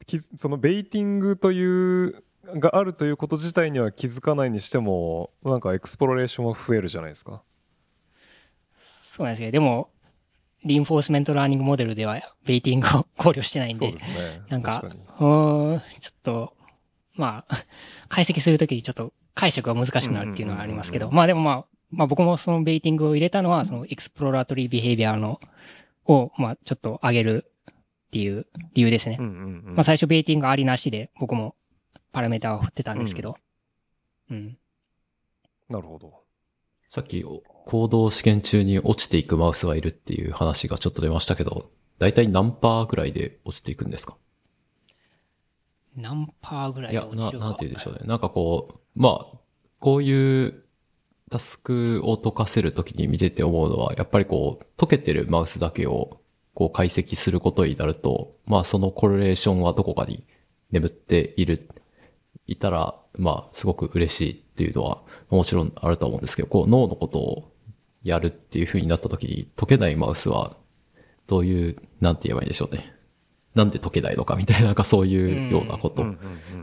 [0.06, 7.42] きその baiting というがあるということ自体には気づかないにしてもなんか exploration は増えるじゃないですか。
[9.16, 9.90] そうなんですけど、でも、
[10.66, 14.42] reinforcement learning model では baiting を考慮してないんでそうで、すね。
[14.50, 15.02] なんか、確かに。
[15.02, 16.54] うーん、ちょっと、
[17.16, 17.66] まあ、
[18.08, 25.40] 解析するときにちょっと解釈が難しくなるっていうのはありますけど、まあでもまあ、まあ僕もその baiting を入れたのは、その exploratory behavior の、
[26.06, 27.76] を、まあちょっと上げるっ
[28.12, 29.18] ていう理由ですね。
[29.20, 29.34] うんうん
[29.68, 29.76] うん。
[29.76, 31.56] まあ最初ベイティングありなしで僕も
[32.14, 33.36] パラメータを振ってたんですけど、
[34.32, 34.58] うん。
[35.70, 36.14] なるほど。
[36.90, 44.16] さっき行動試験中に落ちていくマウスがいるっていう話がちょっと出ましたけど、だいたい何パーぐらいで落ちていくんですか？
[45.96, 47.46] 何パーぐらいいや、な、で落ちるか。
[47.46, 48.02] なんて言うんでしょうね。
[48.06, 49.38] なんかこう、まあ、
[49.80, 50.64] こういう
[51.32, 56.22] タスクを解かせるときに見てて思うのは、やっぱりこう、解けてるマウスだけを
[56.54, 60.26] こう解析することになると、まあそのコレレーションはどこかに
[60.72, 61.70] 眠っている、
[62.48, 67.52] いたら、まあすごく嬉しいっていうのはもちろんあると思うんですけど、こう脳のことを
[68.04, 70.58] やるっていう風になったときに解けないマウスは、
[71.28, 72.94] どういう、なんて言えばいいんでしょうね。
[73.56, 76.06] なんで解けないのかみたいな、なんかそういうようなこと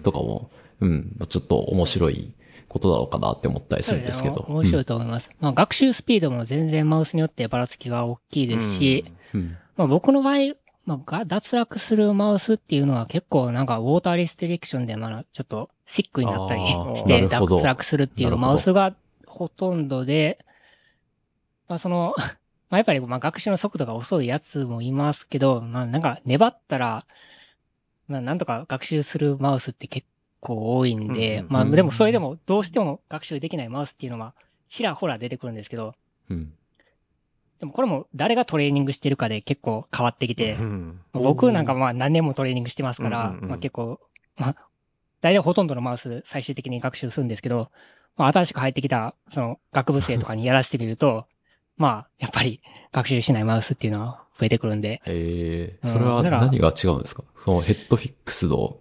[0.02, 0.50] とかも、
[0.80, 2.34] うん、ちょっと面白い
[2.68, 4.44] ことなのかなって思ったりするんですけど。
[4.48, 5.30] 面白いと思います。
[5.40, 9.40] まあ、学習スピードも全然マウスによってばらつきが大きいですし、うん。
[9.40, 10.54] うんまあ、僕の場合、
[10.90, 20.44] まあが、脱落するマウスっていうのは結構なんかウォーターリストリクションでまだちょっとシックになったりして脱落するっていうマウスがほとんどで、
[21.68, 22.14] まあその、
[22.70, 27.06] まあやっぱりまあ学習の速度が遅いやつもいますけど、まあなんか粘ったら、
[28.08, 30.08] まあなんとか学習するマウスって結
[30.40, 34.34] 構多いんで、まあでもそれでもどうしても学習できないマウスっていうのは
[34.68, 35.94] ちらほら出てくるんですけど、
[36.28, 36.52] うん。
[37.60, 41.00] でもこれも誰がトレーニングしてるかで結構変わってきて、うん。
[41.12, 43.48] 僕なんかまあ何年もトレーニングしてますから、うんうんうん。
[43.50, 44.00] まあ結構、
[44.36, 44.56] まあ、
[45.20, 47.70] 大体ほとんどのマウス最終的に学習するんですけど、
[48.16, 51.26] まあ新しく入ってきた、その学部生とかにやらせてみると、
[51.76, 52.60] まあ、やっぱり
[52.92, 55.90] 学習しないマウスっていうのは増えてくるんで、ええうん。
[55.92, 57.24] それは何が違うんですか？
[57.36, 58.78] そのヘッドフィックスの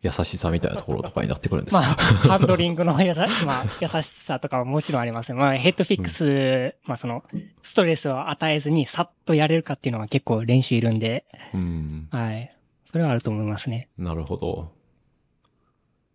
[0.00, 5.38] 優しさみたいなところとかになってくるんですまあ、か、ハンドリングのやさ、 まあ、優しさとかはもちろんありますね。
[5.38, 7.24] まあ、ヘッドフィックス、まあその、
[7.62, 12.08] ストレスを与えずにさっとやれるかっていうのは結構練習いるんで、うん。
[12.12, 12.54] はい。
[12.90, 13.88] それはあると思いますね。
[13.98, 14.72] なるほど。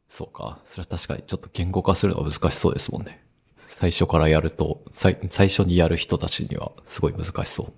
[0.08, 0.60] そうか。
[0.66, 3.24] それは確かにちょっと言語化するのは難しそうですもんね。
[3.58, 7.74] 最初からやると、最最初にやる人たちにはすごい難しそ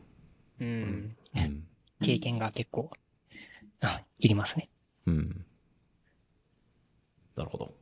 [0.59, 0.63] う。
[0.63, 1.15] うん。
[1.35, 1.63] うん。
[2.01, 2.91] 経験が結構、
[3.81, 4.69] あ、いりますね。
[5.07, 5.44] うん。
[7.35, 7.73] なるほど。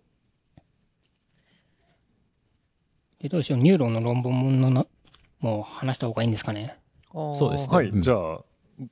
[3.20, 4.86] で、どうしよう、 Neuron の論文のな、
[5.40, 6.78] もう話した方がいいんですかね。
[7.14, 8.40] そうですねはい、うんじゃあ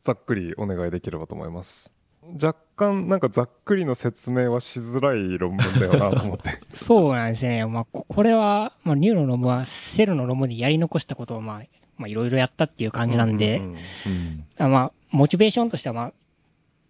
[0.03, 1.95] ざっくりお願いできればと思います
[2.39, 7.65] 若干なんかざっくりの説明はしづらい論文だよなと思って そうなんですね。
[7.65, 11.61] まあ、ここれは、まあ、 Neuron の論文は、 Cell の論文でやり残したことを、まあ、
[11.97, 14.45] まあ、いろいろやったっていう感じなんで、ううんうん。
[14.59, 16.13] あまあ、モチベーションとしては、まあ、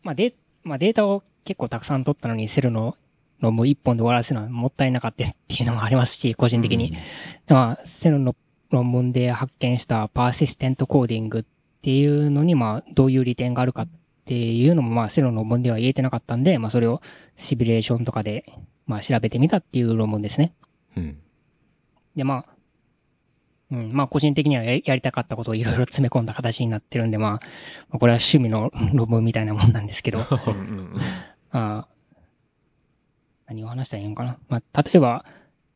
[0.03, 2.97] まあ、デまあ、データを結構たくさん取ったのに、 Cell の
[3.41, 6.93] 論文一本で終わらせるのはもったいなかったっていうのもありますし、個人的に。
[7.47, 8.35] まあ、 Cell の
[8.69, 11.43] 論文で発見した persistent coding っ
[11.81, 13.89] ていうのに、まあ、どういう利点があるかっ
[14.25, 17.01] ていうのも、まあ、 Cell の論文では言えてなかったんで、まあ、それを
[17.35, 18.45] シミュレーションとかで、
[18.85, 20.53] まあ、調べてみたっていう論文ですね。
[20.95, 21.17] うん。
[22.15, 22.51] で、まあ、
[23.71, 27.39] うん、まあ、個人的にはややりたかったことをいろいろ詰め込んだ形になってるんで、まあ、ま
[27.93, 30.61] あこれは趣味の論文みたいなもんなんですけど、うんうんう
[30.97, 31.01] ん
[31.53, 31.87] あ
[33.51, 34.37] 何を話したらいいのかな？
[34.47, 35.25] まあ、例えば、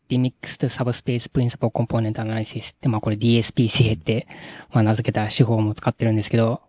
[0.09, 4.27] Remixed Subspace Principal Component Analysis って、まあこれ DSPCA って、
[4.71, 6.61] まあ名付けた手法も使ってるんですけど、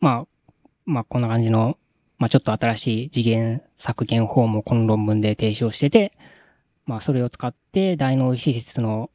[0.00, 0.52] まあ、
[0.86, 1.78] まあこんな感じの、
[2.18, 6.12] まあちょっと新しい次元削減法もこの論文で提唱してて、
[6.84, 9.10] まあそれを使って大脳皮質の、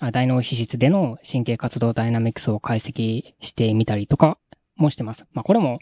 [0.00, 4.38] あ大脳皮質での神経活動ダイナミクスを解析してみたりとか
[4.74, 5.24] もしてます。
[5.34, 5.78] まあこれも、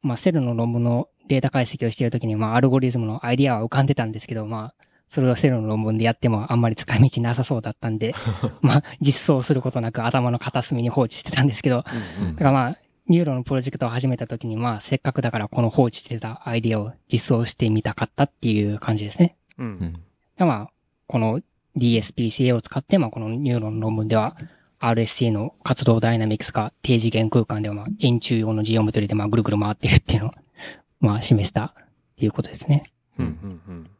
[0.00, 8.14] まあ Cell の論文のデータ解析をしているときに、まあアルゴリズムのアイディアは浮かんでたんですけど、まあそれを Cell の論文でやってもあんまり使い道なさそうだったんで、
[8.62, 11.84] まあ実装することなく頭の片隅に放置してたんですけど、
[12.20, 12.78] うんだからまあ、
[13.08, 19.36] Neuron のプロジェクトを始めたときに、まあせっかくだからこの放置してたアイディアを実装してみたかったっていう感じですね。
[19.58, 20.02] うん
[20.38, 20.70] うまあ、
[21.06, 21.40] この
[21.76, 24.36] DSPCA を使って、まあこのニューロンの論文では、
[24.82, 30.32] RSA の活動ダイナミクスが低次元空間では、まあ、円柱用のジオメトリで、まあ、ぐるぐる回ってるっていうのを、
[31.02, 31.74] まあ、示したっ
[32.16, 32.84] ていうことですね。
[33.18, 33.90] うんうんうん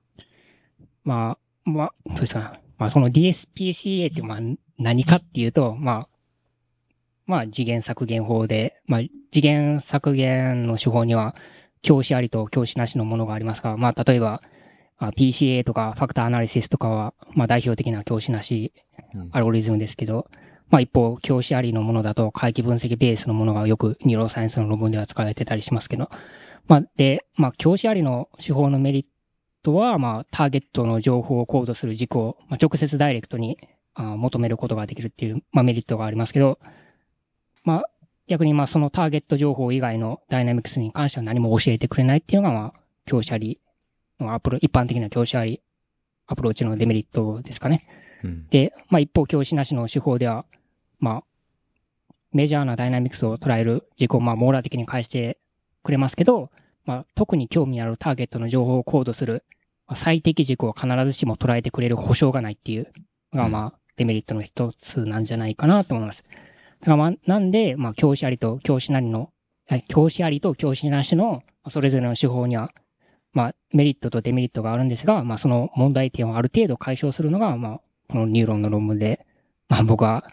[1.04, 2.62] まあ、まあ、どうですかね。
[2.78, 4.38] まあ、その DSPCA って、まあ、
[4.78, 6.08] 何かっていうと、まあ、
[7.26, 9.00] まあ、次元削減法で、まあ、
[9.32, 11.34] 次元削減の手法には、
[11.82, 14.40] 教師ありと教師なしのものがありますが、まあ、例えば、
[14.98, 18.72] あ PCA とか factor analysis とかは、まあ、代表的な教師なし
[19.14, 20.30] うんアルゴリズムですけど、
[20.70, 26.08] まあ一方、教師ありのものだと回帰分析ベースのものがよく neuroscience の論文では使われてたりしますけど、
[26.66, 29.06] まあで、まあ教師ありの手法のメリッ
[29.62, 33.58] トは、まあターゲットの情報をコードする軸を、まあ、直接ダイレクトに
[33.94, 36.58] あ求めることができるっていう、まあメリットがありますけど、
[37.64, 37.84] まあ
[38.28, 43.60] 逆にまあそのターゲット情報以外のダイナミクスに関しては何も教えてくれないっていうのが、まあ教師あり
[44.20, 45.60] のアプロ、一般的な教師あり
[46.26, 47.86] アプローチのデメリットですかね。
[48.22, 48.46] うん。
[48.48, 50.44] で、まあ一方、教師なしの手法では、
[50.98, 51.24] まあ、
[52.32, 55.38] メジャーなダイナミクスを捉える軸をまあ網羅的に返して
[55.82, 56.50] くれますけど、
[56.84, 59.44] まあ特に興味あるターゲットの情報をコードする、
[59.86, 62.92] まあ、最適軸を必ずしも捉えてくれる保証がないっていう
[63.32, 66.24] のがまあデメリットの一つなんじゃないかなと思います。
[66.80, 69.30] だからまあなんで、まあ教師ありと教師なりの、
[69.70, 72.72] え教師ありと教師なしのそれぞれの手法には
[73.32, 77.80] まあ、メリットとデメリットがあるんですが、まあ、その問題点をある程度解消するのが、まあ、
[78.10, 79.24] この Neuron の論文で、
[79.68, 80.30] まあ、僕は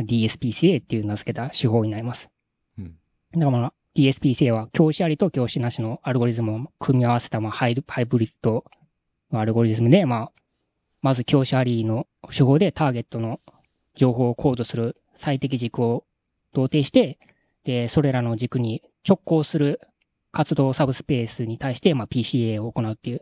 [0.00, 2.30] DSPCA っていう名付けた手法になります。
[2.78, 2.96] うん。
[3.34, 8.64] だからまあ、DSPCA は教師ありと教師なしのアルゴリズムを組み合わせた、まあ、ハイハイブリッド
[9.30, 10.32] のアルゴリズムで、まあ、
[11.02, 13.40] まず教師ありの手法でターゲットの
[13.94, 16.04] 情報をコードする最適軸を
[16.52, 17.18] 同定して、
[17.64, 19.80] で、それらの軸に直行する
[20.30, 23.20] 活動サブスペースに対して、まあ、PCA を行うっていう、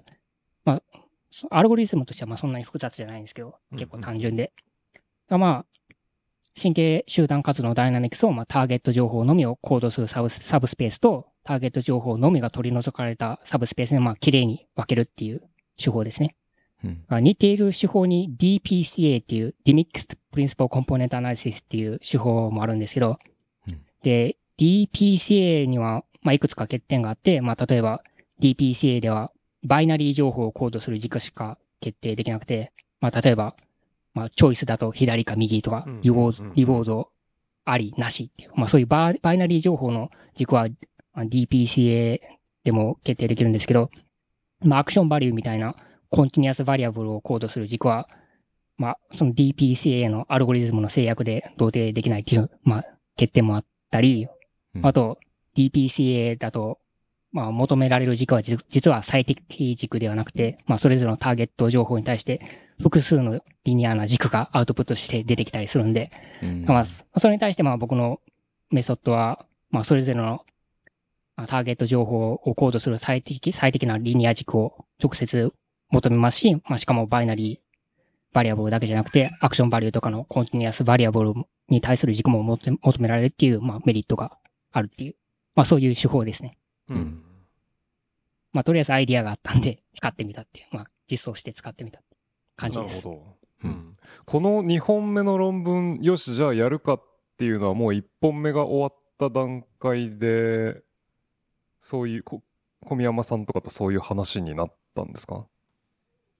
[0.64, 0.82] まあ、
[1.30, 4.52] そアルゴリズムとしてはまあそんなに複雑じゃないんですけど、結構単純で。
[5.28, 5.69] がまあ、
[6.60, 15.42] 神経集団活動のダイナミクスを、まあ、ターゲット情報のみをコードするサブスサブスペースと、ターゲット情報のみが取り除かれたサブスペースに、まあ、綺麗に分けるっていう
[15.76, 16.36] 手法ですね。
[16.84, 17.04] うん。
[17.08, 23.18] まあ似ている手法に DPCA っていう Demixed Principal Component Analysis っていう手法もあるんですけど、
[23.68, 28.02] うんで、DPCA には、まあ、いくつか欠点があって、まあ、例えば
[28.40, 29.30] DPCA では
[29.62, 33.56] バイナリー情報をコードする軸しか決定できなくて、まあ、例えば、
[34.14, 37.10] まあ、チョイスだと左か右とかうん、リボード、リボード
[37.64, 40.68] あり、なしっていう、まあ、そういうババイナリー情報の軸は
[41.12, 42.20] まあ DPCA
[42.64, 43.90] でも決定できるんですけど、
[44.62, 45.74] まあ、アクションバリューみたいな
[46.10, 48.08] コンティニアスバリアブルをコードする軸は、
[48.76, 52.84] まあ、その DPCA のアルゴリズムの制約で同定できないっていう、まあ、
[53.16, 54.28] 欠点もあったり、
[54.74, 54.86] うん。
[54.86, 55.18] あと、
[55.56, 56.78] DPCA だと、
[57.32, 62.40] まあ、求められる軸は実実は最適軸ではなくて、まあ、それぞれのターゲット情報に対して、
[62.82, 66.10] 複数のリニアな軸がアウトプットして出てきたりするんで、
[66.42, 68.20] うんまあ、そそれに対して、まあ、僕の
[68.70, 70.44] メソッドは、まあ、それぞれの
[71.36, 75.52] まあターゲット情報をコードする最適、最適なリニア軸を直接
[75.90, 77.70] 求めますし、まあ、しかもバイナリー
[78.32, 81.34] バリアブルだけじゃなくて、アクションバリューとかのコンティニアスバリアブル
[81.68, 84.36] に対する軸も求め求められるっていう、まあ、メリットが
[84.72, 85.14] あるっていう、
[85.54, 86.56] まあ、そういう手法ですね。
[86.90, 87.22] うん。
[88.52, 92.16] まあ、とりあえずアイディアがあったんで、 使ってみたっていう、まあ、実装して使ってみたって
[92.56, 92.96] 感じです。
[92.96, 93.36] なるほど。
[93.64, 93.96] ううんん。
[94.26, 97.02] この2本目の論文、よし、じゃあやるかっ
[97.36, 100.82] ていうのはもう1本目が終わった段階で、
[101.80, 102.42] そういう、こ
[102.82, 105.46] 小宮山さんとかとそういう話になったんですか？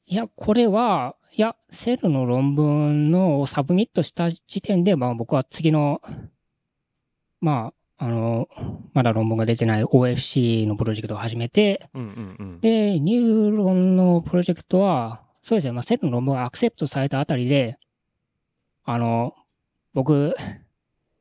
[0.07, 6.01] いや、これは、いや、セルの論文のをサブミットした時点で、まあ僕は次の、
[7.41, 8.49] まあ、あの、
[8.95, 12.61] まだ論文が出てない OFC のプロジェクトを始めて、うんうんうん。
[12.61, 17.79] で、ニューロンのプロジェクトは、そうですね、まあセルの論文がアクセプトされたあたりで、
[18.85, 19.35] あの、
[19.93, 20.35] 僕、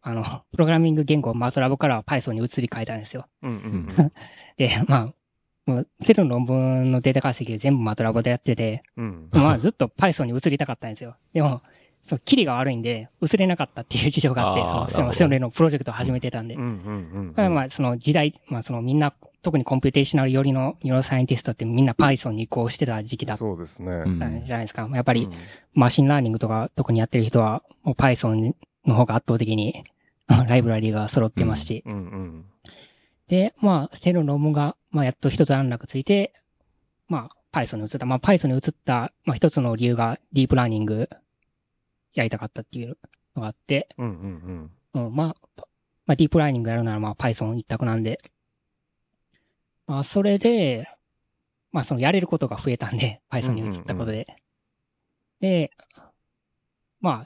[0.02, 3.28] あの、プログラミング言語 MATLAB から Python に移り変えたんですよ。
[3.44, 4.12] うんうんうん。
[4.56, 5.14] で、まあ、
[5.66, 9.30] もうセルの論文のデータ解析で全部 MATLAB でやってて、うん。
[9.34, 11.18] まあずっと Python に移りたかったんですよ。
[11.34, 11.62] でも、
[12.02, 16.56] その、キリが悪いんで、移れなかったっていう事情があって、その、そのプロジェクトを始めてたんで。
[16.56, 16.70] うんうんう
[17.32, 17.34] ん。
[17.36, 23.92] まあまあ、その時代、まあそのみんな、特に computational 寄りのニューロサイエンティストってみんな Python に移行してた時期だったそうですね。
[24.06, 24.90] うんじゃないですか。
[24.94, 25.32] やっぱりうん
[25.74, 28.54] machine learning とか特にやってる人は、もう Python
[28.86, 29.86] の方が圧倒的に
[30.28, 31.84] ライブラリーが揃ってますし。
[31.86, 32.46] うんうん。
[33.28, 36.34] で、まあ、セルの論文が、まあ、やっと一段落ついて、
[37.08, 38.06] まあ、Python に移った。
[38.06, 41.10] まあ、Python に移った、まあ、一つの理由がディープラーニング
[42.14, 42.98] やりたかったっていう
[43.36, 45.06] のがあって、うんうんうん。
[45.06, 45.64] うん、まあ、
[46.06, 48.20] まあ、ディープラーニングやるなら、まあ、Python 一択なんで、
[49.86, 50.88] まあ、それで、
[51.72, 54.28] まあ、そのやれることが増えたんで、 Python に移ったことで。
[55.40, 55.72] で、
[57.00, 57.26] ま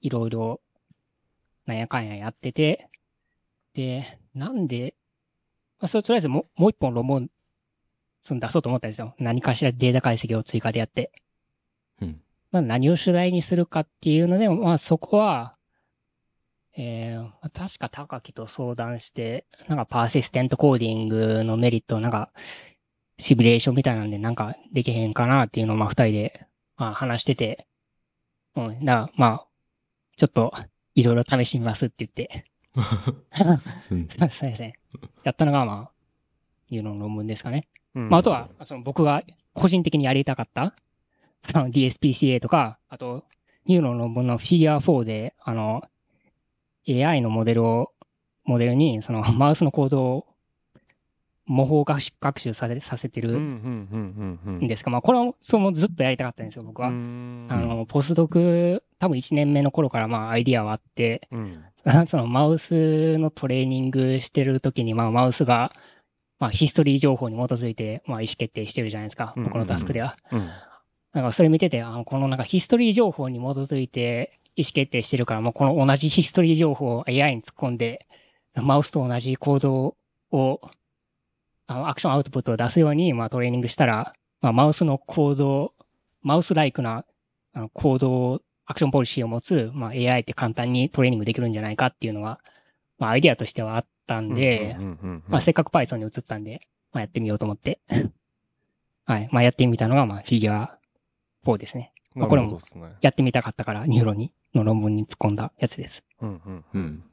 [0.00, 0.60] いろいろ、
[1.66, 2.88] なんやかんややってて、
[3.74, 4.94] で、なんで、
[5.78, 7.30] まあ、それとりあえずもうもう一本論文、
[8.20, 9.14] その出そうと思ったんですよ。
[9.18, 11.12] 何かしらデータ解析を追加でやって。
[12.00, 12.20] うん。
[12.52, 15.56] まあ、何を主題にするかっていうので、まあそこは、
[16.76, 22.30] えー、まあ確か高木と相談して、なんかパーシステントコーディングのメリットをなんか、
[23.18, 26.46] シミュレーションみたいなんでなんかできへんかなっていうのをまあ二人で、
[26.76, 27.66] まあ話してて、
[28.56, 29.46] うん、だからまあ、
[30.16, 30.52] ちょっと
[30.94, 32.44] いろいろ試してみますって言って、
[33.90, 34.78] うん そうですね。
[35.22, 35.90] やったのがまあ、
[36.68, 37.68] いうの論文ですかね。
[37.94, 39.22] うんまあ、あとは、その僕が
[39.54, 40.74] 個人的にやりたかった、
[41.42, 43.24] その dPCA とか、あと、
[43.66, 45.82] ニューロンの論文のフィギュア4で、あの、
[46.88, 47.92] AI のモデルを、
[48.44, 50.26] モデルに、その マウスのコードを、
[51.46, 54.64] 模倣学習学習させさせてうんうんるうんうんうん。
[54.64, 56.88] んですが、まあこれはそうもずっとやりたかったんですよ、僕は。
[56.88, 61.64] あの、ポスドク、多分1年目の頃からまあアイディアはあって、うん。
[62.06, 65.72] そのマウスのトレーニングしてる時に、まあマウスが、
[66.38, 70.16] まあヒストリー情報に基づいて、まあ意思決定してるじゃないですか、うんうんうん僕のタスクでは。
[70.30, 70.48] うん
[71.12, 78.06] だからそれ見てて、あの、このなんかヒストリー情報に基づいて意思決定してるから、もうこの同じヒストリー情報を AI に突っ込んで、
[78.54, 79.96] マウスと同じ行動
[80.30, 80.60] を、
[81.66, 85.74] あの、アクションアウトプットを出すように、まあトレーニングしたら、まあマウスの行動、
[86.22, 87.04] マウスライクな
[87.54, 92.38] あの行動、アクションポリシーを持つ、まあ AI って簡単にトレーニングできるんじゃないかっていうのが、
[92.98, 94.76] まあアイディアとしてはあったんで、
[95.28, 96.60] まあせっかく Python に移ったんで、
[96.92, 97.80] まあやってみようと思って。
[99.06, 99.28] はい。
[99.32, 100.79] まあやってみたのが、まあフィギュア
[101.44, 101.92] 4ですね。
[102.14, 102.58] なこれも。
[103.00, 106.04] やってみたかったから、ニューロに、の論文に突っ込んだやつです。
[106.20, 107.04] うんうんうん。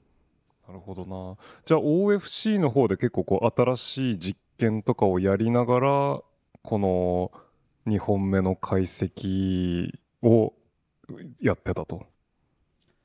[0.68, 1.38] なるほどな。
[1.66, 6.22] じゃあ OFC の方で結構こう新しい実験とかをやりながら、
[6.64, 7.32] この
[7.88, 9.92] 2本目の解析
[10.22, 10.54] を
[11.42, 12.06] やってたと。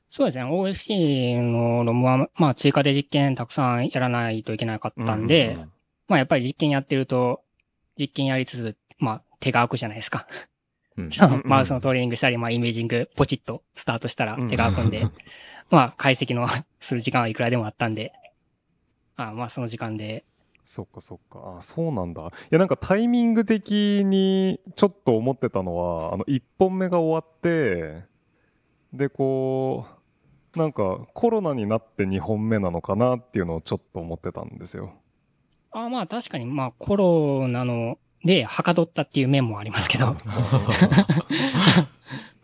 [0.09, 0.43] そうですね。
[0.43, 5.71] OFC の論文は、まあ追加で実験たくさんやらないといけなかったんで、うう
[6.07, 7.41] まあやっぱり実験やってると、
[7.97, 10.27] 実験やりつつ、まあ手が空くじゃないですか。
[10.97, 11.05] うん。
[11.05, 11.11] ん
[11.45, 15.07] マウスのトレーニングしたり、まあイメージングポチッとスタートしたらうん手が空くんで、
[15.69, 16.47] まあ解析の
[16.79, 18.13] する時間はいくらでもあったんで、
[19.15, 20.25] あまあその時間で、
[20.65, 21.55] そっかそっか。
[21.57, 22.21] あ、そうなんだ。
[22.21, 28.03] いやなんかタイミング的にちょっと思ってたのは、あの1本目が終わって、
[28.93, 29.85] でこ
[30.55, 34.93] う、なんかコロナになって2本目なのかなっていうのをちょっと思ってたんですよ。
[35.71, 40.11] あまあ確かにまあコロナのではかどったっていう面もありますけど、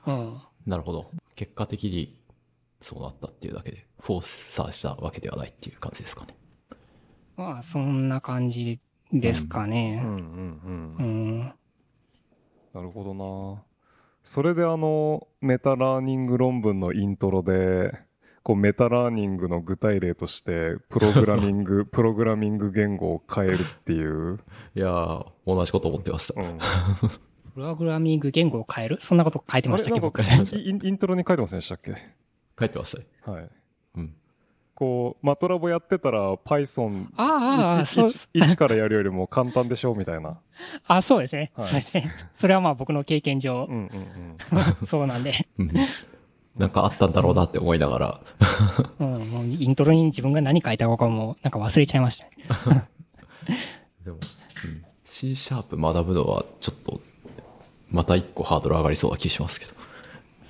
[0.08, 0.42] うん。
[0.66, 1.12] なるほど。
[1.36, 2.18] 結果的に
[2.82, 6.36] そうなったっていうだけで、フォースサーしたわけではないっていう感じですかね。
[7.38, 8.80] まあそんな感じ
[9.14, 10.02] ですかうんね。
[10.04, 10.16] うん
[10.98, 11.40] ううん。
[11.40, 11.54] ん。
[12.74, 13.14] なるほど
[13.56, 13.64] な。
[14.24, 17.94] それであの meta-learning 論文のイントロで
[18.50, 24.40] こう meta-learning の具体例としてプログラミング プログラミング言語を変えるっていう、
[24.74, 26.42] いやー、同じこと思ってました。
[26.42, 26.58] うん、
[27.54, 28.98] プログラミング言語を変える？
[29.02, 30.24] そんなこと書いてましたっけ、僕。
[30.24, 31.94] インイントロに書いてませんでしたっけ？
[32.60, 33.06] 書いてましたね。
[33.24, 33.50] はい。
[33.98, 34.16] うん。
[34.74, 39.94] こう MATLAB やってたら Python ああ、ああ、そう、1からやるよりも簡単でしょ？
[39.94, 40.40] みたいな、
[40.88, 41.52] あ、そうですね。
[41.56, 41.68] はい。
[41.68, 42.12] そうですね。
[42.34, 43.68] それはまあ僕の経験上。
[43.70, 44.38] うん、うんうん、
[44.88, 45.72] そうなんで、うん
[46.60, 48.22] なんかあったんだろうなって思いながら、
[49.00, 52.84] うん、もうイントロに自分が何書いたかもなんか忘れちゃいましたね。
[54.04, 54.20] でも、う
[54.68, 57.02] ん、C シャープ学ぶのはちょっと、
[57.90, 59.74] また一個ハードル上がりそうな気しますけど。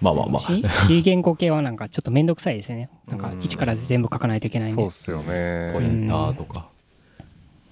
[0.02, 0.40] まあまあまあ。
[0.41, 2.90] C, C 言語系はなんかちょっとめんどくさいですね。
[3.07, 4.90] なんかうん一から全部書かないといけないんでそうっ。
[4.91, 6.69] すよポイねンターとか。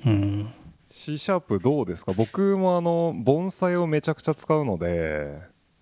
[0.06, 0.54] うん。
[0.92, 2.14] C シャープどうですか？
[2.14, 5.40] 僕もあの盆栽をめちゃくちゃ使うので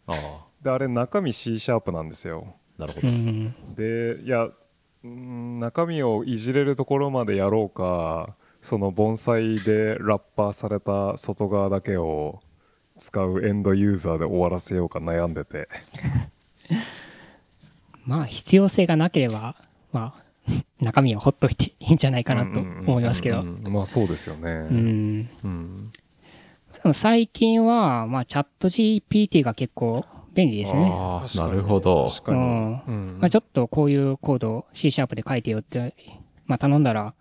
[0.08, 3.08] ああ、であれ中身 C シャープなんですようなるほど。
[3.08, 3.54] ん。
[3.76, 12.40] でいやうーん中身をいじれるところまでやろうかその盆栽でラッパーされた外側だけを
[12.98, 15.70] 使うエンドユーザーで終わらせようか悩んでて
[18.04, 19.56] まあ必要性がなければ、
[19.92, 20.26] まあ
[20.80, 23.44] 中身はほっといていいんじゃないかなと思いますけど。
[23.44, 25.30] まあそうですよねうん。
[25.44, 25.92] うん
[26.74, 30.06] でも最近は、まあチャット GPT が結構
[30.36, 30.90] 便利ですね。
[30.94, 32.08] ああ、なるほど。
[32.10, 35.96] 確かに、うんうんまあちょっとこういうコードを C シャープで書いてよって、
[36.46, 37.14] まあ頼んだら、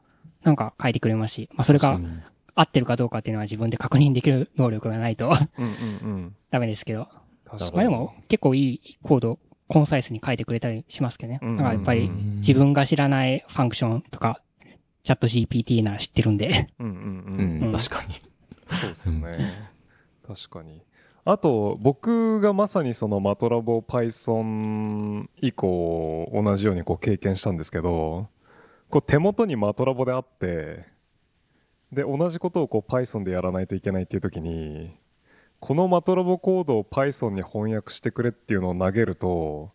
[0.42, 2.22] なんか書いてくれますし、まあそれがうん
[2.56, 5.74] 合ってるかどうかっていうのは自分で確認できる能力がないとうんうんう
[6.18, 7.08] ん ダメですけど。
[7.46, 9.38] 確かにまあでも結構いいコード、
[9.68, 11.38] コンサイスに書いてくれたりしますけどね。
[11.42, 14.40] うんだからやっぱりうん自分が知らないファンクションとか、
[15.02, 16.68] チャット GPT なら知ってるんで。
[16.78, 18.14] うんうんううんん、うん確かに。
[18.80, 19.38] そうですね。
[20.26, 20.82] 確かに。
[21.26, 28.28] あと、僕がまさにそのマトラボ Python 以降、同じようにこう経験したんですけど、
[28.90, 30.84] こう手元にマトラボであって、
[31.92, 34.94] で、同じことをこう Python でやらないといけないっていう時に、
[35.60, 39.70] この MATLAB コードを Python に翻訳してくれっていうのを投げると、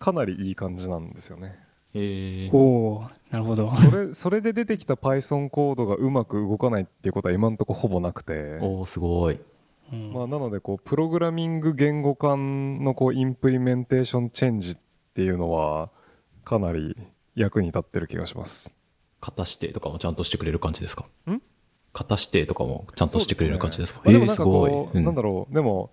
[0.00, 1.56] かなりいい感じなんですよね。
[1.94, 3.68] ええおおなるほど。
[3.68, 8.58] それ、それで出てきた Python コードがうまく動かないっていうことは今のところほぼなくて。
[8.60, 9.38] おーすごい。
[9.92, 10.12] うん。
[10.12, 14.76] まあ、なのでこうプログラミング言語間のこう implementation change っ
[15.14, 15.90] ていうのは
[16.44, 16.96] かなり
[17.34, 18.74] 役に立ってる気がします。
[19.20, 21.04] 型指定とかもちゃんとしてくれる感じですか？
[21.30, 21.40] ん？
[21.92, 24.00] 型指定とかもちゃんとしてくれる感じですか？
[24.08, 24.18] ね。
[24.18, 24.70] ええすごい。
[24.70, 25.04] う、うん。
[25.04, 25.54] なんだろう。
[25.54, 25.90] でも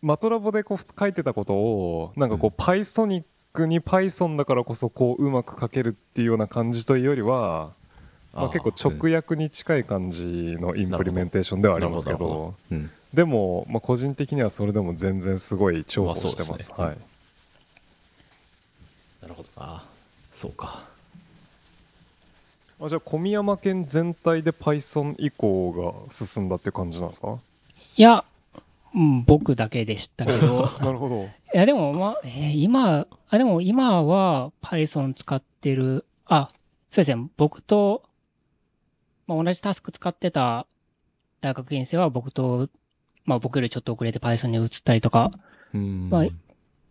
[0.00, 3.24] マトラボでこう書いてたことをなんかこう、Pythonic
[3.66, 7.72] に Python だからこそこううまく書けるっていうような感じというよりは
[8.32, 10.24] まあ、結構直訳に近い感じ
[10.60, 12.54] のインプリメンテーションではありますけど。
[12.70, 12.90] うん。
[13.14, 16.96] でも、まあ、個人的にはそれでも全然すごい重宝してます,、すねはい。
[19.22, 19.84] なるほどな。
[20.32, 20.82] そうか。
[22.80, 25.72] あじゃあ小宮山県全体で Python 移行
[26.08, 27.38] が進んだって感じなんですか？
[27.96, 28.24] いや、
[28.94, 31.24] うん、僕だけでしたけど、 なるほど。
[31.24, 36.50] いやでも、まあ、えー今、あ、でも今は Python 使ってる、あ、
[36.90, 38.04] そうですね、僕と、
[39.26, 40.66] まあ、同じタスク使ってた
[41.40, 42.68] 大学院生は僕と、
[43.28, 45.30] まあ僕よりちょっと遅れて Python に移ったりとか、
[45.74, 46.08] うん。
[46.10, 46.26] まあ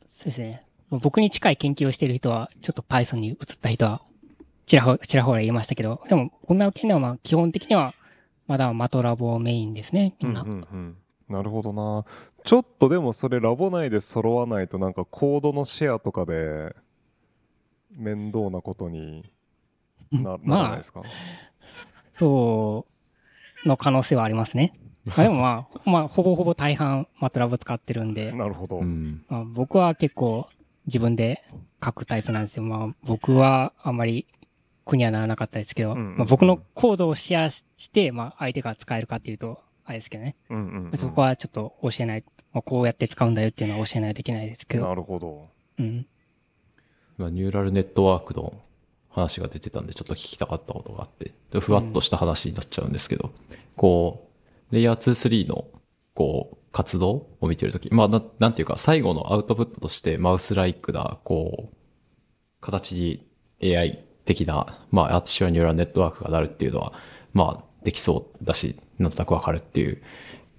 [0.05, 0.64] そうですね。
[0.89, 4.01] 僕に近い研究をしてる人は、ちょっと Python に移った人は、
[4.68, 7.93] ちらほ、ちらほら言いましたけど、でも、こんな件ではまあ基本的には、
[8.45, 10.43] まだマトラボメインですね、みんな。
[10.43, 10.97] うんうんうん
[11.27, 12.05] なるほどな
[12.45, 16.73] ちょっとでもそれラボ内で揃わないとなんかコードのシェアとかで
[17.91, 19.30] 面倒なことに
[20.09, 21.01] な,、ならないまあで、すか？
[22.18, 22.85] そ
[23.65, 24.72] う、の可能性はありますね。
[25.16, 29.24] まあでもまあ、まあ、ほぼほぼ大半マトラボ使ってるんで、なるほど、うん。
[29.30, 30.48] まあ、僕は結構
[30.86, 31.44] 自分で
[31.84, 32.64] 書くタイプなんですよ。
[32.64, 34.26] まあ僕はあんまり
[34.86, 40.36] 苦にはならなかったですけど、うんうんうんまあ、僕のコードをシェアして、まあ相手が使えるかっていうと、あれですけどね。
[40.50, 42.24] うんうんうんそこはちょっと教えない、
[42.54, 44.88] まあ、こうやって使うんだよっていうのは教えないといけないですけど。
[44.88, 45.48] なるほど
[45.80, 46.06] うん。
[47.18, 48.54] まあ、ニューラルネットワークの
[49.10, 53.32] 話が出てたんで、ちょっと聞きたかったことがあって、でふわっとした話になっちゃうんですけど、
[53.76, 54.27] こう、
[54.72, 55.65] レイヤー2、3の、
[56.14, 61.76] こう、活動を見てるとき、まあな、なんていうか、最後のアウトプットとして、マウスライクな、こう、
[62.61, 63.27] 形に
[63.64, 66.94] AI 的な、まあ、アーティシュアルニューラルネットワークがなるっていうのは、
[67.34, 70.02] まあ、できそうだし、なんとなくわかるっていう、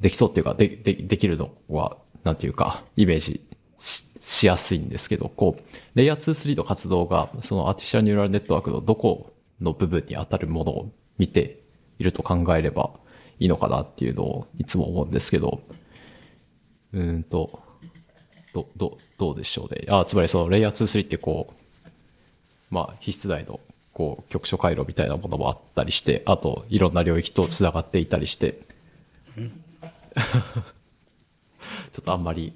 [0.01, 3.45] できそうっていうか、で、で、できるのは、なんていうか、イメージ
[3.79, 5.63] ししやすいんですけど、こう、
[5.95, 11.63] レイヤー2、3の活動が、そのアーティシャルニューラルネットワークのどこの部分に当たるものを見て
[11.99, 12.91] いると考えれば
[13.41, 15.61] いいのかなっていうのをいつも思うんですけど、
[16.93, 17.63] うーんと、
[18.53, 19.85] ど、ど、どうでしょうね。
[19.89, 21.55] あ、つまりそのレイヤー2、3ってこう、
[22.71, 23.61] まあ、必須内の、
[23.93, 28.61] こう、局所回路みたいなものもあったりして、あと、いろんな領域と繋がっていたりして、
[31.93, 32.53] ちょっとあんまり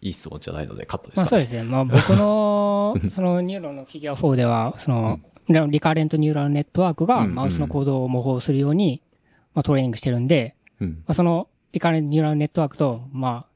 [0.00, 1.24] いい質問じゃないのでカットですか、ね。
[1.24, 1.62] まあそうですね。
[1.62, 9.02] まあ 僕の、そのニューロンのフィギュア4では、その、 recurrent neural network がマウスの行動を模倣するように、
[9.54, 10.88] まあトレーニングしてるんで、うん。
[10.90, 13.54] まあその recurrent neural network と、まあ、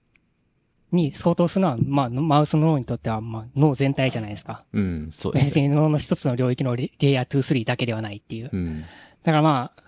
[0.91, 4.65] に相当するのは、まあ、マウスの脳にとっては、まあ、脳全体じゃないですか。
[4.73, 5.47] うん、そうですね。
[5.47, 8.51] 別に脳の一つの領域のレ、レイヤー2、3だけではないっていう。
[8.53, 8.81] うん。
[8.81, 8.87] だ
[9.25, 9.83] からまあ、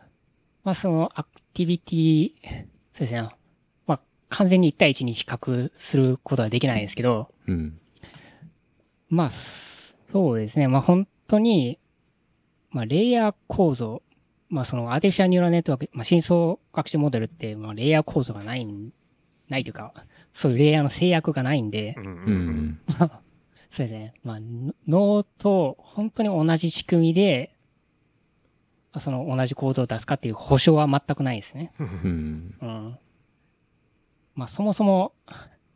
[0.63, 2.33] まあその activity、
[2.93, 3.29] そうですね。
[3.87, 7.79] まあ完全に1対1に比較することはできないんですけど、うん。
[9.09, 10.69] まあそうですね。
[10.69, 11.79] まあ本当に、
[12.71, 14.03] まあレイヤー構造、
[14.51, 18.93] まあそのアーティフィシャルニューラルネットワーク、まあ深層学習モデルって、まあレイヤー構造がないん、
[19.49, 19.95] ないというか、
[20.33, 21.97] そういうレイヤーの制約がないんで。
[23.71, 24.15] そうですね。
[24.25, 27.55] まあ、の脳と本当に同じ仕組みで、
[28.99, 31.73] その同じ行動を出すかっていう保証は全くないですね。
[31.79, 32.57] うん。
[32.61, 32.99] うん。
[34.35, 35.13] まあ、そもそも、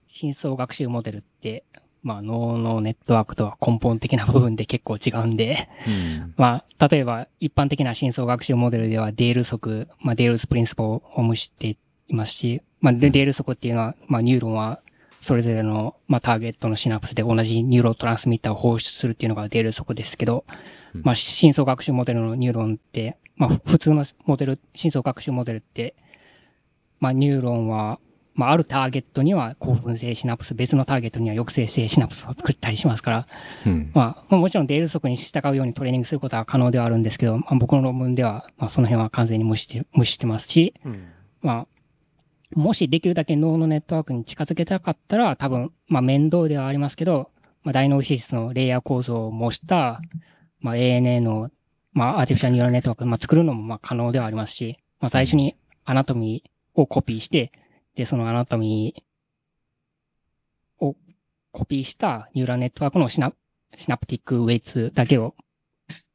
[0.08, 1.64] 深層学習モデルって、
[2.04, 6.34] まあ、脳のネットワークとは根本的な部分で結構違うんで、うん。
[6.36, 11.78] まあ、例えば、一般的な深層学習モデルでは、デール則、まあ、 Dale's principle を無視してい
[12.10, 14.80] ますし、まあ、でデール則っていうのは、まあ、ニューロンは、
[15.22, 20.44] それぞれの、まあ、ターゲットのシナプスで同じ neurotransmitter を放出するっていうのがデール則ですけど、
[20.94, 21.02] うん。
[21.02, 25.94] まあ、深層学習モデルのニューロンって、まあ、普通のモデル、深層学習モデルって、
[27.00, 27.98] まあ、ニューロンは、
[28.34, 33.26] まあ、あるターゲットには興奮性シナプス、別のターゲットには抑制性シナプスを作ったりしますから、
[33.66, 33.90] うん。
[33.94, 41.06] まあ、まあもちろんデール則に従うようにトレーニングすることは可能ではあるんですけど、まあ、僕の論文では、まあ、その辺は完全に無視して、無視してますし、うん
[41.42, 41.66] ま
[42.54, 47.30] あ、もしできるだけ脳のネットワークに近づけたかったら、多分、まあ、面倒ではありますけど、
[47.62, 50.00] まあ、大脳皮質のレイヤー構造を模した、
[50.60, 51.50] まあ、ANA の、
[51.92, 57.52] まあ、アーティフィシャルニューラルネットワーク、まあ、作るのも、まあ、可能ではありますし、まあ、最初にアナトミーをコピーして、
[57.94, 60.96] で、そのアナトミーを
[61.52, 63.32] コピーしたニューラルネットワークのシナ、
[63.76, 65.34] シナプティックウェイツだけを、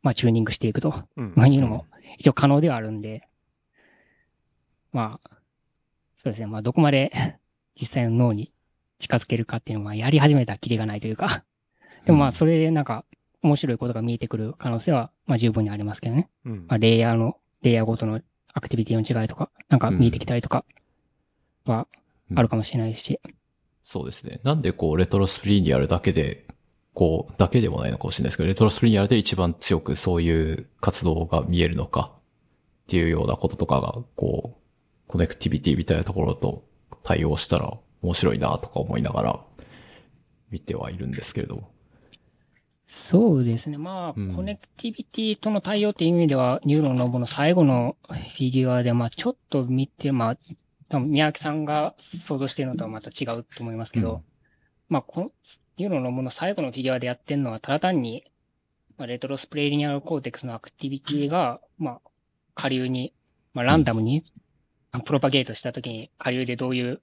[0.02, 1.04] まあ、チューニングしていくと。
[1.18, 1.86] うんまあ、いうのも
[2.18, 3.28] 一応可能ではあるんで、
[4.92, 5.30] まあ、
[6.16, 6.48] そうですね。
[6.48, 7.12] まあ、どこまで
[7.80, 8.52] 実際の脳に
[8.98, 11.46] 近づけるかっていうのは、やり始めたらキリがないというか、
[12.06, 13.06] でもまあ、それでなんか、
[13.42, 16.30] 面白いことが見えてくる可能性は、まあ、十分にありますけどね。
[16.44, 18.20] うんまあ、レイヤーの、レイヤーごとの
[18.54, 20.66] アクティビティの違いとか、なんか見えてきたりとか
[21.72, 21.88] は、
[22.36, 23.20] あるかもしれないですし。
[23.84, 24.40] そうですね。
[24.44, 26.46] なんでこう、レトロスプリーニアルだけで、
[26.94, 32.22] こう、だけでもないのかもしれないですけど、レトロスプリンヤーで一番強くそういう活動が見えるのかっ
[32.88, 34.60] ていうようなこととかが、こう、
[35.08, 36.64] connectivity みたいなところと
[37.04, 39.40] 対応したら面白いなとか思いながら
[40.52, 41.72] 見てはいるんですけれども。
[42.86, 43.78] そうですね。
[43.78, 50.38] まあ、うん connectivity との対応っていう意味では、ニューロンのの最後のフィギュアで、まあ、ちょっと見て、まあ、
[50.90, 54.22] 多分宮脇さんが想像しているのとはまた違うと思いますけど、うん
[54.90, 55.32] まあ、この、
[55.78, 58.26] ニューロンの論文の最後のフィギュアでやってるのは、ただ単に、
[58.98, 62.02] まあ、 retrosplenial cortex の activity が、まあ、
[62.56, 63.14] 下流に、
[63.54, 64.26] まあ、ランダムに、
[65.06, 67.02] propagate したときに、下流でどういう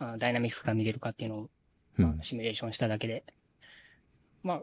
[0.00, 1.50] あ dynamics が見れるかっていうのを
[1.98, 2.18] うん。
[2.22, 3.24] シミュレーションしただけで。
[4.42, 4.62] まあ、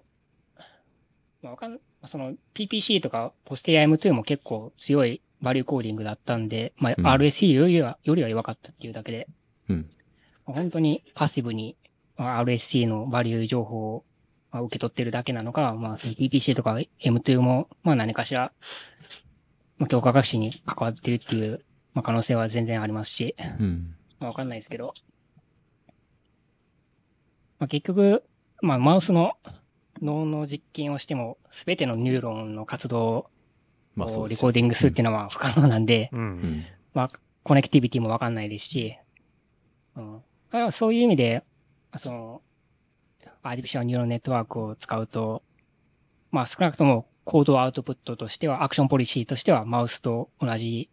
[1.42, 9.28] まあ、わかん、まあその PPC とかポスティア M2 も結構強い value coding だったんで、まあ、うん RSC よりは、よりは弱かったっていうだけで、
[9.70, 9.90] うん。
[10.46, 11.76] まあ本当に passive に
[12.18, 14.06] まあ RSC のバリュー情報を
[14.52, 18.52] まあ受け取ってるだけなのか、まあ、その PPC とか M2 も、まあ何かしら、
[19.78, 23.96] まあ、強化学習に関わってるっていう、まあ、可能性は全然ありますし、うん。
[24.20, 24.94] まあ、わかんないですけど。
[27.60, 28.24] まあ、結局、
[28.62, 29.34] まあ、マウスの
[30.02, 33.30] 脳の実験をしても、すべてのニューロンの活動を
[33.98, 36.18] まあそうですリコーディングするっていうのは不可能なんで、う。
[36.18, 36.66] うんん。
[36.94, 37.12] まあ、
[37.44, 38.96] connectivity もわかんないですし、
[39.96, 40.14] うん。
[40.14, 40.20] だ
[40.52, 41.44] からそういう意味で、
[41.98, 42.42] その、
[43.42, 45.44] artificial neural network を使うと、
[46.32, 50.90] まあ少なくとも code output としては、 action policy としてはマウスと同じ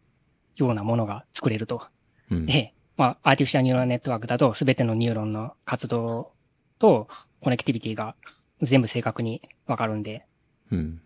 [0.57, 1.87] ようなものが作れると。
[2.31, 2.47] うん。
[2.47, 6.33] で、まあ、 artificial neural network だと、すべてのニューロンの活動
[6.79, 7.09] と
[7.41, 8.15] connectivity が
[8.63, 10.25] 全部正確にわかるんで、
[10.71, 11.01] うん。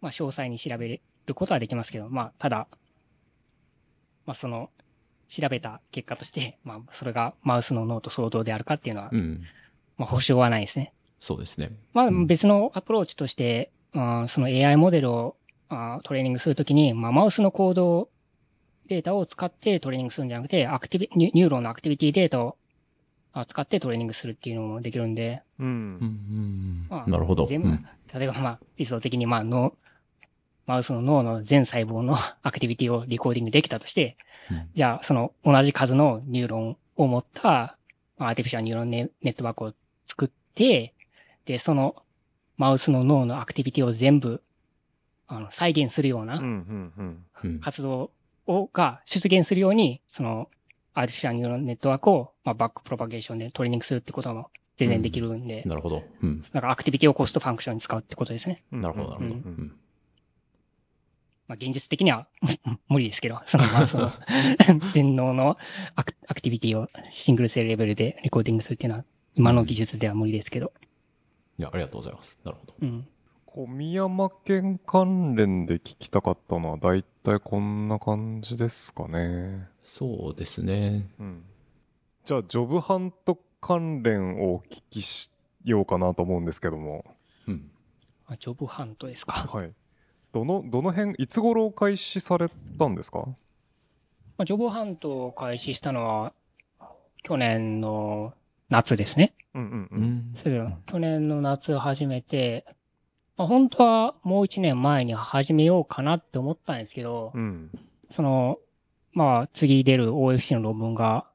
[0.00, 2.66] まあ、詳細に調べることはできますけど、まあ、ただ、
[4.26, 4.70] まあ、その、
[5.28, 9.42] 調べた結果として、 まあ、それがマウスの脳と相当であるかっていうのは、うん。
[9.96, 10.92] まあ、保証はないですね。
[11.20, 11.72] そうですね。
[11.92, 15.36] まあ、うん別のアプローチとして、あーその AI モデルを
[15.68, 18.08] あートレーニングするときに、まあ、マウスの行動
[18.86, 22.56] データを使ってトレーニングするんじゃなくて、 activi、ニュニューロンの activity data を
[23.32, 25.64] あ使ってトレーニングするっていうのもできるんで、う。
[25.64, 26.86] うんん。
[26.88, 27.46] まあなるほど。
[27.46, 29.74] 全部うん、例えばまあ、理想的にまあ、脳、
[30.70, 34.16] マウスの脳の全細胞の activity を recording できたとして、
[34.50, 37.76] うんじゃあ、その同じ数のニューロンを持った
[38.18, 39.74] artificial neural ne-network を
[40.04, 40.94] 作って、
[41.44, 41.96] で、その
[42.56, 44.42] マウスの脳の activity を全部、
[45.26, 46.28] あの、再現するよううん。
[46.28, 46.30] う。
[46.30, 47.26] なんうん。
[47.42, 47.58] うん。
[47.60, 48.12] 活動
[48.46, 50.48] を、が出現するように、その、
[50.94, 56.02] artificial neural network を、まあ、 backpropagation でトレーニングするってことも全然できるんで、なるほど。
[56.22, 56.42] うん。
[56.52, 58.62] なんかアクティビティをコストファンクションに使うってことですね。
[58.72, 59.34] うんなるほど、なるほど。
[59.34, 59.79] ううんん。
[61.50, 62.28] まあ、現実的には
[62.88, 64.12] 無理ですけど、その、まあ、その、
[64.94, 65.56] 全能の
[65.96, 69.04] アクアクティビティをシングルセルレベルでレコーディングするっていうのは、
[69.34, 70.72] 今の技術では無理ですけど。
[71.58, 72.38] いや、ありがとうございます。
[72.44, 72.74] なるほど。
[72.80, 73.08] うん。
[73.46, 79.66] 小宮山県関連で聞きたかったのは、だいたいこんな感じですかね。
[79.82, 81.10] そうですね。
[81.18, 81.44] うん。
[82.26, 85.32] じゃあ、ジョブハント関連をお聞きし
[85.64, 87.04] ようかなと思うんですけども。
[87.48, 87.70] うん。
[88.28, 89.32] まあ、ジョブハントですか？
[89.32, 89.72] はい。
[90.32, 92.48] どの、どの辺、いつ頃開始され
[92.78, 93.20] たんですか？
[94.38, 96.32] まあ、ジョブハントを開始したのは、
[97.22, 98.32] 去年の
[98.68, 99.34] 夏ですね。
[99.54, 100.02] うんうんううん。
[100.02, 100.32] ん。
[100.36, 102.64] そうです去年の夏始めて、
[103.36, 107.70] まあ、本当はもう一年前に始めようかなって思ったんですけど、うん。
[108.08, 108.58] その、
[109.12, 111.26] まあ、次出る OFC の論文が、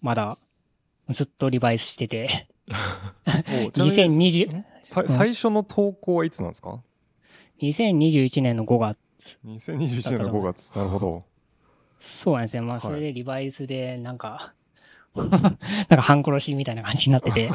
[0.00, 0.38] まだ、
[1.10, 2.48] ずっとリバイスしてて、
[3.66, 6.80] おちなみに2020さ最初の投稿はいつなんですか？
[7.60, 8.96] 2021年の5月。
[9.46, 10.70] 2021年の5月。
[10.76, 11.24] なるほど。
[11.98, 12.62] そうなんですよ。
[12.62, 14.54] まあ、いそれでリバイスで、なんか、
[15.16, 15.28] なん
[15.88, 17.50] か半殺しみたいな感じになってて。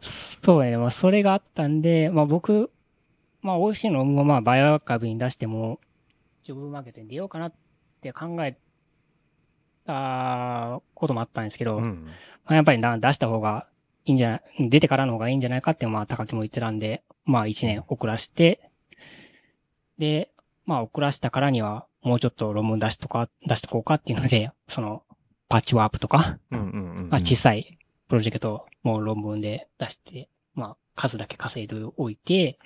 [0.00, 0.76] そうね。
[0.76, 2.70] まあ、それがあったんで、まあ僕、
[3.42, 5.80] まあ OFC のまあバイオアーカイブに出しても、
[6.44, 7.52] ジョブマーケットに出ようかなっ
[8.00, 8.56] て考え
[9.84, 12.06] たこともあったんですけど、まうん。
[12.44, 13.66] あ、やっぱりな出した方が
[14.04, 18.70] いいんじゃない、出てからの方がいいんじゃないかって、まあ高木も言ってたんで、まあ1年遅らして、
[19.98, 20.30] で、
[20.64, 25.02] まあ遅らしたからには、もうちょっと論文出しとか、出しとこうかっていうので、その、
[25.48, 27.08] パッチワープとか、うんうんうん。
[27.10, 27.78] まあ、小さい
[28.08, 32.58] プロジェクトをもう論文で出して、まあ、数だけ稼いでおいて、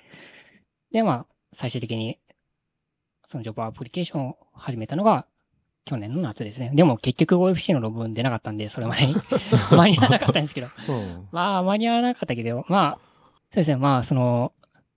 [0.91, 2.19] で、まあ、最終的に、
[3.25, 5.25] そのジョブアプリケーションを始めたのが、
[5.85, 6.71] 去年の夏ですね。
[6.75, 9.15] でも結局 OFC の論文出なかったんで、それまでに
[9.71, 10.67] 間に合わなかったんですけど。
[10.89, 13.10] うんまあ、間に合わなかったけど、まあ、
[13.51, 14.53] そうですね、まあ、その、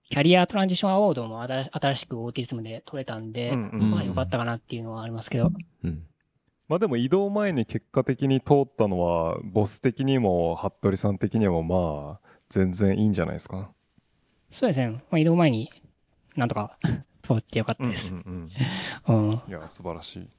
[0.09, 5.51] キャリアトランジションアワードも新新しくオーティズムで取れたんで、うんうんまあ、よかったかなっていうのはありますけど。
[5.83, 6.03] うん。
[6.67, 13.71] まあでも移動前に結果的に通ったのは、ボス的にも、服部さん的にもまあ、全然いいんじゃないですか？
[14.51, 14.89] そうですね。
[14.91, 15.71] まあ、移動前に
[16.35, 16.77] なんとか
[17.23, 18.13] 通ってよかったです。
[18.13, 18.19] うん
[19.07, 19.31] うんうん。
[19.31, 19.41] うん。
[19.47, 20.29] いや、素晴らしい。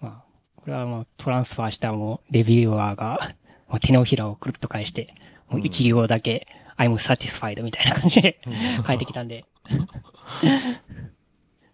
[0.00, 0.24] まあ、
[0.56, 3.34] これはもうトランスファーしたもうレビューアーが、
[3.68, 5.14] もう手のひらをくるっと返して、
[5.48, 6.46] もう一行だけ、
[6.80, 8.40] I'm satisfied みたいな感じで
[8.86, 9.44] 書いてきたんで、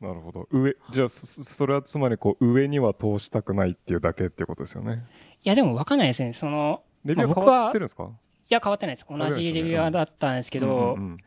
[0.00, 0.48] なるほど。
[0.50, 5.04] 上、じゃあ、そそれはつまり、こう、上には通したくないっていうだけっていうことですよね。
[5.42, 6.32] いやでもわかんないですね。
[6.32, 8.10] その、レビュー変わってるんですか？
[8.48, 9.06] いや変わってないです。
[9.08, 11.18] 同じレビューアーだったんですけど、うんうんうん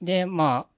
[0.00, 0.74] で、まあ、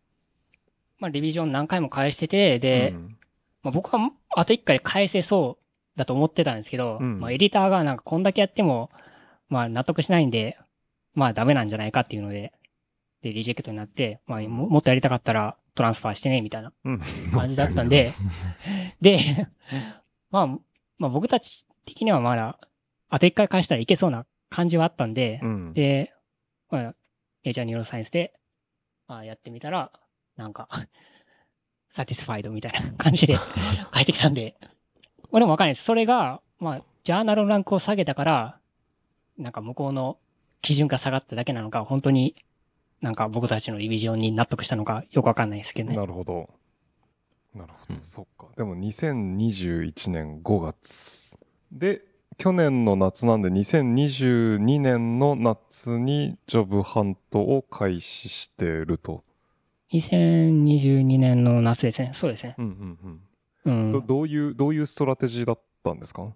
[0.98, 3.18] まあ、レビジョン何回も返してて、で、うん
[3.62, 8.88] まあ、僕はあと一回返せそうだと思ってたんですけど、うんまあ、エディターがなんかこんだけやっても、
[9.51, 10.56] まあ、納得しないんで、
[11.14, 12.52] まあ、ダメなんじゃないかっていうので、
[13.22, 17.00] で、リジェクトになって、まあ、ももっとやりたかったらトランスファーしてね、みたいなうん。
[17.32, 18.12] 感じだったんで、
[19.00, 19.18] で、
[20.30, 20.46] まあ、
[20.98, 22.58] まあ、僕たち的にはまだ、
[23.08, 25.74] あと一回返したらいけそうな感じはあったんでう、ん。
[25.74, 26.12] で、
[26.70, 26.94] まあ、
[27.44, 28.32] ネイチャーニューロサイエンスで、
[29.06, 29.90] まあ、やってみたら、
[30.36, 30.68] なんか、
[31.90, 33.36] サティスファイドみたいな感じで
[33.92, 34.56] 書いてきたんで、
[35.32, 35.84] まあでもわかんないです。
[35.84, 38.60] それが、まあ、ジャーナルのランクを下げたから、
[39.38, 40.18] なんか向こうの
[40.62, 42.34] 基準が下がっただけなのか、本当に
[43.00, 45.96] なんか僕たちのリビジョンに納得したのかよくわかんないですけどね。
[45.96, 46.50] なるほど。
[47.54, 48.48] なるほど、うんそっか。
[48.56, 51.36] でも2021年5月。
[51.72, 52.02] で、
[52.36, 59.24] 去年の夏なんで2022年の夏に job hunt を開始してると。
[59.92, 62.10] 2022年の夏ですね。
[62.14, 62.54] そうですね。
[62.58, 63.20] うんうん
[63.64, 63.92] ううん。
[63.92, 64.06] どん。
[64.06, 66.32] どういう、どういう strategy だったんですか？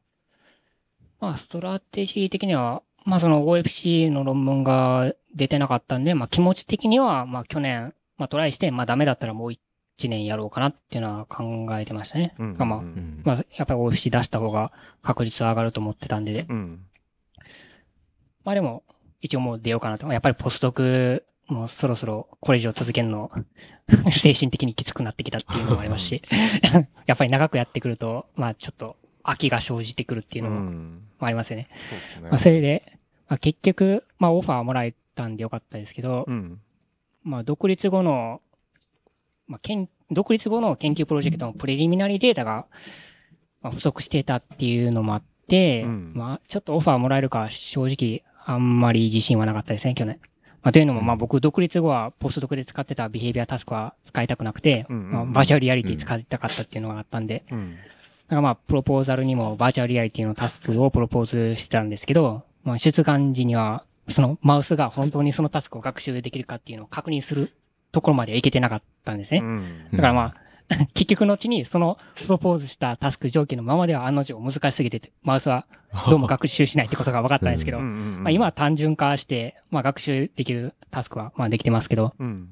[1.21, 12.35] まあ、 strategy 的には、まあその OFC の論文が出てなかったんで、まあ気持ち的には、まあ去年、まあトライして、まあダメだったらもう一年やろうかなっていうのは考えてましたね。
[12.39, 14.73] うんうんうんまあ、うんまあやっぱり OFC 出した方が
[15.03, 16.81] 確率上がると思ってたんで、うん。
[18.45, 18.83] まあでも、
[19.21, 20.07] 一応もう出ようかなと。
[20.13, 23.31] やっぱりポスドク、もうそろそろこれ以上続けるの、
[24.11, 26.23] 精神的にきつくなってきたっていうのもありますし、
[27.07, 31.03] やっぱり長くやってくると、まあちょっと飽きが生じてくるっていうのもん。
[31.21, 31.69] ありますよね。
[31.89, 32.29] そうですね。
[32.29, 32.94] まあそれで、
[33.29, 36.61] まあ結局、まあオファーもらえたんでよかったですけど、うん。
[37.23, 38.41] まあ独立後の、
[39.47, 42.67] まあ研、独立後の研究プロジェクトのプレリミナリーデータが、
[43.63, 50.19] まあ、不足してたっていうのもあって、うんまあちょっとオファーもらえるか正直あんまり自信はなかったですね、去年。
[50.63, 57.75] まあ、というのも、まあ僕独立後はポストドクで使ってたビヘイビアタスクは使いたくなくて、うんうんうんまあ、バーチャルリアリティ使いたかったっていうのがあったんで、うん。
[57.75, 67.53] だからまあ、プロポーザルにもバーチャルリアリティのタスクをプロポーズしてたんですけど、まあ、出願時には、そのマウスが本当にそのタスクを学習できるかっていうのを確認する
[67.93, 69.41] ところまではいけてなかったんですね。
[69.41, 70.35] うんだからまあ、
[70.95, 75.67] 結局後にそのプロポーズしたタスク条件のままでは案の定難しすぎてて、マウスは
[76.11, 82.49] どうも学習しないってことが分かったんですけど、まあ、今は単純化して、まあ、学習できるタスクはまあできてますけど、うん。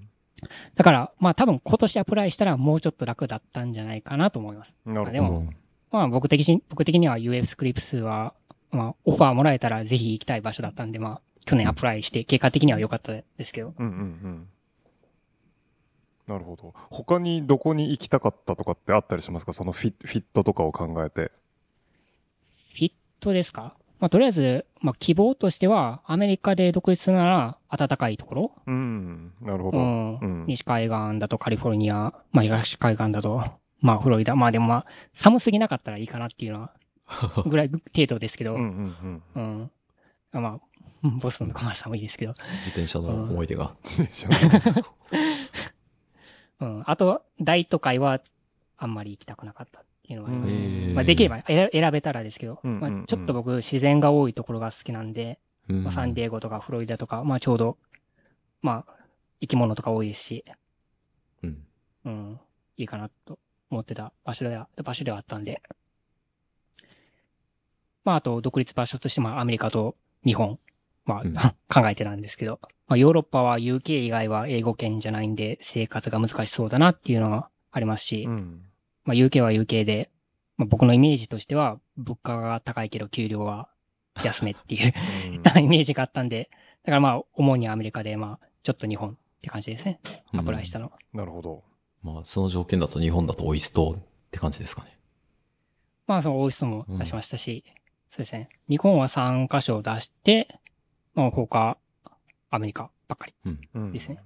[0.75, 4.75] だからまあ多分今年アプライしたらもうちょっと楽だったんじゃないかなと思います。
[4.85, 5.13] なるほど。
[5.13, 5.53] でも
[5.93, 8.33] まあ僕的に、僕的には UF スクリプスは、
[8.73, 14.49] まあオファーもらえたらぜひ行きたい場所だったんで、まあ去年アプライして結果的には良かったですけど、うんうんうん。
[16.27, 16.73] なるほど。
[16.91, 19.53] 他にどこに行きたかったとかってあったりしますか？
[19.53, 21.33] そのフィフィットとかを考えて。
[22.73, 23.75] フィットですか？
[23.99, 29.33] まあとりあえず、まあ希望としてはアメリカで独立するなら暖かいところうん。
[29.41, 29.79] なるほど。
[29.79, 33.45] うんうん西海岸だとカリフォルニア、まあ東海岸だと、
[33.81, 36.73] まあフロリダ、まあでもまあ寒すぎなかったらいいかなっていうのは、
[37.47, 39.43] ぐらい程度ですけど、うんうんうん。
[39.43, 39.71] うん。
[40.33, 40.61] あまあ、
[41.05, 42.35] うんボストンとかまあ寒いですけど、
[42.65, 43.75] 自転車の思い出が。
[46.61, 46.83] うん。
[46.87, 48.21] あと、大都会は
[48.79, 50.93] あんまり行きたくなかったっていうのはありますね。
[50.95, 57.79] まあできれば選選べたらですけど、まあ、ちょっと僕自然が多いところが好きなんで、うんまあ、サンディエゴとかフロリダとか、まあちょうど、
[58.61, 58.95] まあ
[59.41, 60.45] 生き物とか多いですし、
[61.43, 61.67] うん。
[62.05, 62.41] うん、
[62.77, 63.39] いいかなと
[63.71, 65.63] 思ってた場所では、場所ではあったんで。
[68.05, 70.59] まああと独立場所としてまあアメリカと日本、
[71.05, 71.35] まあ、うん
[71.69, 78.63] 考えてたんですけど、まあヨーロッパは UK 以外は英語圏じゃないんで生活が難しそうだなっていうのはありますし、うん。
[79.05, 80.11] まあ UK は UK で、
[80.57, 83.69] まあ、僕のイメージとしては物価が高いけど給料は
[84.23, 84.93] 安めっていう
[85.59, 86.51] イメージがあったんで、
[86.85, 90.01] だからまあ主にアメリカでまあちょっと日本って感じですね。
[90.33, 90.93] アプライしたのは。
[91.13, 91.65] なるほど。
[92.03, 94.99] まあ、その条件だと日本だとオイストって感じですかね。
[96.07, 97.65] まあその OIST も出しましたし、
[98.13, 98.51] そうですね。
[98.69, 100.61] 日本は3箇所出して、
[101.15, 101.79] まあ他、
[102.51, 103.61] アメリカばっかりうん。
[103.75, 104.19] うんですね。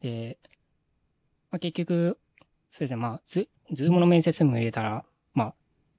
[0.00, 0.38] で、
[1.50, 2.16] まあ結局、
[2.70, 2.96] そうですね。
[2.96, 5.04] まあズ、ズームの面接も入れたら、
[5.34, 5.54] まあ、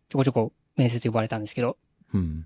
[0.08, 1.78] ちょこちょこ面接呼ばれたんですけど、
[2.14, 2.46] うん。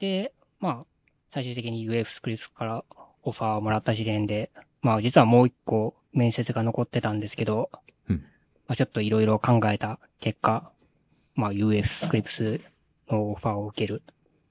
[0.00, 0.86] で、まあ、
[1.32, 2.84] 最終的に UF スクリプトから
[3.22, 4.50] オファーをもらった時点で、
[4.82, 7.70] まあ実はもう一個面接が残ってたんですけど、
[8.08, 8.16] うん
[8.66, 10.72] まあちょっといろいろ考えた結果、
[11.36, 12.60] まあ UF スクリプス
[13.10, 14.02] のオファーを受ける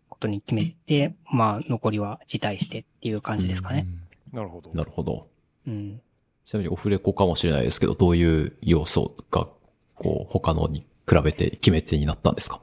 [0.09, 3.87] ことに決めて、まあ残りは辞退してっていう感じですかね。
[4.33, 4.77] なるほどうん。。
[4.77, 5.27] なるほど。
[5.67, 6.01] うん。
[6.45, 9.47] ちなみにオフレコかもしれないですけど、どういう要素が、
[9.95, 12.61] こう、他のに比べて決め手になったんですか？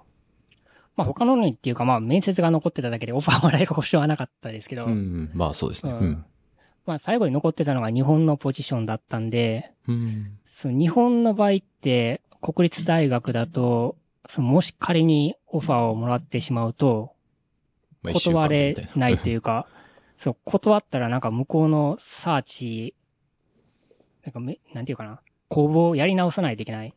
[0.97, 5.93] まあ他のにっていうかまあ面接が残ってただけでオファーもらえる保証はなかったですけど、うん、まあそうですね。
[5.93, 6.25] ううんん。
[6.87, 10.39] まあ最後に残ってたのが日本のポジションだったんで、うん。
[10.47, 13.97] そう日本の場合って国立大学だと、
[14.29, 17.13] そのもし仮にオファーをもらってしまうと、
[18.03, 19.67] 断れないというか、
[20.17, 22.95] そう、断ったらなんか向こうのサーチ、
[24.25, 26.93] なんかめ、なんていうかな、公募をやり直さないといけないっ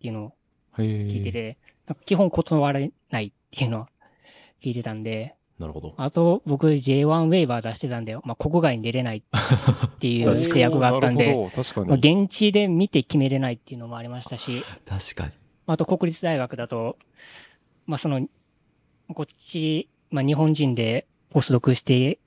[0.00, 0.32] ていうのを
[0.78, 1.32] へ聞いてえ。
[1.32, 3.88] て、なんか基本断れないっていうのは
[4.62, 5.94] 聞いてたんで、なるほど。
[5.96, 12.22] あと僕 J1 ウェイバー出してたんで、まあ国外に出れないっていう 制約があったんで、まあ、に。
[12.22, 15.32] 現地で見て決めれないっていうのもありましたし、 確かに。
[15.72, 16.96] あと国立大学だと、
[17.86, 18.26] まあその、
[19.14, 22.18] こっち、まあ日本人でポスドクして、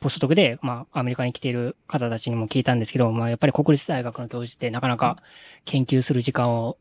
[0.00, 5.18] ポスドクで、まあアメリカに来ている方たちにも聞いたんですけど、まあやっぱり国立大学の教授ってなかなか
[5.64, 6.78] 研究する時間を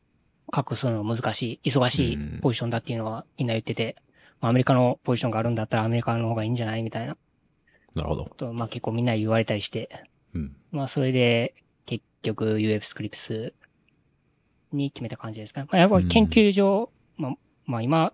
[0.52, 3.96] 確保するのが難しい、忙しいうんポジションだっていうのはみんな言ってて、
[4.42, 7.18] まあアメリカのポジションがあるんだったらアメリカの方がいいんじゃないみたいな
[7.96, 8.36] なるほどこ。
[8.36, 9.90] とを、まあ結構みんな言われたりして、
[10.34, 10.56] うん。
[10.72, 13.54] まあ、それで、結局 UF スクリプス
[14.72, 15.68] に決めた感じですかね。
[15.72, 17.34] まあ、やっぱり研究所、まあ、
[17.66, 18.14] まあ今、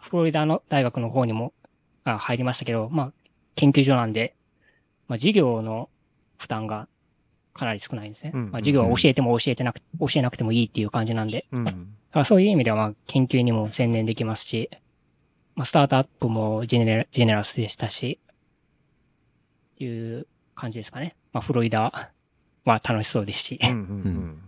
[0.00, 1.52] フロリダの大学の方にも
[2.04, 3.12] あ入りましたけど、まあ、
[3.56, 4.34] 研究所なんで、
[5.08, 5.88] まあ、授業の
[6.38, 6.88] 負担が
[7.54, 8.32] かなり少ないんですね。
[8.34, 11.64] うんまあ、授業は教えても教えてなく、教えなくてもいいっていう感じなんで、うん。
[11.64, 11.78] だか
[12.20, 14.70] らそういう意味では、まあ、研究にも専念できますし、
[15.54, 18.20] まあ、スタートアップもジェネラジェネラスでしたし、
[19.74, 21.16] っていう感じですかね。
[21.32, 22.10] まあ、フロリダ
[22.64, 23.68] は楽しそうですしうん。
[23.68, 24.42] うんうんうん。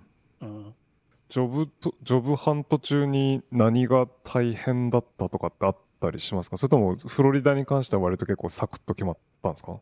[1.28, 6.56] ジョブと、ジョブハント中に何が大変だったとかってあったりしますか？
[6.56, 9.78] それとも、フロリダに関しては割と結構サクッと決まったんですか？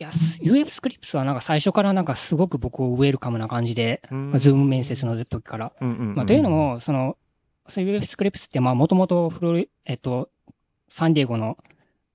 [0.00, 5.72] いや、ス UF スクリプスはなんか最初からなんかすごく僕を welcome な感じで、うんまあズーム面接の時から。
[5.80, 6.14] うんうんうん。
[6.14, 7.16] まあ、というのも、その、
[7.66, 10.30] そういう UF Scripps って、まあ、もともとフロリ、えっと、
[10.88, 11.58] サンディエゴの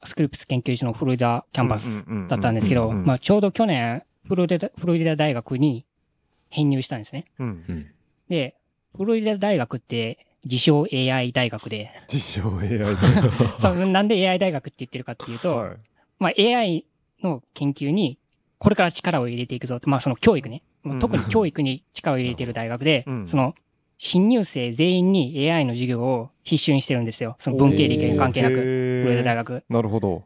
[0.06, 5.86] Scripps 研究所のフロリダキャンパスだったんですけど、まあ、ちょうど去年、フロリダ、フロリダ大学に
[6.50, 7.26] 編入したんですね。
[7.38, 7.66] うん。
[7.68, 7.93] うん。
[8.30, 8.56] で、
[8.96, 12.96] フロリダ大学って、自称 AI 大学で、自称 AI で。
[13.58, 15.78] そうなんで AI 大学って言ってるかっていうと、はい。
[16.20, 16.86] まあ AI
[17.24, 18.20] の研究に、
[18.58, 20.64] これから力を入れていくぞまあその教育ね。
[20.84, 23.56] まあ特に教育に力を入れている大学で、うんその、
[23.98, 27.38] 新入生全員に AI の授業を必修にしてるんですよ。
[27.40, 29.54] その文系理系に関係なく、フロリダ大学。
[29.54, 29.66] 学。
[29.70, 30.26] なるほど。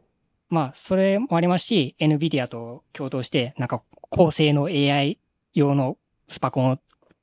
[0.50, 5.18] まあ、それもありますし、NVIDIA と共同して、なんか、高性能 AI
[5.52, 6.78] 用のスパコンを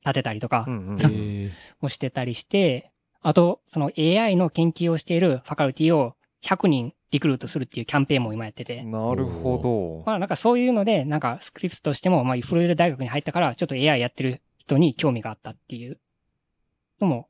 [0.06, 1.52] 立てたりとかうんうんへえ。
[1.80, 2.92] もしてたりして、
[3.22, 10.04] あと、その AI の研究をしているファカルティを100人リクルートするっていうキャンペーンも今やってて、なるほど。
[10.06, 15.98] まあなんかそういうので、なんかスクリプトとしても、まあフロリダ大学に入ったから、ちょっと AI やってる人に興味があったっていう
[17.00, 17.28] のも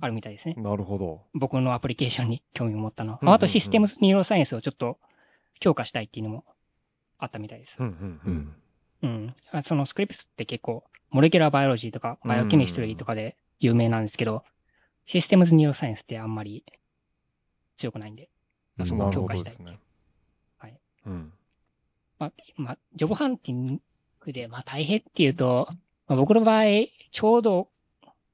[0.00, 0.54] あるみたいですね。
[0.56, 1.20] なるほど。
[1.34, 3.18] 僕のアプリケーションに興味を持ったのは。
[3.20, 4.98] うんうんうんあとシステムズニューロサイエンスをちょっと
[5.60, 6.44] 強化したいっていうのも
[7.18, 7.84] あったみたいですう。
[7.84, 8.34] んうんううん。
[8.34, 8.56] ん。
[9.02, 9.34] うん。
[9.52, 14.44] あその Scripps って結構、 molecular biology とか、 biochemistry とかで有名なんですけど、
[15.06, 16.64] systems neuroscience ってあんまり
[17.76, 18.28] 強くないんで、
[18.76, 19.80] まあそこを強化したいっていうですね。
[20.58, 20.80] はい。
[21.06, 21.32] うん。
[22.18, 25.68] まあ、まあ、 job hunting で、まあ大変っていうと、
[26.06, 26.64] まあ、僕の場合、
[27.10, 27.68] ちょうど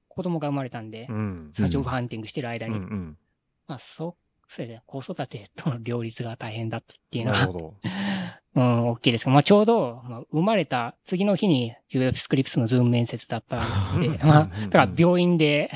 [0.08, 1.50] 子供が生まれたんで、うん。
[1.52, 3.18] job hunting してる間に、うんうん。
[3.66, 4.14] まあそう、
[4.48, 7.74] そうですね、子育てとの両立が大変だったっていうのは、なるほど。
[8.54, 15.70] うん、大きいですけど、まあちょうど、まあ、生まれた次の日に UF スクリプスのズーム面接だったんで、まあ、だから病院で、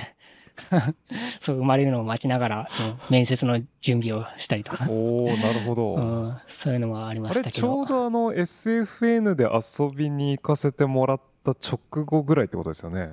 [1.40, 5.96] そう生まれるのを待ちながら、その面接の準備をしたりとか、おおなるほうど。
[5.98, 7.66] ん、そういうのもありましたけど。
[7.66, 13.10] ちょうどあの SFN で遊びに行かせてもらった直後ぐらいってことですよね。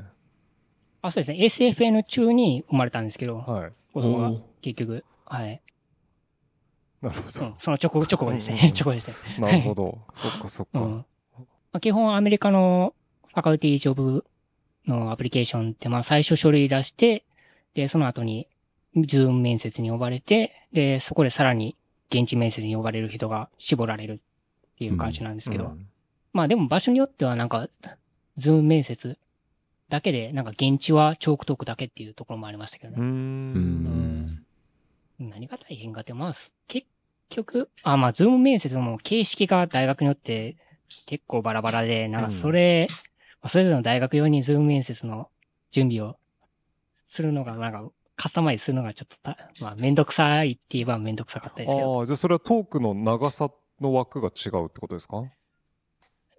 [1.02, 1.38] あ、そうですね。
[1.74, 3.72] SFN 中に生まれたんですけど、はい。
[3.94, 4.32] 子供が
[4.62, 5.62] 結局、はい。
[7.04, 8.74] なるほどうん。、その直後、 直後ですねうんうん。
[8.74, 9.16] 直後ですね。
[9.40, 10.00] なるほど。
[10.14, 10.80] そっかそっか。
[10.80, 10.92] うん。
[10.92, 11.06] ま
[11.74, 12.96] あ、基本アメリカの
[13.28, 14.26] ファカルティジョブ
[14.88, 17.26] のアプリケーションって、まあ最初書類出して、
[17.74, 18.48] で、その後に
[18.96, 21.76] ズーム面接に呼ばれて、で、そこでさらに
[22.10, 25.88] 現地面接に呼ばれる人が絞られるっていう感じなんですけど、うん
[26.34, 27.70] まあでも場所によってはなんか、
[28.36, 29.20] ズーム面接
[29.90, 32.98] だけで、なんか現地は chalk talk だけっていうところもありましたけどね。
[33.00, 34.46] うんん。
[35.20, 36.88] 何が大変かって、まあ、す結
[37.36, 40.56] 局、あ、まあ、ズーム面接も形式が大学によって
[41.06, 42.88] 結構バラバラで、なんかそれ、
[43.42, 45.30] まあそれぞれの大学用にズーム面接の
[45.72, 46.18] 準備を
[47.08, 53.50] するのが、なんか、カスタマイズするのがちょっとた、まあ、めんどくさいって言えばめんどくさかったですけど、ああ、じゃあそれはトークの長さ
[53.82, 55.24] の枠が違うってことですか？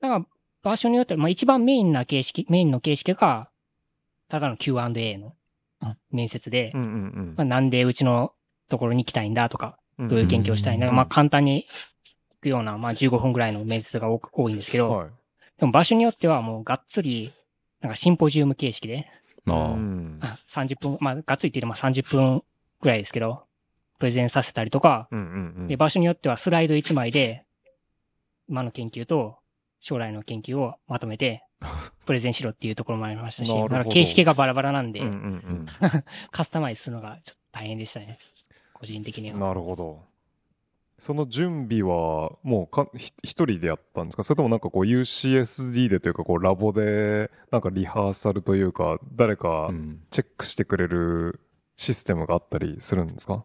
[0.00, 0.28] なんか、
[0.62, 3.50] 場所によっては、まあ、一番メインな形式、メインの形式が、
[4.28, 5.34] ただの Q&A の
[6.10, 8.32] 面接で、うんうんまあ、なんでうちの
[8.70, 9.74] ところに来たいんだとか、うん。
[9.98, 10.94] どういう研究をしたいんだ、うん。
[10.94, 11.66] まあ簡単に
[12.38, 15.08] 聞くような、まあ15分ぐらいの面接が多く多いんですけど、はい。
[15.58, 17.32] でも場所によってはもうがっつり、
[17.80, 19.06] なんかシンポジウム形式で、
[19.46, 19.56] ああ。
[19.72, 20.18] うん。
[20.20, 22.42] あ30分、まあがっつりって言ってまあ30分
[22.80, 23.44] ぐらいですけど、
[23.98, 25.08] プレゼンさせたりとか。
[25.68, 27.44] で、場所によってはスライド1枚で、
[28.48, 29.38] 今の研究と
[29.80, 31.44] 将来の研究をまとめて、
[32.04, 33.52] プレゼンしろっていうところもありましたし、
[33.90, 35.66] 形式がバラバラなんで、うんうん。
[36.30, 38.18] カスタマイズするのがちょっと大変でしたね。
[38.84, 39.40] 個人的にうん。
[39.40, 39.48] は。
[39.48, 40.02] なるほど。
[40.98, 44.22] その準備はもうかひ一人でやったんですか？
[44.22, 51.40] それともなんかこう UCSD でというかこうラボでなんかリハーサルというか誰かうんチェックしてくれる
[51.76, 53.44] システムがあったりするんですか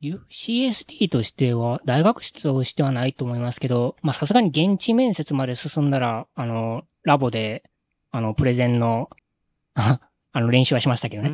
[0.00, 7.64] ？UCSD としては、大学としてはないと思いますけど、まあさすがに現地面接まで進んだら、あの、ラボで、
[8.12, 9.10] あの、プレゼンの、
[9.74, 10.00] あ
[10.32, 11.30] の、練習はしましたけどね。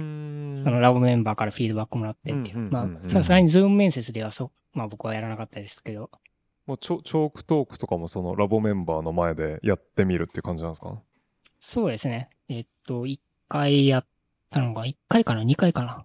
[0.58, 2.58] ねそのラボメンバーからフィードバックもらってっていう。
[2.70, 6.10] まあ、さすがにズーム面接ではそ、まあ僕はやらなかったですけど、
[6.66, 10.98] もうチョ chalk talk とかもそのラボメンバーの前でやってみるっていう感じなんですか？
[11.60, 12.30] そうですね。
[12.48, 13.18] えっと、1
[13.48, 14.06] 回やっ
[14.50, 16.04] たのが、1回かな ?2 回かな？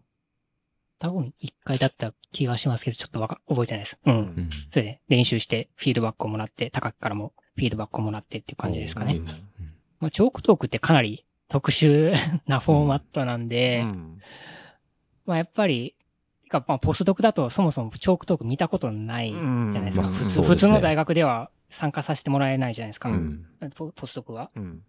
[0.99, 3.97] 多分1回だった気がしますけど、ちょっとわか、覚えてないです。
[4.05, 4.13] うん。
[4.15, 9.15] うんそれで練習して、フィードバックをもらって、高木からもフィードバックをもらってっていう感じですかね。
[9.15, 9.25] うん
[10.01, 12.13] まあ、チョークトークってかなり特殊
[12.47, 14.21] なフォーマットなんで、うん
[15.25, 15.95] まあ、やっぱり、
[16.43, 20.03] てかまあ、ポスドクだとそもそもチョークトーク見たことないじゃないですか。
[20.03, 23.09] まあ普通ね普通の大学では参加させてもらえないじゃないですか。
[23.09, 23.45] うん
[23.75, 24.49] ポポスドクは。
[24.55, 24.81] うん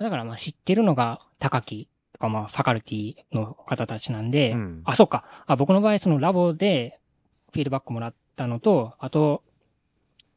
[0.00, 5.44] だからまあ知ってるのが高木とかまあファカルティの方たちなんで、うんあ、そうか。
[5.46, 7.00] あ、僕の場合そのラボで
[7.52, 9.42] フィードバックもらったのと、あと、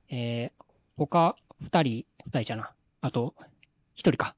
[0.10, 0.64] えー、
[0.98, 2.74] 他二人、二人じゃな。
[3.02, 3.34] あと、
[3.96, 4.36] 一人か。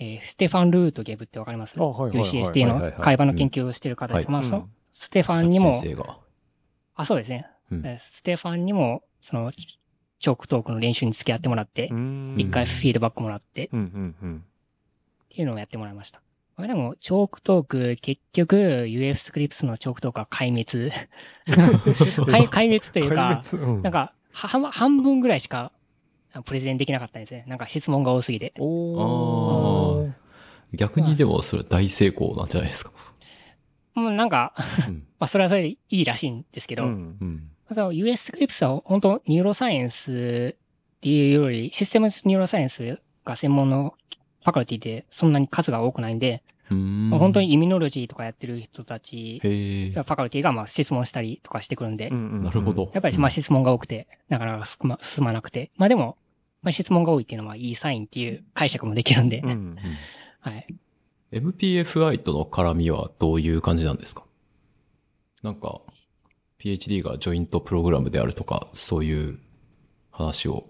[0.00, 4.26] えー、ステファン・ルートゲブってわかります ?UCSD の会話の研究をしてる方です。
[4.26, 5.74] うんまあ、そうんステファンにも。
[6.96, 7.46] あ、そうですね。
[7.70, 16.22] うんえーステファンにも、その、チョークトークの練習に付き合ってもらって、うん一回フィードバックもらって、っていうのをやってもらいました。
[16.56, 20.92] まあでも、チョークトーク、結局、UF スクリプスのチョークトークは壊滅。
[21.46, 25.72] 壊壊滅というか、うんなんか、半分ぐらいしか、
[26.44, 27.44] プレゼンできなかったんですね。
[27.48, 28.52] なんか質問が多すぎて。
[28.58, 30.12] おー
[30.72, 32.92] 逆にでもそれ大成功なんじゃないですか？
[33.94, 34.54] もうなんか、
[34.88, 37.50] うん まあそれはそれでいいらしいんですけど、うんうん。
[37.72, 43.94] その US スクリプスは本当 neuroscience っていうより、 system neuroscience が専門の
[44.42, 49.48] ファカルティでそんなに数が多くないんで、うん本当にイミノロジーとかやってる人たち、フ。
[49.48, 52.90] ァカルティがまあ質問したりとかしてくるんで、なるほど。
[52.94, 56.16] やっぱりまあ質問が多くて、なかなか進ま進まなくて、まあでも、
[56.62, 59.76] まあ、質問が多いっていうのはいいサインっていう解釈もできるんで、うんうん。
[60.40, 60.66] はい。
[61.32, 64.24] MPFI との絡みはどういう感じなんですか？
[65.42, 65.80] なんか、
[66.58, 69.38] PhD がジョイントプログラムであるとか、そういう
[70.10, 70.68] 話を。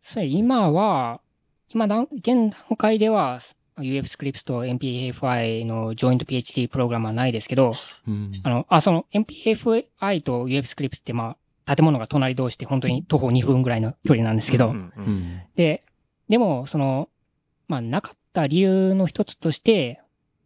[0.00, 1.20] それ今は、
[1.68, 3.38] 今段、現段階では
[3.78, 7.72] UF スクリプスと MPFI のジョイント PhD プログラムはないですけど、
[8.06, 8.40] うん。
[8.42, 11.36] あの、あ、その MPFI と UF Scripps ってまあ、
[11.66, 15.42] 建物が隣同士で本当に徒歩2分ぐらいの距離なんですけど、うんううんん。
[15.54, 15.82] で、
[16.28, 17.08] でも、その、
[17.68, 20.00] まあ、なかった理由の一つとして、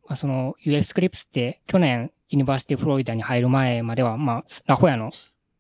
[0.07, 5.11] まあ、その UF スクリプスって去年ユニバーシティフロリダに入る前までは、まあ、ラホヤの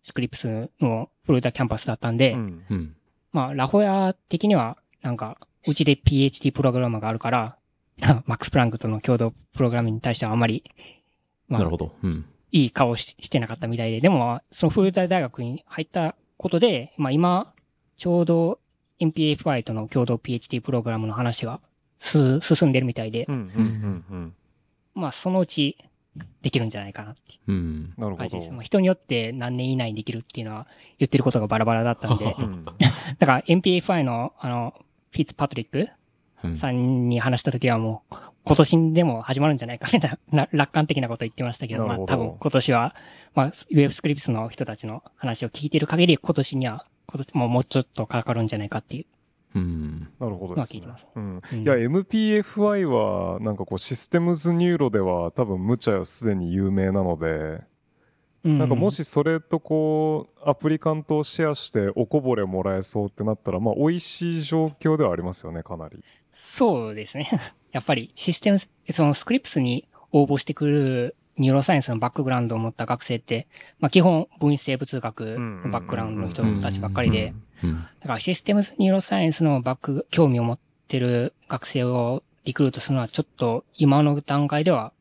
[0.03, 2.97] スクリプスのフロリダキャンパスだったんで、うんうん。
[3.33, 7.57] まあ、ラホヤ的には、なんか、うちで PhD プログラムがあるから、
[8.27, 10.65] マックス・プランクとの共同プログラムに対してはあまり、
[11.49, 11.93] まあなるほど。
[12.03, 12.24] うん。
[12.52, 17.52] いい顔をししてなかったみたいで、でも、そのフロリダ大学に入ったことで、まあ今、
[17.97, 18.60] ちょうど
[19.01, 21.60] MPFI との共同 PhD プログラムの話が
[21.98, 23.27] す進んでるみたいで
[24.94, 25.77] まあそのうち
[26.43, 27.94] できるんじゃないかなっていううん。
[27.98, 28.51] なるほ感じです。
[28.51, 28.62] まあど。
[28.62, 30.66] 人によって何年以内にできるっていうのは
[30.98, 32.64] 言ってることがバラバラだったんでう、ん
[33.18, 34.74] だから MPFI のあの、
[35.10, 35.89] フィッツパトリックうん
[36.56, 38.14] さんに話した時はもう、
[38.44, 42.94] 今年でも始まるんじゃないかみたいな、な楽観的なこと言ってましたけど、まあ多分今年は、
[43.35, 49.06] まあ、ウェブスクリプスの人たちの話を聞いてる限り、今年には、今年ももうちょっとかかるんじゃないかっていう。
[49.56, 50.09] うん。
[50.20, 50.78] なるほどですね。
[50.78, 51.09] 聞いてます。
[51.14, 51.43] うん。
[51.52, 51.62] うん。
[51.62, 57.62] いや、MPFI は、なんかこう、 systems neuro では多分、無茶よすでに有名なので、
[58.47, 66.02] なんかもしそれとこう、 applicant をシェアしておこぼれもらえそうってなったら、まあ美味しい状況ではありますよね、かなり。
[66.37, 67.27] そうですね。
[67.73, 73.49] やっぱりシステム、そのスクリプスに応募してくる neuroscience のバックグラウンドを持った学生って、
[73.81, 77.33] まあ基本分子生物学のバックグラウンドの人たちばっかりで、
[77.65, 77.87] うん。
[78.01, 80.59] だからシステムニューロサイエンスのバック、興味を持っ
[80.89, 84.93] てる学生をリクルートするのはちょっと今の段階では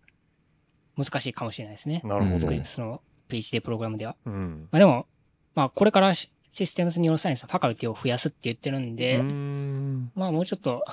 [0.98, 2.02] 難しいかもしれないですね。
[2.06, 2.54] なるほどスク。
[2.54, 4.16] リその PhD プログラムでは。
[4.26, 4.70] うん。
[4.72, 5.06] まあでも、
[5.54, 10.86] まあこれからシシステムズニューロサイエンスのファカルティを増やすって言ってるんで、んまあもうちょっと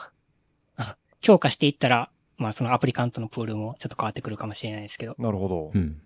[1.22, 5.14] 強化していったら、まあそのアプリカントのプールもちょっと変わってくるかもしれないですけど。
[5.18, 5.78] なるほどう。
[5.78, 6.00] ん。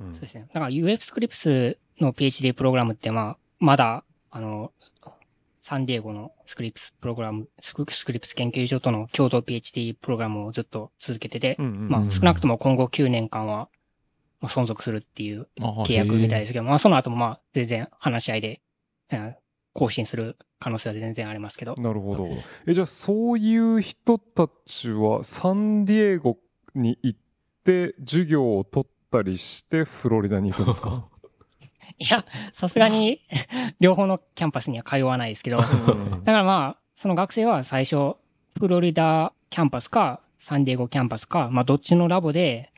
[0.00, 0.48] うんそうですね。
[0.52, 4.72] だから UF スクリプスの PhD プログラムってまあ、まだ、あの、
[5.62, 13.68] サンディエゴのスクリプスプログラム、スクスクリプス研究所との共同 PhD プログラムをずっと続けてて、まあ少なくとも今後9年間は
[14.40, 18.60] まあ存続するっていうあ契約みたいですけど、まあその後もまあ全然話し合いで、
[19.10, 19.34] うん
[19.76, 21.74] 更新する可能性は全然ありますけど。
[21.76, 22.28] なるほど。
[22.66, 26.38] え、じゃあそういう人たちはサンディエゴ
[26.74, 27.18] に行っ
[27.64, 31.06] て授業を取ったりしてフロリダに行くんですか？
[31.98, 33.20] いや、さすがに
[33.80, 35.72] 両方のキャンパスには通わないですけど、だう
[36.18, 38.16] んからまあ、その学生は最初、
[38.58, 42.72] フロリダキャンパスか、サンディエゴキャンパスか、まあどっちのラボで、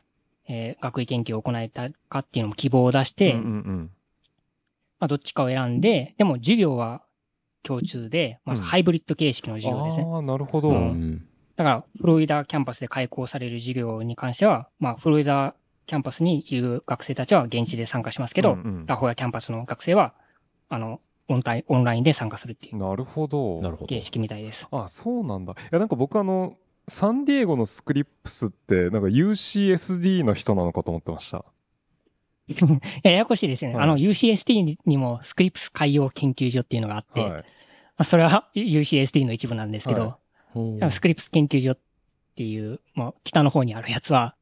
[0.47, 3.91] えー学位研究を行いたいかっていうのも希望を出して、うんうん
[4.99, 7.03] まあどっちかを選んで、でも授業は
[7.63, 10.05] 共通で、まあうんハイブリッド形式のうん、授業ですね。
[10.09, 10.69] ああ、なるほど。
[10.69, 11.25] ううん。
[11.55, 15.55] だから、フロリダキャンパスで開講される授業に関しては、まあ、フロリダ
[15.87, 20.13] キャンパスにいる学生たちは現地で参加しますけど、うんうんラホヤキャンパスの学生は、
[20.69, 23.61] あの、オンタイオンラインで参加するっていうなるほど。
[23.61, 24.01] なるほど形。
[24.01, 24.67] 式みたいです。
[24.71, 25.53] あ、そうなんだ。
[25.53, 26.55] いや、なんか僕あの、
[26.87, 31.45] サンディエゴのスクリプスって、なんか UCSD の人なのかと思ってました。
[32.49, 32.55] い
[33.03, 33.77] や、ややこしいですよね。
[33.77, 37.43] はいあの、UCSD にもスクリプス海洋研究所っていうのがあって、まはい。
[37.97, 40.17] あ、それは UCSD の一部なんですけど、は
[40.53, 41.79] ほうでもスクリプス研究所っ
[42.35, 44.35] ていう、まあ、北の方にあるやつは、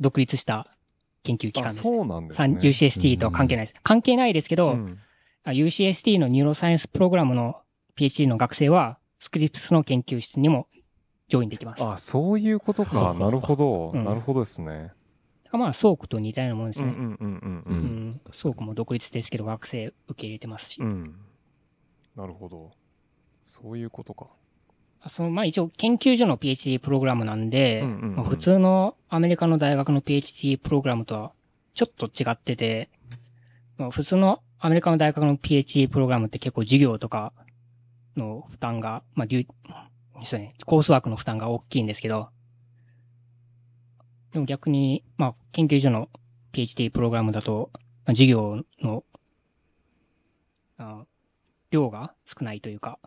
[0.00, 0.68] 独立した
[1.24, 1.82] 研究機あ、関です。
[1.82, 2.58] そうなんですね。
[2.60, 3.80] UCSD とは関係ないです。
[3.82, 4.98] 関係ないですけど、うん
[5.44, 7.56] あ UCSD の neuroscience プログラムの
[7.96, 10.68] PhD の学生は、スクリプスの研究室にも
[11.28, 11.82] join できます。
[11.82, 13.14] あ、そういうことか。
[13.14, 13.92] なるほど。
[13.94, 14.92] うんなるほどですね。
[15.56, 16.88] まあ、ソークと似たようなものですね。
[16.88, 18.20] うんうんうんうんううんん。
[18.32, 20.80] ソークも独立ですけど、学生受け入れてますし。
[20.80, 20.86] うん。
[20.86, 21.14] うん。
[22.16, 22.72] なるほど。
[23.46, 24.26] そういうことか。
[25.06, 27.84] その、まあ一応研究所の PhD プログラムなんで、
[28.28, 31.32] 普通のアメリカの大学の PhD プログラムとは
[31.74, 32.90] ちょっと違ってて、
[33.78, 37.32] まあ普通のアメリカの大学の PhD プログラムって結構授業とか
[38.16, 39.46] の負担が、まあ、デュ
[40.24, 42.28] そうね、コースワークの負担が大きいんですけど、
[44.32, 46.08] でも逆に、まあ研究所の
[46.52, 49.04] PhD プログラムだと、まあ授業の、
[50.78, 51.04] あ
[51.70, 52.98] 量が少ないというか、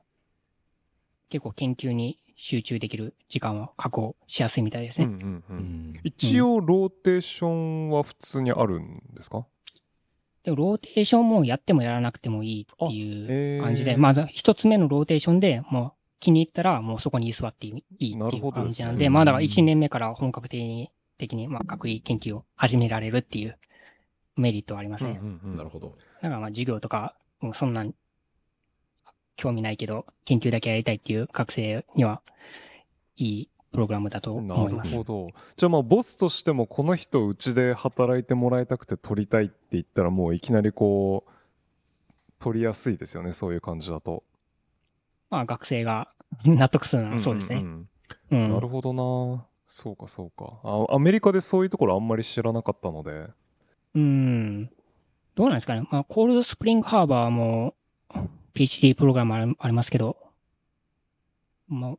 [1.30, 5.06] 結構研究に集中できる時間は確保しやすいみたいですね。
[5.06, 5.44] うんうんう。
[5.50, 5.58] うん
[5.94, 6.00] ん。
[6.04, 9.46] 一応、ローテーションは普通にあるんですか？
[10.44, 17.70] でもローテーションもやってもやらなくてもいいっていう感じで、あへーまず一つ目のローテーションでもう気に入ったらもうそこに居座ってい
[18.00, 20.92] いっていう感じなんで、まあだから一年目から本格的に、
[21.22, 23.58] 的にまあ学位研究を始められるっていう
[24.36, 25.20] メリットはありますね。
[25.22, 25.96] うんうんうんなるほど。
[26.22, 27.94] だからまあ授業とか、もうそんなん
[29.36, 32.22] 興味ないけど研究だけやりたいっていう学生には
[33.16, 34.96] いいプログラムだとなる思います。
[34.96, 35.30] ほど。
[35.56, 41.32] じゃあまあボスとしてもこの人うちで働いてもらいたくて取りたいって言ったらもういきなりこう
[42.40, 44.24] 取りやすいですよねそういう感じだと。
[45.30, 46.10] まあ学生が
[46.46, 47.58] 納得するのはそうですね。
[47.58, 47.88] んんう
[48.32, 48.54] うんん。
[48.54, 49.46] なるほどな。
[49.74, 50.94] そうかそうかあ。
[50.94, 53.28] アメリカでそういうところあんまり知らなかったので。
[53.96, 54.66] うん。
[55.36, 55.88] どうなんですかね。
[55.90, 57.74] まあ、コールドスプリングハーバーも
[58.54, 60.18] PhD プログラムありありますけど、
[61.70, 61.94] まあ、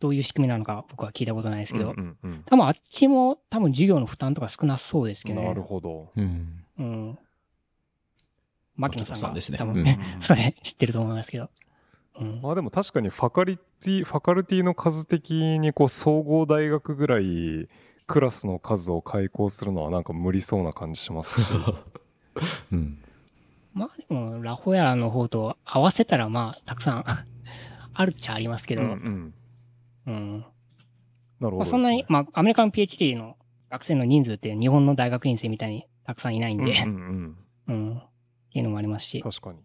[0.00, 5.48] どういう仕組みなのか僕は聞いたことないですけど、うんうんうん多分あっちも多分授業の負担とか少なそうですけどね。
[5.48, 6.10] なるほど。
[6.14, 6.64] うん。
[6.78, 7.18] うん。
[8.76, 11.48] 牧野さんがんですね多分うんね、 それ知ってると思いますけど。
[12.20, 12.40] うん。
[12.42, 17.68] まあでも確かにファカリティ、ファカルティの数的にこう総合大学ぐらい
[18.06, 21.48] クラスの数を開講するのはなんか無理そうな感じしますし。
[22.72, 22.98] うん。
[23.74, 27.04] まあでも、ラホヤの方と合わせたらまあ、たくさん
[27.94, 29.34] あるっちゃありますけど、うんうん。
[30.06, 30.40] うん。
[30.40, 30.46] なる
[31.40, 33.36] ほどまあ、そんなにね、まあ、アメリカの PhD の
[33.70, 37.36] 学生の人数って日本の大学院生みたいにたくさんいないんで、うん
[37.66, 38.02] うんうん、っ
[38.52, 39.30] ていうのもありますしうん。。
[39.30, 39.60] 確かに。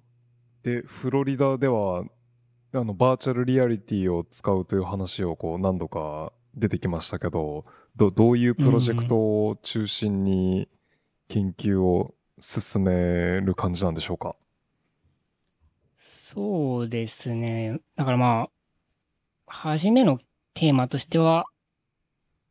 [0.63, 2.03] で、フロリダでは、
[2.73, 7.65] あの、バーチャルリアリティを使うという話をこう何度か出てきましたけど、
[7.95, 10.67] どどういうプロジェクトを中心に
[11.29, 14.35] 研究を進める感じなんでしょうか？
[15.97, 17.79] そうですね。
[17.95, 18.49] だからまあ、
[19.47, 20.19] 初めの
[20.53, 21.45] テーマとしては、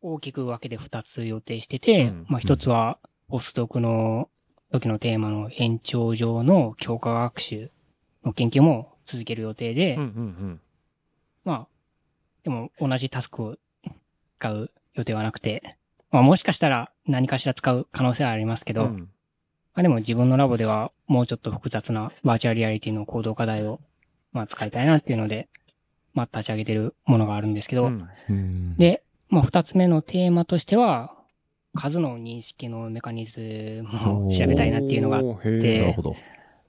[0.00, 2.98] 大きく分けて2つ予定してて、うんまあ1つは、
[3.28, 4.30] ポスドクの
[4.72, 7.70] 時のテーマの延長上の強化学習
[8.24, 10.60] の研究も続ける予定で、うんうん
[11.44, 11.66] まあ、
[12.42, 13.56] でも同じタスクを
[14.38, 15.76] 使う予定はなくて、
[16.10, 18.98] まあもしかしたら何かしら使う可能性はありますけど、うん。
[19.74, 23.80] まあでも自分のラボではもうちょっと複雑なバーチャルリアリティの行動課題を
[24.32, 25.48] まあ使いたいなっていうので、
[26.14, 31.12] まあ立ち上げてるものがあるんですけど、うんうん、で、まあ二つ目のテーマとしては、
[31.74, 36.16] 数の認識のメカニズムを調べたいなっていうのがあってなるほど。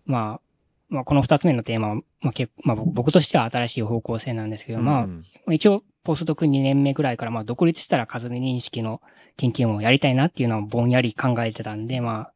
[0.05, 0.46] まあ、
[0.89, 9.01] まあこの二つ目のテーマは、まあ結まあ僕としては新しい方向性なんですけど、まあうん一応、ポストク2年目ぐらいから、まあ、独立したら数認識の
[9.37, 12.33] 研究もやりたいなっていうのはぼんやり考えてたんで、まあ、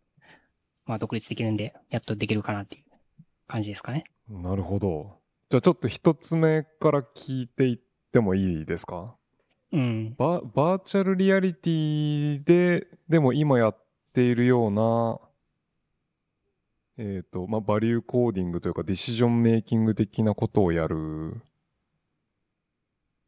[0.86, 2.84] まあ、独立できるんで、やっとできるかなっていう
[3.48, 4.06] 感じですかね。
[4.30, 5.18] なるほど。
[5.50, 7.80] じゃあちょっと一つ目から聞いていっ
[8.14, 9.16] てもいいですか？
[9.74, 10.16] うん。
[10.18, 13.78] ババーチャルリアリティで、でも今やっ
[14.14, 15.20] ているような、
[17.04, 21.42] えっ、と、まあ、バリューコーディングというか、ディシジョンメイキング的なことをやる。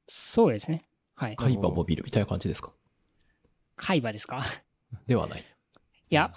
[0.07, 0.85] そうですね。
[1.15, 1.35] はい。
[1.37, 2.71] 海馬モビルみたいな感じですか？
[3.75, 4.43] 海馬ですか？
[5.07, 5.41] ではない。
[5.41, 5.43] い
[6.15, 6.31] や、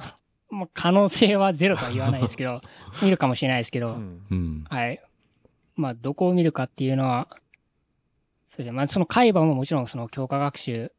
[0.48, 2.62] まあ、可能性はゼロとは言わないですけど、
[3.02, 4.64] 見るかもしれないですけど、うんうん。
[4.70, 5.02] はい。
[5.74, 7.28] まあ、どこを見るかっていうのは、
[8.46, 8.72] そうですね。
[8.72, 10.90] まあ、その海馬ももちろんその強化学習、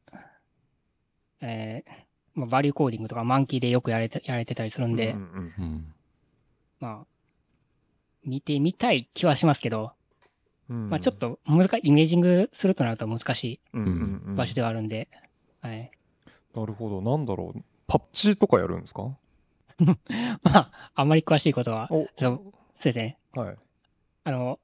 [1.42, 1.92] えー、
[2.36, 5.94] まあ、バリューコーディングとかマンキーでよくやれて、やられてたりするんで、うんうんうん。
[6.80, 7.06] まあ、
[8.26, 9.92] 見てみたい気はしますけど、
[10.70, 13.60] うんまあちょっと難しい、イメージングするとなると難しい
[14.36, 15.08] 場所ではあるんで、
[15.62, 15.92] はい。
[16.54, 17.02] なるほど。
[17.02, 17.64] なんだろう。
[17.88, 19.16] パッチとかやるんですか？
[20.44, 22.10] まあ、あんまり詳しいことは、そう
[22.84, 23.18] ですね。
[23.34, 23.58] はい。
[24.26, 24.60] あの、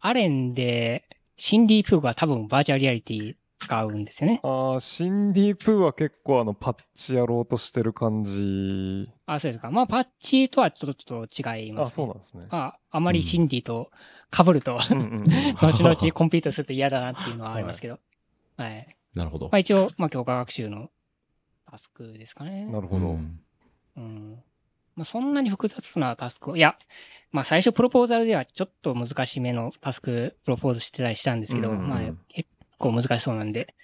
[0.00, 1.04] アレンで、
[1.36, 4.40] シンディ・プーが多分バーチャルリアリティ使うんですよね。
[4.42, 9.10] ああ、シンディ・プーは結構あの、パッチやろうとしてる感じ。
[9.26, 9.70] あ、そうですか。
[9.70, 11.86] まあ、パッチとはちょっとちょっと違います、ね。
[11.86, 12.46] あ、そうなんですね。
[12.50, 13.90] まあ、あまりシンディと
[14.34, 17.98] 被ると、うんうんうん後々コンピュートすると嫌だなっていうのはありますけど。
[18.56, 18.96] はい。
[19.14, 19.58] なるほどまあ。
[19.58, 20.90] 一応、まあ強化学習の
[21.70, 22.66] タスクですかね。
[22.66, 23.06] なるほど。
[23.06, 23.40] うん
[23.96, 24.42] うん。
[24.96, 26.76] まあそんなに複雑なタスクを、いや、
[27.30, 32.48] まあ最初プロポーザルではちょっと難しめのタスクプロポーズしてたりしたんですけど、うんうんうんまあ結
[32.84, 33.74] 構難しそうなんで、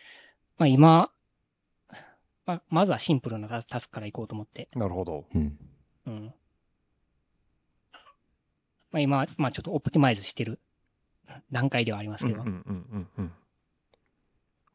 [0.59, 1.11] まあ今、
[2.47, 5.25] まあまずはシンプルなタスタスクからいこうと思って、なるほど。
[5.35, 5.59] うん。
[6.07, 6.35] うん。
[8.93, 10.61] まあ今、まあちょっとオプティマイズしてる
[11.51, 13.33] 段階ではありますけど、うんうんうんうんうん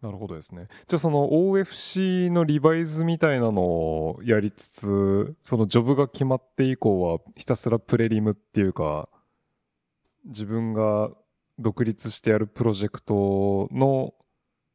[0.01, 0.67] なるほどですね。
[0.87, 9.09] じゃあその OFC のリバイズみたいなのをやりつつ、そのジョブが決まって以降はひたすらプレリムっていうか、
[10.25, 11.09] 自分が
[11.57, 14.13] 独立してやるプロジェクトの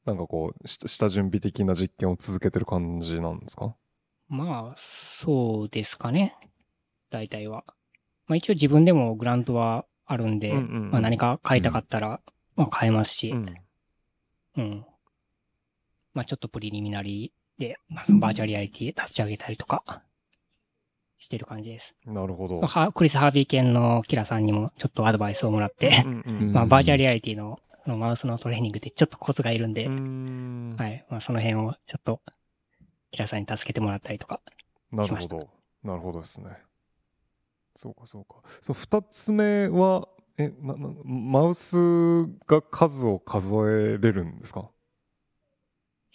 [0.07, 3.77] なんかこう、し下準備的な実験を続けてる感じなんですか？
[4.29, 6.37] まあ、そうですかね。
[7.11, 7.65] 大体は。
[8.27, 12.21] まあ一応自分でもグラントはあるんで、うんうんうんまあ何か変えたかったら、
[12.57, 13.55] まあ変えますし、うん。
[14.57, 14.87] うん。
[16.15, 20.03] まあちょっとプリリミナリーで、まあそのバーチャルリアリティ立ち上げたりとか、
[21.21, 21.95] してる感じです。
[22.07, 22.61] なるほど。
[22.93, 31.07] クリス・ハービー犬のキラさんにもちょっとアドバイスをもらって、まあバーチャルリアリティのそのマウスのトレーニングでちょっとコツがいるんで、んはい。
[31.09, 32.21] まあその辺をちょっと、
[33.11, 34.41] キラさんに助けてもらったりとか、
[35.05, 35.51] しましたなるほ
[35.83, 35.89] ど。
[35.89, 36.51] なるほどですね。
[37.77, 38.37] そうか、そうか。
[38.61, 41.77] そう、二つ目は、え、な、な、マウス
[42.47, 44.71] が数を数えれるんですか？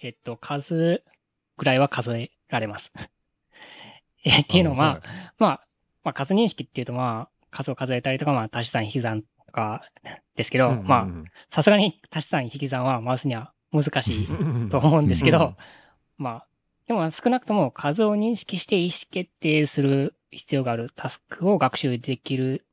[0.02, 1.04] えっと、数
[1.58, 2.92] ぐらいは数えられます。
[4.26, 5.02] えっていうのは、まあ、
[5.38, 5.68] まあ、
[6.04, 9.84] まあ、数認識っていうと、まあ、数を数えたりとか、まあ、足し算引き算とか
[10.36, 11.08] ですけど、まあ、
[11.50, 15.56] さすがに足し算引き算はマウスには難しいと思うんですけど、うん
[16.18, 16.48] まあ、
[16.88, 22.66] でも少なくとも数を認識して意思決定する必要があるタスクを学習できる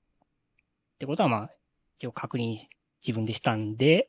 [0.94, 1.50] ってことは、まあ、
[1.96, 2.58] 一応確認
[3.06, 4.08] 自分でしたんで、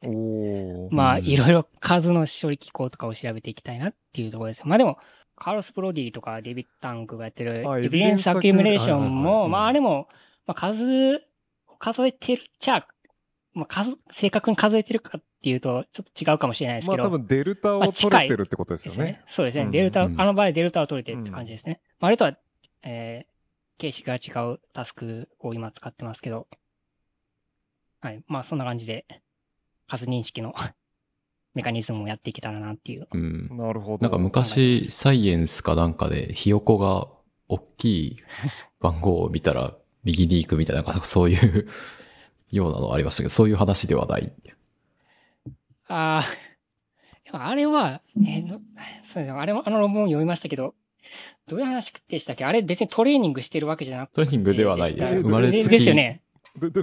[0.91, 1.25] まあ、うん。
[1.25, 4.65] いろいろ数の処理機構とかを調べていきたいなっていうところですよ。
[4.67, 4.97] まあでも、
[5.43, 10.07] カーロス・プロディとかデビッド・タンクがやってるあエビデンス・アキュミュレーションも、うんまああれも、
[10.47, 11.21] まあ数、
[11.79, 12.87] 数えてるっちゃ、
[13.53, 16.97] まあ数、正確に数えてるかっていうと、ちょっと違うかもしれないですけど。
[16.97, 19.23] まあ多分デルタを取れてるってことですよねね。。
[19.27, 19.65] そうですね。
[19.65, 21.81] うんデルタ、うんあの場合デルタを取れてるって感じですね。
[21.99, 22.37] まあ、あれとは、
[22.83, 26.47] えー、形式が違うタスクを今使ってますけど。
[27.99, 28.23] はい。
[28.27, 29.05] まあ、そんな感じで、
[29.89, 30.55] 数認識の
[31.53, 33.07] メカニズムをやっていけたらなっていう。
[33.13, 33.49] うん。
[33.57, 34.01] なるほど。
[34.01, 37.07] なんか昔、サイエンスかなんかで、ひよこが
[37.47, 38.17] 大きい
[38.79, 41.67] 番号を見たら、右に行くみたいな、なんかそういう
[42.51, 44.33] ようなのありましたけど、そういう話ではない。
[45.87, 46.25] ああ、
[47.25, 48.59] でもあれは、えーど
[49.03, 50.73] そうあれも、あの論文を読みましたけど、
[51.47, 52.45] どういう話でしたっけ？
[52.45, 54.15] あれ別にトレーニングしてるわけじゃなくて。
[54.15, 55.13] トレーニングではないです。
[55.15, 55.69] え生まれつき。
[55.69, 56.21] ですよね。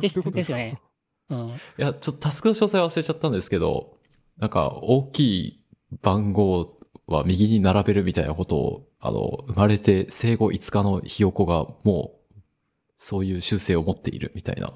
[0.01, 0.09] で
[0.43, 0.79] すよね。
[1.31, 1.49] うん。
[1.49, 3.99] いや、ちょっとタスクの詳細忘れちゃったんですけど、
[4.41, 5.65] なんか大きい
[6.03, 12.41] 番号は右に並べるみたいなことを、あの、生まれて生後5日のひよこがもう、
[12.97, 14.73] そういう習性を持っているみたいな、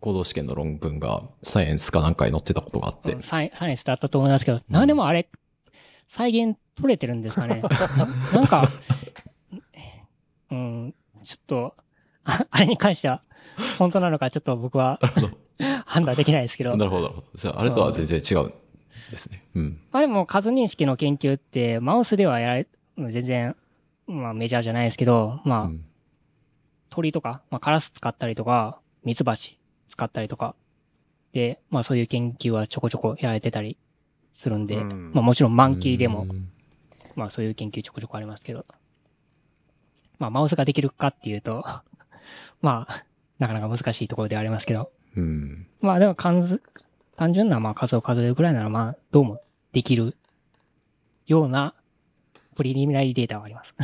[0.00, 5.30] 行動試験の論文がサイエンスかなんかに載ってたことがあってうん、サイサイエンスだったと思いますけど、なんでもあれ、
[6.06, 7.62] 再現取れてるんですかね？
[7.62, 8.68] な なんか、
[10.50, 11.74] うん、ちょっと、
[12.24, 13.22] ああれに関しては、
[13.78, 15.00] 本当なのかちょっと僕は。
[15.86, 17.26] 判断できないですけどな、るほど、なるほど。
[17.34, 18.54] じゃあ、あれとは全然違うん
[19.10, 19.42] ですね。
[19.54, 19.80] うん。
[19.92, 22.66] あれも数認識の研究って、マウスではやられ、
[22.96, 23.56] 全然、
[24.06, 25.84] まあメジャーじゃないですけど、まあ、うん
[26.92, 29.58] 鳥とか、まあカラス使ったりとか、ミツバチ
[29.88, 30.54] 使ったりとか、
[31.32, 33.78] で、まあそういう研究はちょこちょこやられてたり
[34.34, 36.50] するんで、うんまあもちろんマンキーでも、うん
[37.14, 38.66] まあそういう研究ちょこちょこありますけど、
[40.18, 41.64] まあマウスができるかっていうと、
[42.60, 43.04] まあ、
[43.38, 45.66] なかなか難しいところではありますけど、うん。
[45.80, 46.62] まあでも数、
[47.16, 50.16] 単純なまあ数を数えるくらいならまあどうもできる
[51.26, 51.74] ような
[52.54, 53.74] プリリミナリーデータはあります。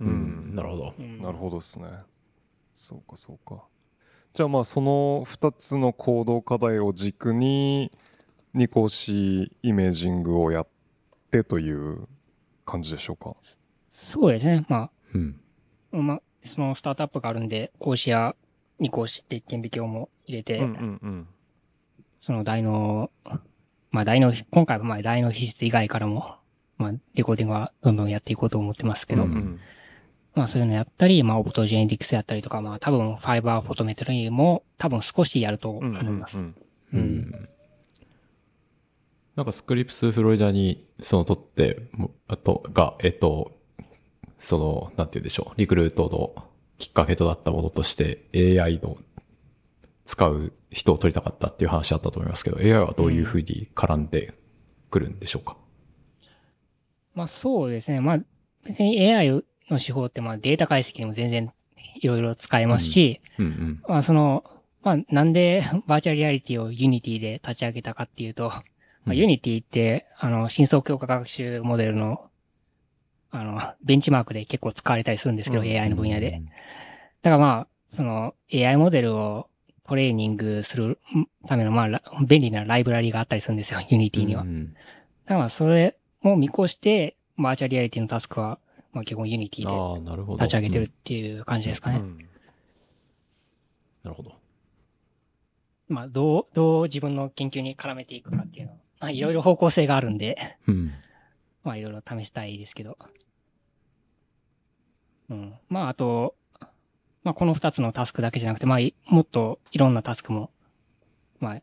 [0.00, 0.54] うん。
[0.54, 0.94] なるほど。
[0.98, 1.88] うんなるほどですね。
[2.74, 3.64] そうかそうか。
[4.34, 7.90] じゃあまあその2つの行動課題を軸に
[8.54, 10.66] 二項子イメージングをやっ
[11.30, 12.06] てという
[12.64, 13.34] 感じでしょうか？
[13.90, 14.66] そうですね。
[14.68, 15.40] まうん。
[15.92, 18.34] あ、まあ、そのスタートアップがあるんで、講師や
[18.78, 21.28] 二講師って顕微鏡も入れて、うんうんうん。
[22.18, 23.10] その大脳、
[23.90, 26.36] まあ大脳、今回はまあ大脳皮質以外からも、
[26.78, 29.60] まあレコーディングはどんどんやっていこうと思ってますけど、うんうん
[30.34, 36.38] まあそういうのやったり、まあオプトジェネティクスやったりとか、まあ多分ファイバーフォトメトリーも多分少しやると思います。
[36.38, 37.48] うんううんん。
[39.34, 43.52] なんかスクリプスフロリダに、その取って、もあと、が、えっと、
[44.38, 46.45] その、なんて言うんでしょう、リクルートの
[46.78, 48.96] きっかけとなったものとして、AI の
[50.04, 54.34] 使う人を取りたかったっていう話だったと思いますけど、AI はどういうふうに絡んで
[54.90, 55.56] くるんでしょうか？
[57.14, 58.00] まあそうですね。
[58.00, 58.18] まあ
[58.64, 59.42] 別に AI の
[59.78, 61.52] 手法ってまあデータ解析にも全然
[62.00, 63.82] いろいろ使えますし、うんうん。
[63.88, 64.44] まあその、
[64.82, 68.62] まあなんでバーチャルリアリティを Unity で立ち上げたかっていうと、まあ、
[69.06, 72.28] うん Unity って、あの、深層強化学習モデルの、
[73.40, 76.40] あの、ベンチマークで結構使われたりするんですけど、うん AI の分野で。
[77.22, 79.48] だからまあ、その AI モデルを
[79.86, 80.98] トレーニングする
[81.46, 84.42] ためのまあ、ラ便利なライブラリがあったりするんですよ、 Unity には。
[84.42, 84.74] だうん
[85.26, 88.58] からまあ、それも見越して、バーチャルリアリティのタスクは、
[88.92, 90.44] まあ基本 Unity でああ、なるほど。
[90.44, 91.98] 立ち上げてるっうんていう感じですかね。
[91.98, 92.18] うん
[94.02, 94.32] なるほど。
[95.88, 100.92] まあ、どう、どう自分の研究に絡めていくかっていうのは、まあ、いろいろ方向性があるんで、うん。
[101.64, 102.96] まあ、いろいろ試したいですけど。
[105.30, 105.54] うん。
[105.68, 106.34] まあ、あと、
[107.24, 110.50] まあ、この二つのタスクだけじゃなくて、まあ、いもっといろんなタスクも、
[111.40, 111.54] まあ、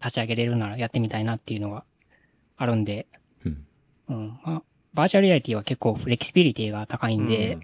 [0.00, 1.84] 立ち上げれるならやってみたいなっていうのが
[2.56, 3.06] あるんで、
[3.44, 3.66] うん。
[4.08, 4.28] うん。
[4.44, 4.62] まあ、
[4.94, 7.62] バーチャルリアリティは結構フレキシビリティが高いんで、うん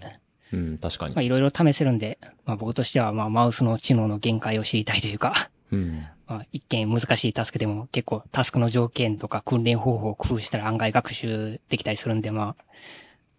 [0.51, 1.21] うん、確かにまあ、。
[1.21, 6.07] いろいろ試せるんで、まあ、僕としては、まあ、マウスの知能の限界を知りたいというか、うん。
[6.27, 12.63] まあ、一見難しいタスクでも結構タスクの条件とか訓練方法を工夫したら案外学習できたりするんで、まあ、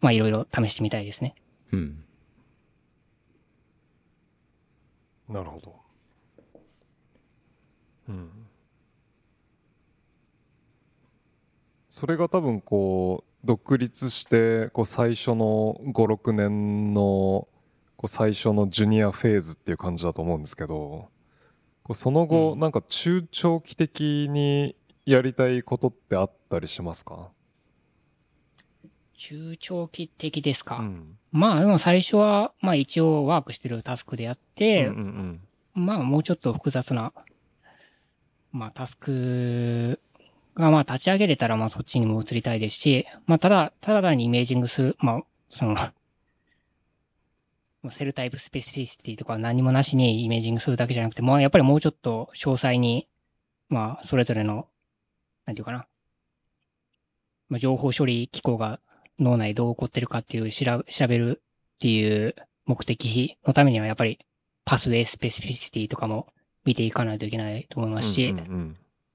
[0.00, 1.36] まあいろいろ試してみたいですね。
[1.72, 2.04] うん。
[5.30, 5.76] なるほど。
[8.08, 8.30] うん。
[11.88, 17.46] それが多分こう、独立して、こう最初の5、6年の、
[17.96, 21.08] こう最初のジュニアフェーズっていう感じだと思うんですけど、
[21.84, 24.74] こうその後、うんなんか中長期的に
[25.06, 27.30] やりたいことってあったりしますか？
[29.20, 30.78] 中長期的ですか？
[30.78, 31.18] うん。
[31.30, 35.40] まあでも最初は、まあ一応ワークしてるタスクであって、うんうん
[35.74, 37.12] まあもうちょっと複雑な、
[38.50, 40.00] まあタスク
[40.54, 45.92] がまあ立ち上げれたらまあそっちにも移りたいですし、まあただ、ただ単にイメージングする、まあその、ま
[47.88, 53.06] あセルタイプスペシフィシティとか何もなしにイメージングするだけじゃなくて、まあやっぱりもうちょっと詳細に、
[53.68, 54.66] まあそれぞれの、
[55.44, 55.86] なんていうかな、
[57.50, 58.80] まあ情報処理機構が
[59.20, 61.40] 脳内どう起こってるかっていう調べる
[61.76, 62.34] っていう
[62.66, 64.18] 目的のためにはやっぱり
[64.64, 66.26] pathway specificity とかも
[66.64, 68.34] 見ていかないといけないと思いますし、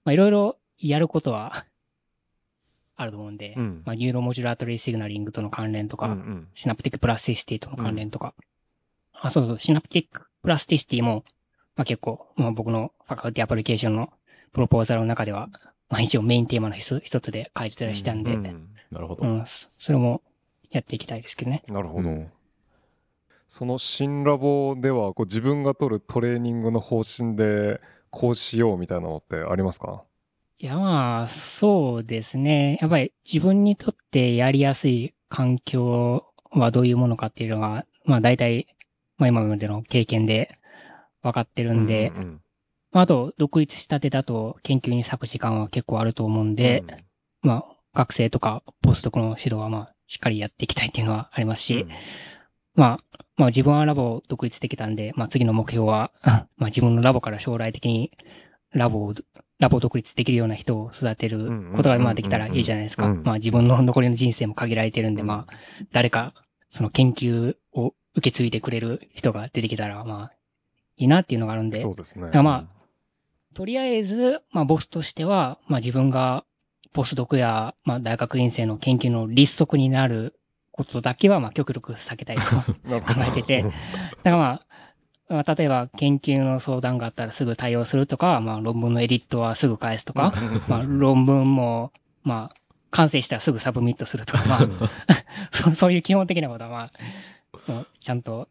[0.07, 1.65] いろいろやることは
[2.95, 3.81] あると思うんで、うん。
[3.85, 6.47] まあ、 neuromodulatory signaling との関連とか、うんうん。
[6.55, 8.33] synaptic plasticity との関連とか、
[9.13, 11.25] あ、そうそう、 synaptic plasticity も、
[11.75, 14.11] まあ結構、まあ僕の faculty application の
[14.53, 15.49] proposal の中では、
[15.89, 19.23] まあ一応メインテーマの一つ一つで書いてたりしたんで、うん、うんなるほど。
[19.45, 20.21] そそれも
[20.71, 21.63] やっていきたいですけどね。
[21.67, 22.31] なるほど、うん
[23.47, 27.79] その新ラボではこう自分が取るトレーニングの方針で
[28.09, 30.03] こうしようみたいなのってありますか？
[30.57, 32.79] いや、まあ、そうですね。
[32.81, 38.67] やっぱり自分にとってやりやすい環境はどういうものかっていうのが、まあ大体、
[39.17, 40.57] まあ今までの経験で
[41.21, 42.41] 分かってるんで、うんうん
[42.91, 51.89] まああと、独立したてだと研究に割く時間は結構あると思うんで、うんまあ、学生とかポストクの指導はまあ、しっかりやっていきたいっていうのはありますし、うん。
[52.75, 58.11] まあ、まあ自分はラボを独立できたんで、まあ次の目標は、 まあ自分のラボから将来的に
[58.71, 59.13] ラボを、
[59.57, 63.07] ラボを独立できるような人を育てることがまあできたらいいじゃないですか。
[63.07, 63.23] うん。
[63.23, 65.53] まあ自分の残りの人生も限られてるんで、まあ、
[65.91, 66.33] 誰か
[66.69, 70.31] その研究を受け継いでくれる人が出てきたら、まあ、
[70.97, 72.29] いいなっていうのがあるんで、そうですね。
[72.31, 72.69] らま
[73.53, 76.45] とりあえず、まあボスとしては、まあ自分が
[76.95, 80.39] ポスドクや、まあ大学院生の研究の立足になる
[80.71, 82.43] ことだけは、まあ極力避けたいと。
[82.87, 83.63] 考えてて。
[83.63, 83.75] だか
[84.23, 84.65] らまあ、
[85.27, 90.33] まあ例えば研究の相談があったらすぐ対応するとか、まあ論文のエディットはすぐ返すとか、
[90.69, 91.91] まあ論文も、
[92.23, 92.55] まあ
[92.91, 94.89] 完成したらすぐ submit するとか、まあ、
[95.51, 96.91] そうそういう基本的なことはま
[97.67, 98.47] あ、ちゃんと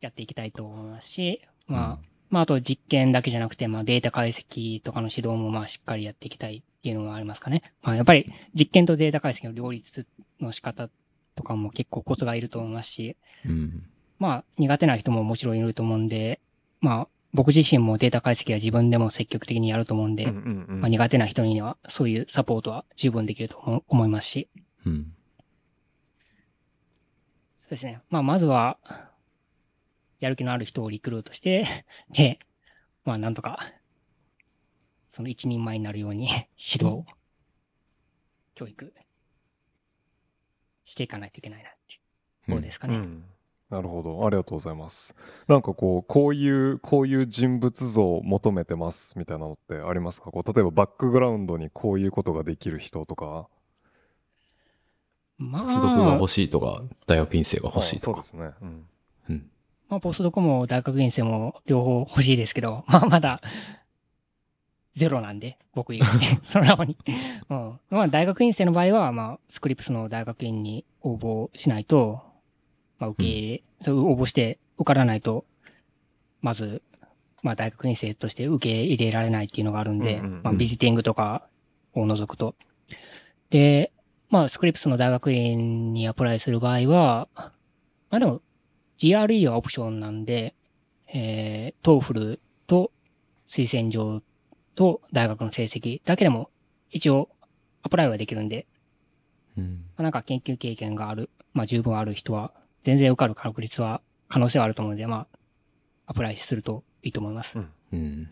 [0.00, 1.98] やっていきたいと思いますし、まあ、
[2.30, 7.62] まああと実験だけじゃなくて、まあデータ解析とかの指導もまあしっかりやっていきたいっていうのはありますかね。
[7.82, 10.06] まあやっぱり実験とデータ解析の両立
[10.40, 10.88] の仕方
[11.34, 13.82] とかも結構コツがいると思いますし、うん。
[14.20, 16.40] まあ、苦手な人ももちろんいると思うんで、
[16.80, 24.48] まあ、僕自身もデータ解析は自分でも積極的にやると思うんで、うんうんうんまあ、苦手な人にはそういうサポートは十分できると思思いますし、
[24.86, 25.12] うん。
[27.58, 28.00] そうですね。
[28.10, 28.78] まあ、まずは、
[30.20, 31.66] やる気のある人をリクルートして、
[32.14, 32.38] で、
[33.04, 33.58] まあ、なんとか、
[35.16, 36.28] その一人前になるように
[36.60, 37.06] 指導、
[38.54, 38.92] 教育、
[40.84, 42.00] していかないといけないなっていう
[42.44, 42.96] ところですかね。
[42.96, 43.24] うん
[43.68, 44.24] なるほど。
[44.24, 45.16] ありがとうございます。
[45.48, 50.30] なんかこう、こういう、こういう人物像を求めてますみたいなのってありますか？
[50.30, 53.48] こう、例えばバックグラウンドにこういうことができる人とか。
[55.36, 58.20] まあ、ポスドクが欲しいとか、大学院生が欲しいとか。
[58.20, 58.54] あそうですね。
[58.60, 58.86] うん。
[59.30, 59.50] うん。
[59.88, 63.40] まあ、ポスドクも大学院生も両方欲しいですけど、まあ、まだ、
[64.96, 66.96] ゼロなんで、僕以外に、 そのラボに。
[67.50, 67.80] うん。
[67.90, 72.22] まあ、大学院生の場合は、まあ、スクリプスの大学院に応募しないと、
[72.98, 75.44] まあ、受け入れ、そう、応募して受からないと、
[76.40, 76.82] まず、
[77.42, 81.46] まあ、大学院生として受け入れられないっていうのがあるんで、うんうんうんまあ、ビジティングとか
[81.92, 82.54] を除くと。
[83.50, 83.92] で、
[84.30, 87.52] まあ、スクリプスの大学院にアプライする場合は、ま
[88.10, 88.40] あでも、
[88.98, 90.54] GRE はオプションなんで、
[91.06, 92.90] えー、 TOEFL と
[93.46, 94.22] 推薦状
[94.76, 96.50] と大学の成績だけでも
[96.90, 97.28] 一応
[97.82, 98.66] apply はできるんで、
[99.58, 99.84] うん。
[99.96, 105.38] まあ、なんか研究経験がある、まあ十分ある人は全然受かる確率は可能性はあると思うので、まあ、
[106.06, 107.58] apply するといいと思います。
[107.58, 108.28] うんうん。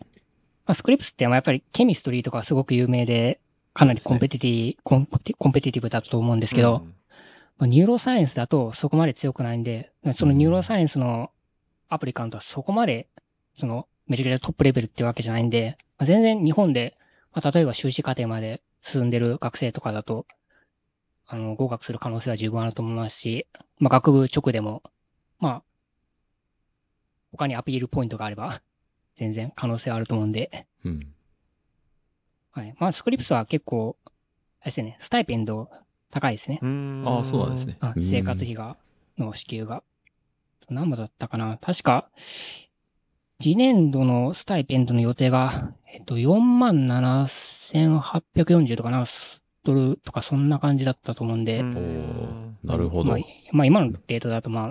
[0.65, 3.41] まあ、スクリプスってまあやっぱり chemistry とかすごく有名で、
[3.73, 6.95] かなり competiti、compe competitive だと思うんですけど、うん
[7.57, 11.31] まあ、 neuroscience だとそこまで強くないんで、その neuroscience の
[11.87, 13.07] アプリカントはそこまで、
[13.53, 16.97] その、めちゃくちゃトップレベルってわけじゃないんで、まあ、全然日本で、
[17.33, 20.25] まあ、例えば修士課程まで進んでる学生とかだと、
[21.27, 23.47] あの、合格する可能性は十分あると思いますし、
[23.79, 24.83] まあ、学部直でも、
[25.39, 25.63] まあ、
[27.31, 28.61] 他にアピールポイントがあれば、
[29.17, 31.13] 全然可能性はあると思うんで、うん。
[32.51, 32.75] はい。
[32.79, 34.09] まあ、スクリプスは結構、あ
[34.65, 35.69] れですね、スタイペンド
[36.11, 36.59] 高いですね。
[36.61, 37.77] うんああ、そうなんですね。
[37.79, 38.77] あ生活費が、
[39.17, 39.83] の支給が。
[40.69, 42.09] 何ぼだったかな確か、
[43.39, 49.03] 次年度のスタイペンドの予定が、えっと、47,840とかな、
[49.63, 53.11] ドルとかそんな感じだったと思うんで、うんなるほど。
[53.11, 53.19] まあ、
[53.51, 54.65] まあ今のレートだとまあ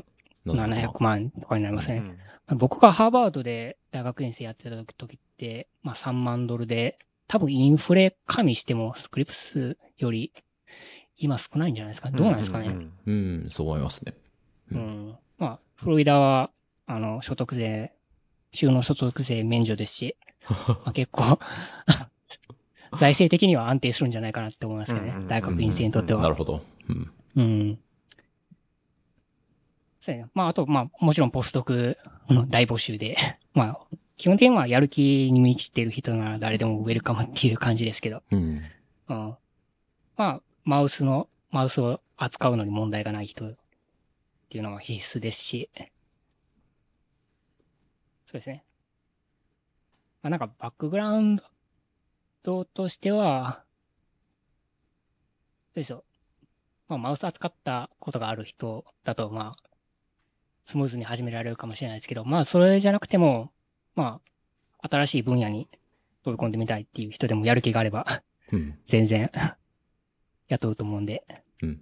[0.52, 1.96] なるほど700万とかになりますね。
[1.98, 2.18] うん
[2.58, 10.30] 僕がハーバードで大学院生やってた時って、まあ3万ドルで、多分インフレ加味してもスクリプスより
[11.16, 12.10] 今少ないんじゃないですか？
[12.10, 12.66] どうなんですかね？
[12.68, 13.12] うんう
[13.46, 14.12] ん、そう思いますね。
[14.72, 15.14] ううんん。
[15.38, 16.50] まあ、フロリダは、
[16.86, 17.94] あの、所得税、
[18.55, 20.16] 州の所得税免除ですし、
[20.48, 21.39] まあ、結構、
[22.98, 25.14] 財政的には安定するんじゃないかなって思いますけどね。
[25.26, 26.22] 大学院生にとっては。
[26.22, 26.64] なるほど。
[26.89, 27.12] うん。
[27.36, 27.78] うん。
[30.01, 30.31] そうやね。
[30.35, 31.98] まあ、あと、まあ、もちろんポストク
[32.28, 33.16] の大募集で、
[33.55, 38.22] まあ、基本的にはやる気に満ちてる人なら誰でもウェルカムっていう感じですけど。
[38.31, 38.40] うん。
[38.40, 38.62] うん。
[39.09, 39.36] ま
[40.16, 43.56] あ、マウスの、マウスを扱うのに問題がない人っ
[44.51, 45.68] ていうのが必須ですし。
[48.35, 48.65] そうですね。
[50.23, 51.39] まあなんかバックグラウン
[52.43, 53.62] ドとしては、
[55.77, 56.05] どうでしょう。
[56.89, 59.70] まあマウス扱ったことがある人だと、まあ、
[60.65, 63.52] スムーズに始められるかもしれないですけど、まあそれじゃなくても、
[63.94, 64.20] ま
[64.81, 65.69] あ、新しい分野に
[66.24, 68.77] 飛び込んでみたいっていう人でもやる気があれば、うん。
[68.89, 69.31] 全然
[70.48, 71.23] 雇うと思うんで。
[71.62, 71.69] うん。
[71.70, 71.77] ま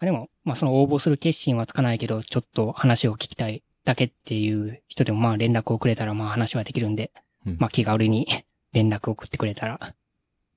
[0.00, 7.10] あでも、まあその応募する決心はつかないけど、ちょっと話を聞きたいだけっていう人でもまあ連絡をくれたらまあ話はできるんで、
[7.46, 8.26] うんまあ気軽に
[8.72, 9.94] 連絡を送ってくれたら、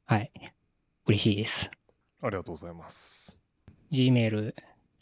[0.06, 0.32] はい、
[1.08, 1.70] 嬉しいです。
[2.22, 3.44] ありがとうございます。
[3.92, 4.54] Gmail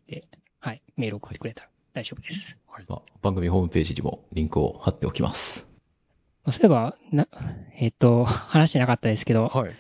[0.08, 0.28] で、
[0.60, 2.58] はい、メールを送ってくれたら大丈夫です。
[2.68, 2.86] はい。
[2.88, 5.68] まあ、番組ホームページにもリンクを貼っておきます。
[6.44, 7.28] まあそういえば、な、
[7.76, 9.72] えっ、と、話してなかったですけど、はい。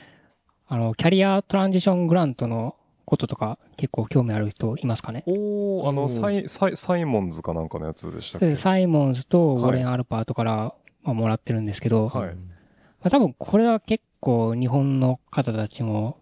[0.67, 5.23] あの、キャリアトランジショングラントのこととか結構興味ある人いますかね？
[5.25, 8.55] おー、あの、サイ、サイ、サイモンズかなんかのやつでしたっけ？
[8.55, 10.73] サイモンズとウォはいレン・アルパートから、
[11.03, 12.29] まあ、もらってるんですけど、はい。
[12.29, 12.47] うん。
[12.47, 16.17] まあ、多分これは結構日本の方たちも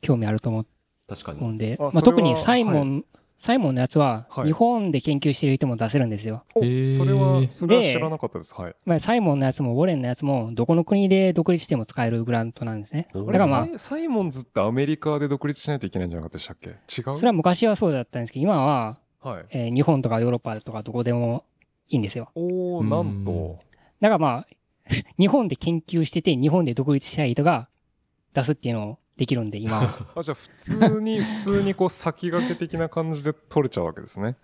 [0.00, 0.66] 興味あると思
[1.08, 1.40] 確かに。
[1.40, 3.04] うんで、まあ、特にサイモン、
[3.44, 6.44] サイモンのやつははい日本で研究してる人も出せるんですよ。
[6.54, 8.54] お、へーそれは、それはで知らなかったです。
[8.54, 8.74] はい。
[8.84, 13.08] まあ、サイモンのやつもウォレンのやつもどこの国で独立しても使えるグラントなんですね。
[13.14, 16.68] おだからまあサイモンズってアメリカで独立しないといけないんじゃなかったでしたっけ？
[16.70, 16.76] 違う？
[17.16, 19.44] それは昔はそうだったんですけど、今は、はい。
[19.50, 21.44] えー日本とかヨーロッパとかどこでも
[21.88, 22.30] いいんですよ。
[22.36, 23.58] おー、なんと。
[24.00, 24.46] だからまあ、
[25.18, 27.68] 日本で研究してて日本で独立したい人が
[28.34, 30.06] 出すっていうのをできるんで、今は。
[30.16, 34.36] あ、じゃあ普通に、 普通にこう先駆け的な感じで取れちゃうわけですね。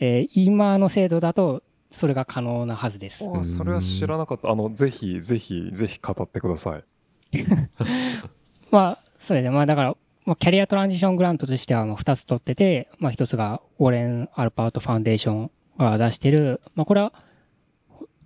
[0.00, 3.24] えー今の制度だと、それが可能なはずです。
[3.24, 4.50] おーそれは知らなかった。
[4.50, 6.84] あの、ぜひ、ぜひ、ぜひ語ってください。
[8.70, 9.50] まあ、そうですね。
[9.50, 9.96] まあだから、
[10.26, 17.12] まあ、キャリアトランジショングラントとしては、まあ、二つ取ってて、まあ一つが、オーレン・アルパート・ファンデーションが出してる、まあこれは、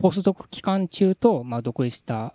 [0.00, 2.34] ポスドク期間中と、まあ独立した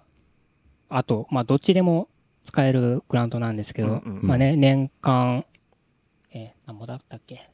[0.87, 2.07] 後、まあどっちでも
[2.47, 5.45] 使えるグラントなんですけど、うんうんうんまあね、年間、
[6.33, 7.49] えー、何ぼだったっけ？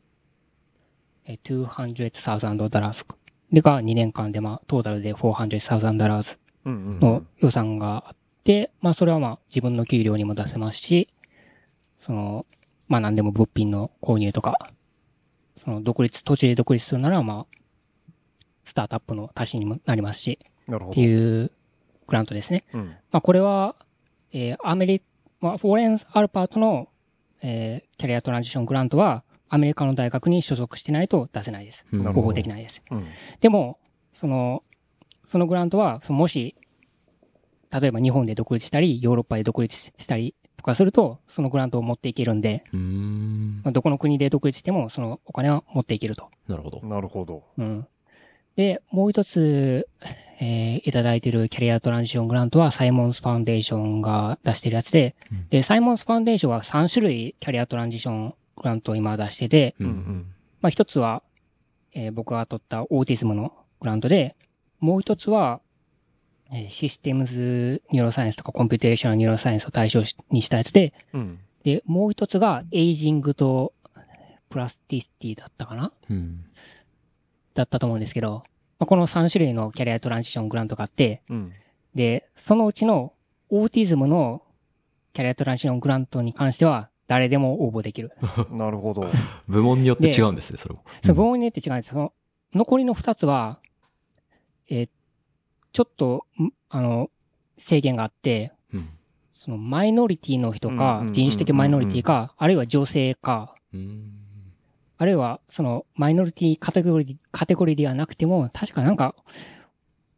[1.25, 3.03] えー、200,000ドラーズ。
[3.51, 7.27] でが2年間で、まあトータルで400,000ドラーズうんうん、うのん。
[7.39, 11.09] 予算があって、まあそれはまあ自分の給料にも出せますし、
[11.97, 12.45] その、
[12.87, 14.69] まあ何でも物品の購入とか、
[15.55, 17.57] その独立、途中で独立するならまあ、
[18.63, 21.01] スタートアップの足しにもなりますし、ってなるほど。
[21.01, 21.51] いう
[22.07, 22.63] グラントですね。
[22.73, 22.87] うん。
[23.11, 23.75] まあこれは、
[24.33, 25.05] えーアメリカ、
[25.41, 26.87] まあ、フォーレンス・アルパートの、
[27.41, 31.85] えーキャリアトランジショングラントは、アメリカの大学に所属してないと出せないです。
[31.91, 32.83] ほど応募できないです。
[32.91, 33.05] うん。
[33.39, 33.77] でも、
[34.11, 34.63] その、
[35.25, 36.55] そのグラントは、そのもし、
[37.71, 43.61] 例えば日本で独立したり、ヨーロッパで独立したりとかすると、そのグラントを持っていけるんで、うーん。
[43.63, 46.29] まあどこの国で独立しても、そのお金は持っていけると。
[46.47, 46.81] なるほど。
[46.83, 47.43] なるほど。
[47.57, 47.87] うん。
[48.55, 49.87] で、もう一つ、
[50.39, 60.25] えーいただいている career transition grant は、 Simons Foundation が出してるやつで、うんで、 Simons Foundation は3種類 career transition grant を今出してて、ううんん
[60.61, 61.23] まあ一つは、
[61.93, 64.35] えー僕が取った autism の grant で、
[64.79, 65.61] もう一つは、
[66.51, 71.19] えー systems neuroscience とか computational neuroscience を対象にしたやつで、うん。
[71.21, 71.39] うん。
[71.63, 73.73] で、もう一つが aging と
[74.49, 76.45] プラスティシティだったかなうん。
[77.53, 78.43] だったと思うんですけど、
[78.79, 81.53] まあ、この3種類のキャリアトランジショングラントがあって、うん。
[81.95, 83.13] で、そのうちの
[83.49, 84.41] オーティズムの
[85.13, 88.11] キャリアトランジショングラントに関しては誰でも応募できる。
[88.51, 89.05] なるほど。
[89.47, 90.83] 部門によって違うんですね、それも。
[91.01, 91.89] その部門によって違うんです。
[91.89, 92.13] その
[92.53, 93.59] 残りの2つは、
[94.69, 94.89] えー
[95.73, 97.09] ちょっと、んあの、
[97.57, 98.87] 制限があって、うん。
[99.31, 104.11] そのマイノリティの人か人種的マイノリティか、あるいは女性か、うん。
[105.03, 109.15] あるいはそのマイノリティカテゴリー、カテゴリーではなくても、確かなんか、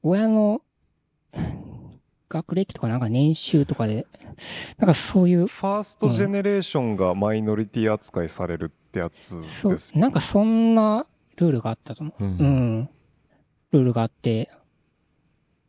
[0.04, 0.62] 親の
[2.30, 4.06] 学歴とかなんか年収とかで、
[4.78, 11.08] なんかそういう、ファーストジェネレーションがマイノリティ扱いされるってやつそうです。、なんかそんな
[11.38, 12.24] ルールがあったと思う。
[12.24, 12.28] う。
[12.28, 12.90] うんん。
[13.72, 14.52] ルールがあって、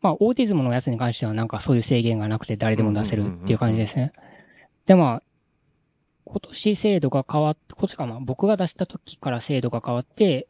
[0.02, 4.12] まあ、オーティズムのやつに関してはなんかそういう制限がなくて誰でも出せるっていう感じですね。
[4.84, 5.22] で、まあ、
[6.28, 10.48] 今年制度が変わって、今年かな、僕が出した時から制度が変わって、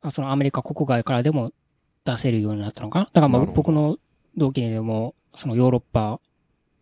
[0.00, 1.52] あそのアメリカ国外からでも
[2.04, 3.04] 出せるようになったのかな？
[3.06, 3.98] だからまあ僕の
[4.36, 6.20] 同期でも、そのヨーロッパ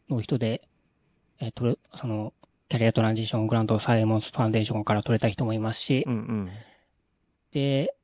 [0.09, 0.69] の人で、
[1.39, 2.35] えー、取れ、その、
[2.69, 6.51] キャリアトランジショングラントサイモンスファンデーションから取れた人もいますし、うんうん。
[7.51, 7.95] で、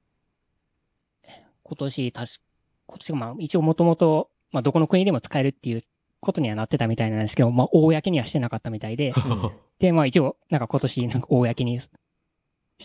[1.62, 2.40] 今年、確か
[2.88, 5.82] 今年がまあ一応もともと、まあどこの国でも使えるっていう
[6.26, 9.14] ことにはなってたみたいなんですけど、まあ公にはしてなかったみたいで、
[9.78, 11.88] で、まあ一応、なんか今年なんか公にし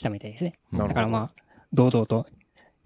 [0.02, 0.54] たみたいですね。
[0.74, 1.42] だからまあ、
[1.74, 2.28] 堂々と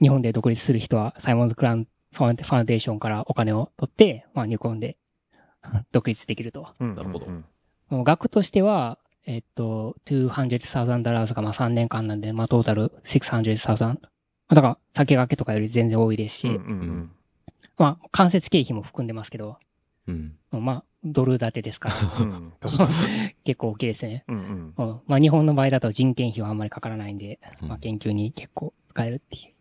[0.01, 4.97] 日本で独立する人はサイモンズ・クランファウンファンデーションからお金を取って、まあ日本で
[5.91, 6.69] 独立できると。
[6.79, 6.95] うん。
[6.95, 8.03] なるほど。
[8.03, 13.87] 額としては、えっと、200,000ドラーズがまあ3年間なんで、まあトータル600,000。
[13.87, 13.97] ま
[14.47, 16.47] あだから、先駆けとかより全然多いですし、
[17.77, 19.57] まあ間接経費も含んでますけど、
[20.07, 20.37] うん。
[20.51, 21.95] まあドル建てですから。
[23.43, 24.23] 結構大きいですね。
[24.27, 29.55] うんうんうんまあ日本の場合だと人件費はあんまりかからないんで、うんまあ研究に結構使えるっていう。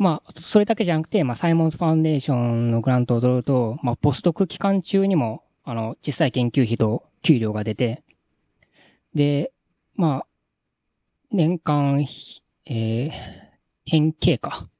[0.00, 8.02] まあ、それだけじゃなくて、まあ、サイモンズファウンデーションのグラントを取ると、まあ、ポストク期間中にも、あの、小さい研究費と給料が出て、
[9.14, 9.52] で、
[9.96, 10.26] まあ、
[11.30, 12.06] 年間、
[12.64, 13.10] えー、
[13.84, 14.70] 典型か。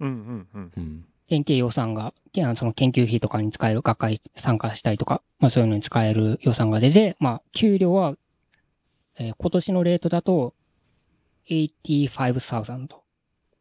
[0.00, 1.04] うんうんうんうん。
[1.28, 8.14] 典型予算が、いやその研究費とかに使える、学会参加したりとか、まあそういうのに使える予算が出て、まあ給料は、
[9.18, 10.54] えー今年のレートだと、
[11.50, 12.86] 85,000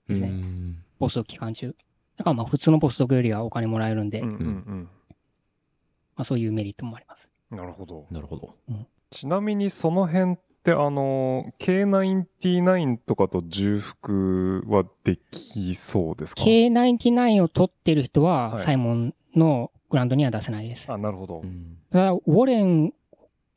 [0.09, 1.75] ですねうんポスト期間中。
[2.17, 4.89] だからまあ普通のポストクよりはお金もらえるんで、まうんうん
[6.15, 7.31] あそういうメリットもあります。
[7.49, 8.05] うんなるほど。
[8.11, 8.53] なるほど。
[9.09, 10.37] ちなみにその辺っ
[10.67, 20.91] てあの K99 とかと重複はできそうですか？K99 を取ってる人は、はいサイモンのグランドには出せないです。
[20.91, 21.41] あなるほど。
[21.41, 22.93] うんただ、ウォレン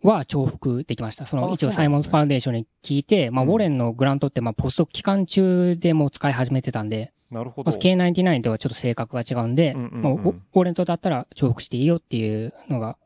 [0.05, 1.27] は重複できました。
[1.27, 7.73] その、あ一応サイモンズファウンデーションに聞いて、まあ、うんウォレンのグラントって、まあ、ポスト期間中でも使い始めてたんで、なるほど。
[7.73, 12.97] まず K99 とはちょっと性格が違うんで、うんうんうんまあウォウォレントだったら重複していいよっていうのが、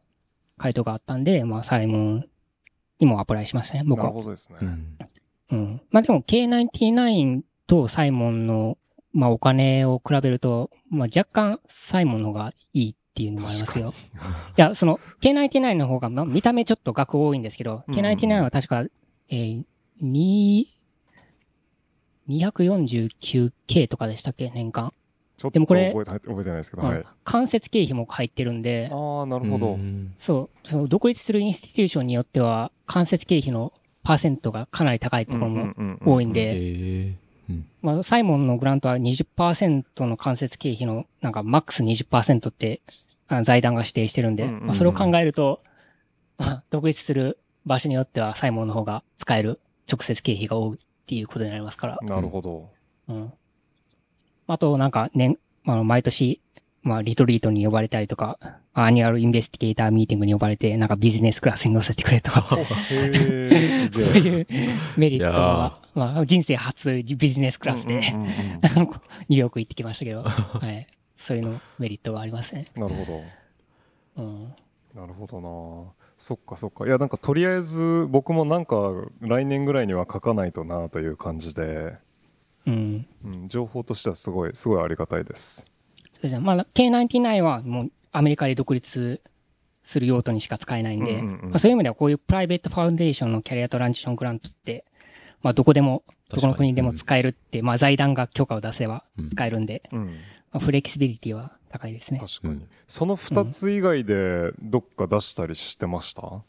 [0.59, 2.29] 回答があったんで、まあ、サイモン
[3.01, 4.05] にもアプライしましたね、僕は。
[4.05, 4.59] なるほどですね。
[4.61, 4.99] うん。
[5.51, 5.83] うん。
[5.91, 8.79] まあ、でも K99 とサイモンの、
[9.13, 13.95] まあ、お金を比べると、まあ、若干サイモンの方がいいっていうのもありますよ。
[14.57, 18.85] いや、その、K99 の方が、まあ、見た目ちょっと額多いんですけど、うん K99 は確か、
[19.29, 19.65] えー、
[20.03, 20.67] 2、
[22.29, 24.93] 249K とかでしたっけ年間。
[25.37, 27.05] ちょっとでもこれ覚えて覚えてないですけど、まあはい。
[27.25, 29.75] 間接経費も入ってるんで、ああ、なるほど。
[29.75, 33.73] うんそう、その独立するインスティテューションによっては、間接経費の
[34.05, 35.73] パーセントがかなり高いところも
[36.05, 37.17] 多いんえ
[37.49, 42.81] で、まあ、サイモンのグラントは20%の間接経費の、なんかマックス20%って
[43.29, 45.63] あ財団が指定してるんで、まあ、それを考えると、
[46.39, 51.99] まあ、独立する場所によってはサイモンの方が使える直接経費が多いっていうことになりますから。
[52.03, 52.71] なるほど。
[53.09, 53.33] うん。
[54.47, 56.41] あと、なんか年、まあ、毎年、
[56.83, 58.39] まあ、 retreat に呼ばれたりとか、
[58.75, 62.59] annual investigator meeting に呼ばれて、なんかビジネスクラスに乗せてくれとか、そう
[62.99, 64.47] いう
[64.97, 68.31] メリットは、まあ、人生初ビジネスクラスで、うんうんうんうん
[69.29, 70.87] ニューヨーク行ってきましたけど、 はい。
[71.17, 72.67] そういうのメリットがありますね。
[72.77, 73.05] なるほ
[74.17, 74.23] ど。
[74.23, 74.55] うん。
[74.95, 81.97] なるほどなそっかそっかいやなんかとりあえず僕もなんか来年ぐらいには書かないとなという感じで、
[82.67, 83.07] うん。
[83.25, 85.71] うん、情報としてはすごいすごいありがたいです。
[86.13, 86.41] そうですね。
[86.41, 89.21] まあ、K99 はもうアメリカで独立
[89.83, 91.51] する用途にしか使えないんで、うんうんうん。
[91.51, 94.85] まあ、そういう意味ではこういうプライベートファウンデーションのキャリアトランジショングラントって、
[95.43, 100.07] まあ、どこでも、どこの国でも使えるって、まあ、財団が許可を出せばうん使えるんで、うん。
[100.53, 102.21] まあ、フレキシビリティは高いですね。
[102.21, 106.43] 確かに、うんその2つ以外でどっか出したりしてました、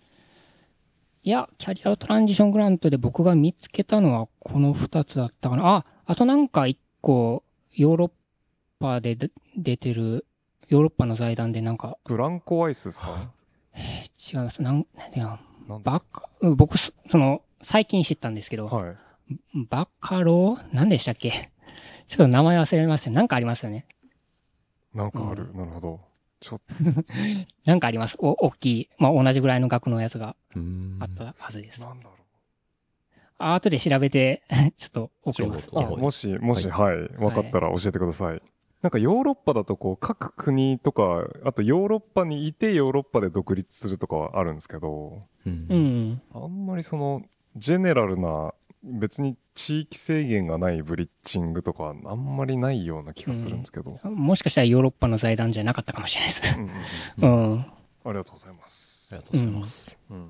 [1.27, 5.77] いや、キャリアトランジショングラントで僕が見つけたのはこの2つだったかな。
[5.77, 8.11] あ、あとなんか1個、ヨーロッ
[8.79, 10.27] パでで出てる、
[10.67, 13.31] ヨーロッパの財団でなんか、ブランコアイスですか？
[13.75, 14.61] 違います。
[14.61, 15.25] なん、なんていう。
[15.67, 18.95] のバカ、うん僕、そその、最近知ったんですけど、はい。
[19.67, 20.63] バカロー？
[20.73, 21.49] 何でしたっけ？
[22.07, 23.09] ちょっと名前忘れました。
[23.09, 23.87] なんかありますよね。
[24.93, 25.99] なんかある、うなるほど
[26.45, 26.61] ちょっ
[27.65, 28.15] なんかあります？
[28.19, 28.89] お、大きい。
[28.99, 31.79] まあ、同じぐらいの額のやつがうんあったはずです。
[31.79, 32.11] となんだろ
[33.37, 34.43] あ後で調べて、
[34.77, 35.69] ちょっと送ります。
[35.73, 38.41] あもしもしはい、分かったら教えてください、
[38.83, 46.21] なんかヨーロッパだとこう各国とかあとヨーロッパにいてヨーロッパで独立するとかはあるんですけどうんうん。
[46.33, 47.23] あんまりその
[47.57, 48.53] ジェネラルな
[48.85, 56.57] 別に地域制限がないブリッジングとかあんまりないような気がするんですけど、もしかしたらヨーロッパの財団じゃなかったかもしれないです。
[56.57, 56.71] うんうん
[57.17, 57.59] うんうん。
[57.59, 57.65] あ
[58.07, 59.99] りがとうございますありがとうございます。
[60.09, 60.29] うん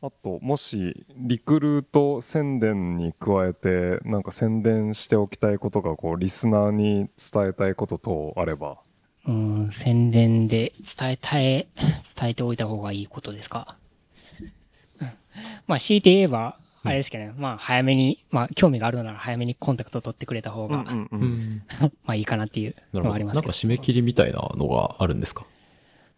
[0.00, 8.78] あともしリクルート宣伝に加えてなんか宣伝しておきたいことがこうリスナーに伝えたいこと等あれば
[9.26, 13.76] うん、宣伝で伝えたい、伝えておいた方がいいことですか？
[15.00, 15.10] うん
[15.66, 16.58] まあ、強いて言えば、
[16.88, 21.08] あれですけどね、まあ早めに、まあ興味があるなら早めにコンタクト取ってくれた方が、うんうんう。
[21.12, 21.62] うんん。
[22.04, 22.74] まあいいかなっていう。
[22.92, 23.48] のはありますけど。
[23.48, 25.44] なんか締め切りみたいなのがあるんですか？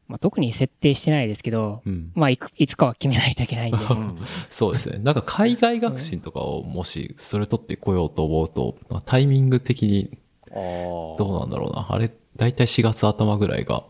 [0.08, 2.10] まあ特に設定してないですけど、うん。
[2.14, 4.18] まあいくいつかは決めないといけないんで、う ん
[4.48, 4.98] そうですね。
[4.98, 8.76] なんか海外学習とかをもしそれ取ってこようと思うと、
[9.06, 10.18] タイミング的に
[10.52, 11.86] どうなんだろうな。
[11.90, 13.84] あれ、だいたい4月頭ぐらいが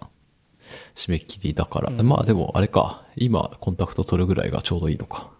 [0.94, 1.91] 締め切りだから。
[1.91, 3.05] うんまあでもあれか。
[3.17, 5.31] 今コンタクト取るぐらいがちょうどいいのか。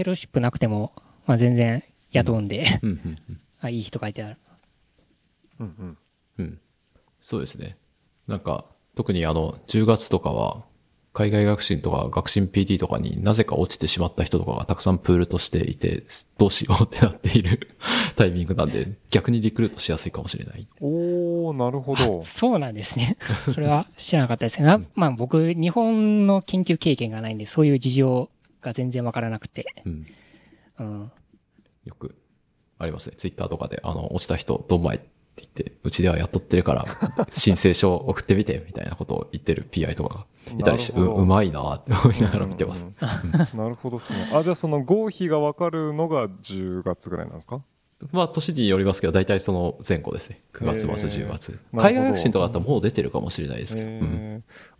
[0.00, 0.92] フェローシップなくても、
[1.26, 3.18] まあ全然雇うんで、うん。
[3.60, 4.38] あいい人書いてある。
[5.58, 5.98] うんうん。
[6.38, 6.58] うん。
[7.20, 7.76] そうですね。
[8.26, 8.64] なんか、
[8.96, 10.64] 特にあの、10月とかは、
[11.12, 16.04] 海外学習とか学習 PT とかになぜか落ちてしまった人とかがたくさんプールとしていて、
[16.38, 17.68] どうしようってなっている
[18.16, 20.66] タイミングなんで、逆にリクルートしやすいかもしれない。
[20.80, 22.22] おー、なるほど。
[22.22, 23.18] そうなんですね。
[23.52, 28.30] それは知らなかったですけど、なまあ僕、日本の研究経験がないんで、そういう事情
[28.60, 30.06] が全然わからなくて、うん。
[30.78, 31.12] うん。
[31.84, 32.14] よく、
[32.78, 33.16] ありますね。
[33.16, 36.84] ツイッターとかで、あの、落ちた人、どんまいって言って、うちではやっとってるから、
[37.30, 40.26] 申請書送ってみて、みたいなことを言ってる PI とかが
[40.58, 42.84] いたりして、ううまいなって思いながら見てます。
[42.84, 44.28] うんうんうんなるほどですね。
[44.32, 47.62] あ、じゃあその合否が分かるのが10月ぐらいなんですか？
[48.12, 50.40] まあ、年によりますけど、大体その前後ですね。
[50.54, 51.58] 9月末、へー10月。
[51.74, 53.84] 海外学振とかだったらもう出てるかもしれないですけ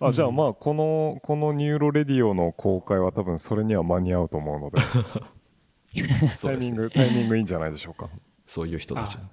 [0.00, 0.06] ど。
[0.06, 4.80] あ、じゃあまあ、この、この NeuroRadio の公開は多分それには間に合うと思うので。
[6.40, 8.08] タイミング、タイミングいいんじゃないでしょうか。
[8.46, 9.24] そういう人たちも。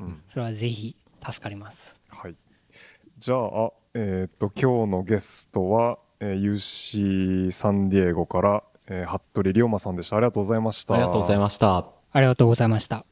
[0.00, 0.22] うん。
[0.28, 1.94] それはぜひ助かります。
[2.08, 2.36] はい。
[3.18, 10.16] じゃあ、えーっと、今日のゲストは、えー UC サンディエゴから、えー服部龍馬さんでした。
[10.16, 10.94] ありがとうございました。
[10.94, 11.86] ありがとうございました。
[12.12, 13.04] ありがとうございました。